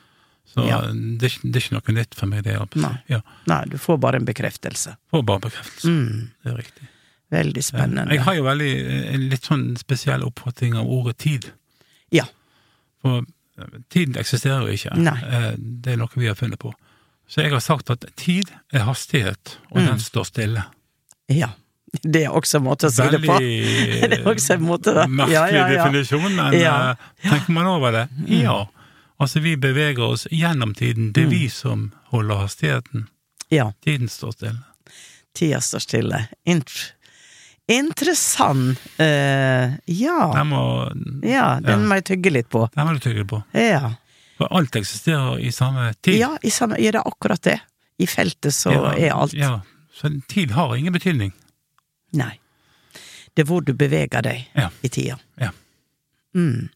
Så 0.48 0.64
Ja. 0.64 0.80
det, 0.88 1.22
er 1.28 1.34
ikke- 1.34 1.52
det 1.52 1.56
er 1.56 1.66
ikke 1.66 1.76
noe 1.76 1.94
nytt 2.00 2.14
for 2.16 2.26
meg, 2.26 2.44
det. 2.44 2.56
holdt 2.56 2.72
jeg 2.74 2.82
på 2.82 2.88
å 2.88 2.88
si. 2.88 2.94
Nei. 2.94 3.02
Ja, 3.12 3.20
Nei, 3.46 3.64
du 3.68 3.76
får 3.76 4.00
bare 4.00 4.16
en 4.16 4.24
bekreftelse. 4.24 4.96
Får 5.12 5.22
bare 5.26 5.36
en 5.44 5.50
bekreftelse. 5.50 6.30
Det 6.44 6.52
er 6.52 6.56
riktig. 6.56 6.88
Veldig 7.30 7.64
spennende. 7.64 8.14
Jeg 8.14 8.22
har 8.24 8.34
jo 8.38 8.42
veldig 8.46 8.70
eh, 8.86 9.14
en 9.14 9.28
litt 9.28 9.44
sånn 9.44 9.76
spesiell 9.76 10.22
oppfatning 10.24 10.74
av 10.80 10.86
ordet 10.88 11.18
tid. 11.18 11.50
Ja. 12.14 12.24
For 13.02 13.18
eh, 13.58 13.78
tiden 13.92 14.16
eksisterer 14.16 14.64
jo 14.66 14.72
ikke. 14.78 14.94
Nei. 14.96 15.16
Eh, 15.28 15.54
Det 15.58 15.92
er 15.92 15.96
noe 16.00 16.08
vi 16.16 16.26
har 16.30 16.34
funnet 16.38 16.58
på. 16.62 16.72
Så 17.28 17.42
jeg 17.44 17.52
har 17.52 17.60
sagt 17.60 17.90
at 17.92 18.06
tid 18.16 18.48
er 18.72 18.86
hastighet, 18.88 19.58
og 19.70 19.76
Mm. 19.82 19.86
den 19.86 19.98
står 20.00 20.24
stille. 20.24 20.64
Ja. 21.28 21.50
Det 22.02 22.24
er 22.24 22.30
også 22.32 22.56
en 22.58 22.64
måte 22.64 22.88
å 22.88 22.90
si 22.92 23.02
det 23.12 23.20
på. 23.24 23.36
Veldig 23.36 24.00
Det 24.10 24.18
er 24.20 24.24
også 24.24 24.54
en 24.54 24.62
måte, 24.64 24.94
da. 24.94 25.04
merkelig 25.06 25.32
Ja, 25.34 25.46
ja, 25.52 25.68
ja. 25.68 25.84
definisjon, 25.84 26.34
men 26.36 26.96
tenker 27.22 27.50
man 27.52 27.66
over 27.66 27.92
det? 27.92 28.08
Ja. 28.28 28.66
Altså, 29.20 29.40
vi 29.42 29.56
beveger 29.56 30.00
oss 30.04 30.26
gjennom 30.30 30.74
tiden. 30.74 31.12
Det 31.12 31.22
er 31.22 31.26
Mm. 31.26 31.30
vi 31.30 31.48
som 31.48 31.92
holder 32.12 32.36
hastigheten. 32.46 33.08
Ja. 33.50 33.72
Tiden 33.84 34.08
står 34.08 34.32
stille. 34.32 34.58
Tida 35.34 35.60
står 35.60 35.78
stille. 35.80 36.28
Int 36.46 36.94
interessant. 37.68 38.78
Eh, 38.98 39.74
ja. 39.92 40.18
Den 40.34 40.46
må, 40.52 40.62
ja, 41.22 41.58
den 41.60 41.86
må 41.88 41.98
jeg 42.00 42.04
tygge 42.12 42.32
litt 42.32 42.48
på. 42.52 42.66
den 42.74 42.86
må 42.88 42.94
du 42.96 43.00
tygge 43.04 43.24
på. 43.28 43.42
Ja. 43.52 43.94
For 44.38 44.50
alt 44.54 44.76
eksisterer 44.78 45.38
i 45.42 45.50
samme 45.52 45.90
tid. 46.00 46.18
Ja, 46.20 46.32
i 46.42 46.50
samme, 46.54 46.78
ja, 46.80 46.92
det 46.94 47.00
er 47.02 47.08
akkurat 47.10 47.42
det. 47.42 47.58
I 47.98 48.06
feltet 48.06 48.54
så 48.54 48.70
Ja, 48.72 48.92
er 48.94 49.12
alt. 49.16 49.32
Ja, 49.34 49.60
så 49.94 50.10
tid 50.30 50.52
har 50.54 50.76
ingen 50.76 50.92
betydning. 50.94 51.32
Nei. 52.14 52.36
Det 53.34 53.42
er 53.44 53.48
hvor 53.50 53.60
du 53.66 53.72
beveger 53.74 54.22
deg 54.22 54.46
Ja. 54.54 54.68
i 54.82 54.88
tida. 54.88 55.18
Ja. 55.38 55.50
Mm. 56.34 56.68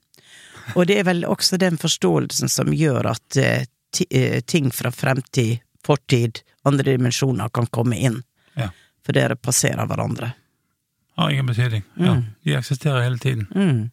Og 0.74 0.86
det 0.86 0.98
er 0.98 1.04
vel 1.04 1.24
også 1.26 1.56
den 1.58 1.78
forståelsen 1.78 2.48
som 2.50 2.70
gjør 2.74 3.10
at 3.12 3.36
eh, 3.36 3.64
eh, 4.10 4.40
ting 4.40 4.70
fra 4.74 4.90
fremtid, 4.90 5.60
fortid, 5.86 6.42
andre 6.64 6.92
dimensjoner 6.96 7.48
kan 7.54 7.66
komme 7.66 7.96
inn. 7.98 8.22
Ja. 8.58 8.68
For 9.06 9.12
dere 9.16 9.34
passerer 9.36 9.86
hverandre. 9.86 10.32
Har 11.16 11.30
ingen 11.30 11.46
betydning. 11.46 11.82
Ja, 12.00 12.16
de 12.44 12.54
eksisterer 12.56 13.02
hele 13.04 13.18
tiden. 13.18 13.46
Mm. 13.54 13.90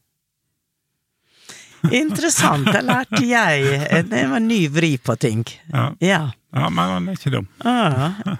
Interessant, 1.96 2.66
det 2.74 2.82
lærte 2.84 3.22
jeg. 3.24 3.64
Det 4.10 4.26
var 4.30 4.38
en 4.42 4.48
ny 4.48 4.66
vri 4.72 4.98
på 4.98 5.16
ting. 5.20 5.46
Ja, 5.72 5.90
Ja. 6.00 6.22
ja 6.56 6.70
men 6.70 6.90
han 6.94 7.08
er 7.10 7.16
ikke 7.18 7.32
dum. 7.32 7.48
Ah. 7.64 8.36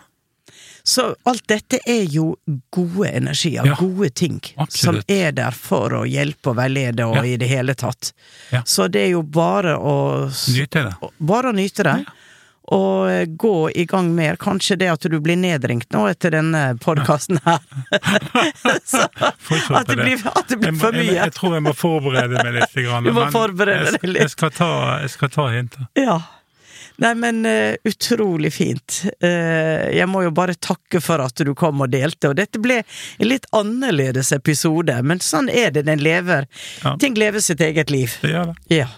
Så 0.84 1.14
alt 1.28 1.44
dette 1.48 1.80
er 1.88 2.04
jo 2.10 2.36
gode 2.74 3.10
energier, 3.12 3.66
Ja, 3.68 3.76
gode 3.78 4.10
ting, 4.10 4.40
som 4.70 5.02
er 5.08 5.32
der 5.32 5.52
for 5.52 5.94
å 5.94 6.04
hjelpe 6.08 6.50
og 6.52 6.56
veilede 6.58 7.06
og 7.06 7.16
Ja. 7.20 7.24
i 7.24 7.36
det 7.38 7.48
hele 7.48 7.76
tatt. 7.76 8.12
Ja. 8.52 8.62
Så 8.66 8.88
det 8.90 9.06
er 9.06 9.12
jo 9.12 9.22
bare 9.24 9.76
å 9.78 10.28
Nyte 10.50 10.84
det. 10.90 11.12
Bare 11.20 11.52
å 11.52 11.56
nyte 11.56 11.84
det. 11.84 12.06
Og 12.76 13.10
eh, 13.10 13.26
gå 13.26 13.70
i 13.74 13.86
gang 13.90 14.12
mer. 14.16 14.38
Kanskje 14.42 14.78
det 14.80 14.92
at 14.94 15.08
du 15.10 15.18
blir 15.24 15.40
nedringt 15.40 15.90
nå 15.96 16.06
etter 16.12 16.36
denne 16.38 16.64
podkasten 16.82 17.42
her. 17.46 17.64
Så, 18.86 19.06
at, 19.74 19.88
det 19.90 19.98
blir, 19.98 20.22
at 20.30 20.50
det 20.50 20.60
blir 20.62 20.76
for 20.78 20.90
for 20.90 20.98
jeg, 20.98 21.12
mye. 21.12 21.18
jeg 21.18 21.36
tror 21.38 21.56
jeg 21.58 21.66
må 21.66 21.74
forberede 21.78 22.44
meg 22.44 22.60
litt. 22.60 22.76
Grann, 22.80 23.06
Du 23.08 23.16
må 23.16 23.30
forberede 23.34 23.96
deg 23.96 24.12
litt. 24.12 24.26
Jeg 24.26 24.36
skal 24.36 24.54
ta, 24.54 24.70
jeg 25.04 25.16
skal 25.16 25.34
ta 25.34 25.48
hintet. 25.54 25.90
Ja. 25.98 26.20
Nei, 27.00 27.14
men 27.16 27.46
uh, 27.48 27.76
utrolig 27.88 28.52
fint. 28.54 29.02
Uh, 29.24 29.88
jeg 29.96 30.08
må 30.12 30.26
jo 30.26 30.34
bare 30.36 30.58
takke 30.60 31.00
for 31.04 31.24
at 31.24 31.42
du 31.46 31.54
kom 31.58 31.86
og 31.86 31.94
delte, 31.94 32.34
og 32.34 32.40
dette 32.40 32.60
ble 32.62 32.82
en 32.84 33.30
litt 33.30 33.48
annerledes 33.56 34.34
episode, 34.36 34.98
men 35.08 35.24
sånn 35.24 35.48
er 35.50 35.72
det, 35.76 35.86
den 35.88 36.04
lever. 36.04 36.50
Ja. 36.84 36.98
Ting 37.00 37.16
lever 37.20 37.44
sitt 37.44 37.64
eget 37.64 37.94
liv. 37.94 38.18
Det 38.22 38.34
gjør 38.34 38.52
det. 38.52 38.60
Ja. 38.82 38.90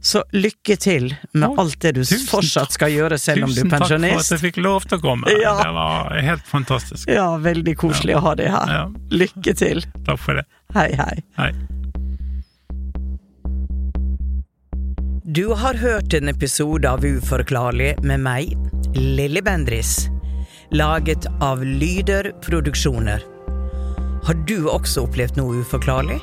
Så 0.00 0.22
lykke 0.36 0.76
til 0.80 1.08
med 1.32 1.48
oh, 1.48 1.60
alt 1.62 1.78
det 1.82 1.94
du 1.96 2.02
fortsatt 2.04 2.74
skal 2.76 2.92
gjøre 2.94 3.18
selv 3.20 3.46
om 3.48 3.54
du 3.54 3.62
er 3.62 3.70
pensjonist. 3.70 3.86
Tusen 3.86 4.02
takk 4.02 4.12
for 4.12 4.26
at 4.26 4.34
jeg 4.34 4.42
fikk 4.44 4.60
lov 4.64 4.88
til 4.88 4.98
å 4.98 5.04
komme. 5.04 5.36
Ja. 5.36 5.54
Det 5.60 5.72
var 5.76 6.18
helt 6.30 6.50
fantastisk. 6.50 7.08
Ja, 7.10 7.28
veldig 7.42 7.76
koselig 7.80 8.18
å 8.18 8.24
ha 8.26 8.36
deg 8.38 8.52
her. 8.54 8.74
Ja. 8.80 8.84
Lykke 9.24 9.56
til. 9.58 9.82
Takk 10.06 10.22
for 10.22 10.40
det. 10.40 10.46
Hei, 10.76 10.90
hei. 10.98 11.16
Hei. 11.40 11.50
Du 15.36 15.48
har 15.58 15.74
hørt 15.74 16.14
en 16.14 16.28
episode 16.28 16.90
av 16.90 17.04
Uforklarlig 17.04 17.96
med 18.06 18.22
meg, 18.22 18.52
Lilly 18.94 19.42
Bendris, 19.42 20.06
laget 20.70 21.26
av 21.42 21.64
Lyder 21.64 22.30
Produksjoner. 22.46 23.24
Har 24.26 24.38
du 24.46 24.68
også 24.70 25.04
opplevd 25.06 25.36
noe 25.38 25.60
uforklarlig? 25.60 26.20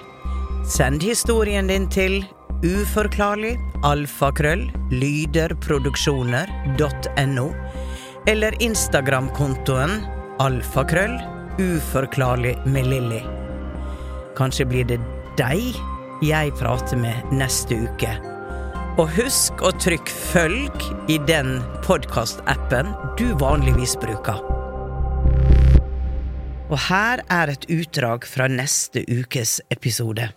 Send 0.68 1.04
historien 1.04 1.68
din 1.68 1.90
til 1.92 2.24
uforklarlig 2.64 3.60
alfakrøll 3.84 4.72
lyderproduksjoner.no 4.92 7.48
eller 8.32 8.56
Instagram-kontoen 8.64 9.92
alfakrøll 10.44 11.18
uforklarlig 11.60 12.58
med 12.66 12.88
Lilly. 12.88 13.22
Kanskje 14.38 14.66
blir 14.70 14.86
det 14.90 15.00
deg 15.38 15.76
jeg 16.24 16.54
prater 16.58 16.98
med 16.98 17.16
neste 17.36 17.76
uke. 17.84 18.14
Og 19.02 19.10
husk 19.18 19.62
å 19.66 19.72
trykke 19.82 20.14
følg 20.32 20.76
i 21.12 21.18
den 21.28 21.62
podkastappen 21.86 22.94
du 23.20 23.26
vanligvis 23.42 23.96
bruker. 24.02 24.40
Og 26.72 26.80
her 26.88 27.18
er 27.34 27.48
et 27.54 27.66
utdrag 27.74 28.26
fra 28.30 28.48
neste 28.50 29.04
ukes 29.10 29.60
episode. 29.74 30.32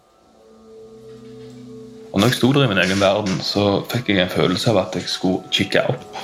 Og 2.17 2.21
når 2.21 2.31
jeg 2.31 2.37
sto 2.39 2.49
der 2.57 2.63
i 2.65 2.69
min 2.71 2.79
egen 2.81 2.97
verden, 2.97 3.35
så 3.45 3.63
fikk 3.93 4.07
jeg 4.09 4.23
en 4.23 4.31
følelse 4.33 4.71
av 4.71 4.79
at 4.87 4.95
jeg 4.97 5.05
skulle 5.13 5.51
kikke 5.53 5.83
opp. 5.93 6.21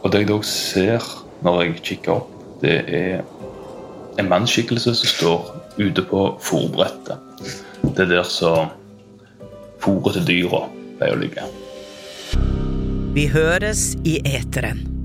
Og 0.00 0.08
det 0.08 0.22
jeg 0.22 0.28
da 0.30 0.38
ser 0.48 1.04
når 1.44 1.58
jeg 1.60 1.82
kikker 1.90 2.14
opp, 2.14 2.30
det 2.62 2.78
er 2.88 3.20
en 4.16 4.32
mannsskikkelse 4.32 4.96
som 4.96 5.12
står 5.12 5.52
ute 5.76 6.06
på 6.08 6.24
fòrbrettet. 6.40 7.20
Det 7.84 8.06
er 8.06 8.12
der 8.14 8.32
som 8.32 8.72
fòret 9.84 10.16
til 10.16 10.30
dyra 10.32 10.64
pleier 10.96 11.18
å 11.18 11.20
ligge. 11.20 11.44
Vi 13.12 13.28
høres 13.28 13.90
i 14.08 14.16
eteren. 14.24 14.97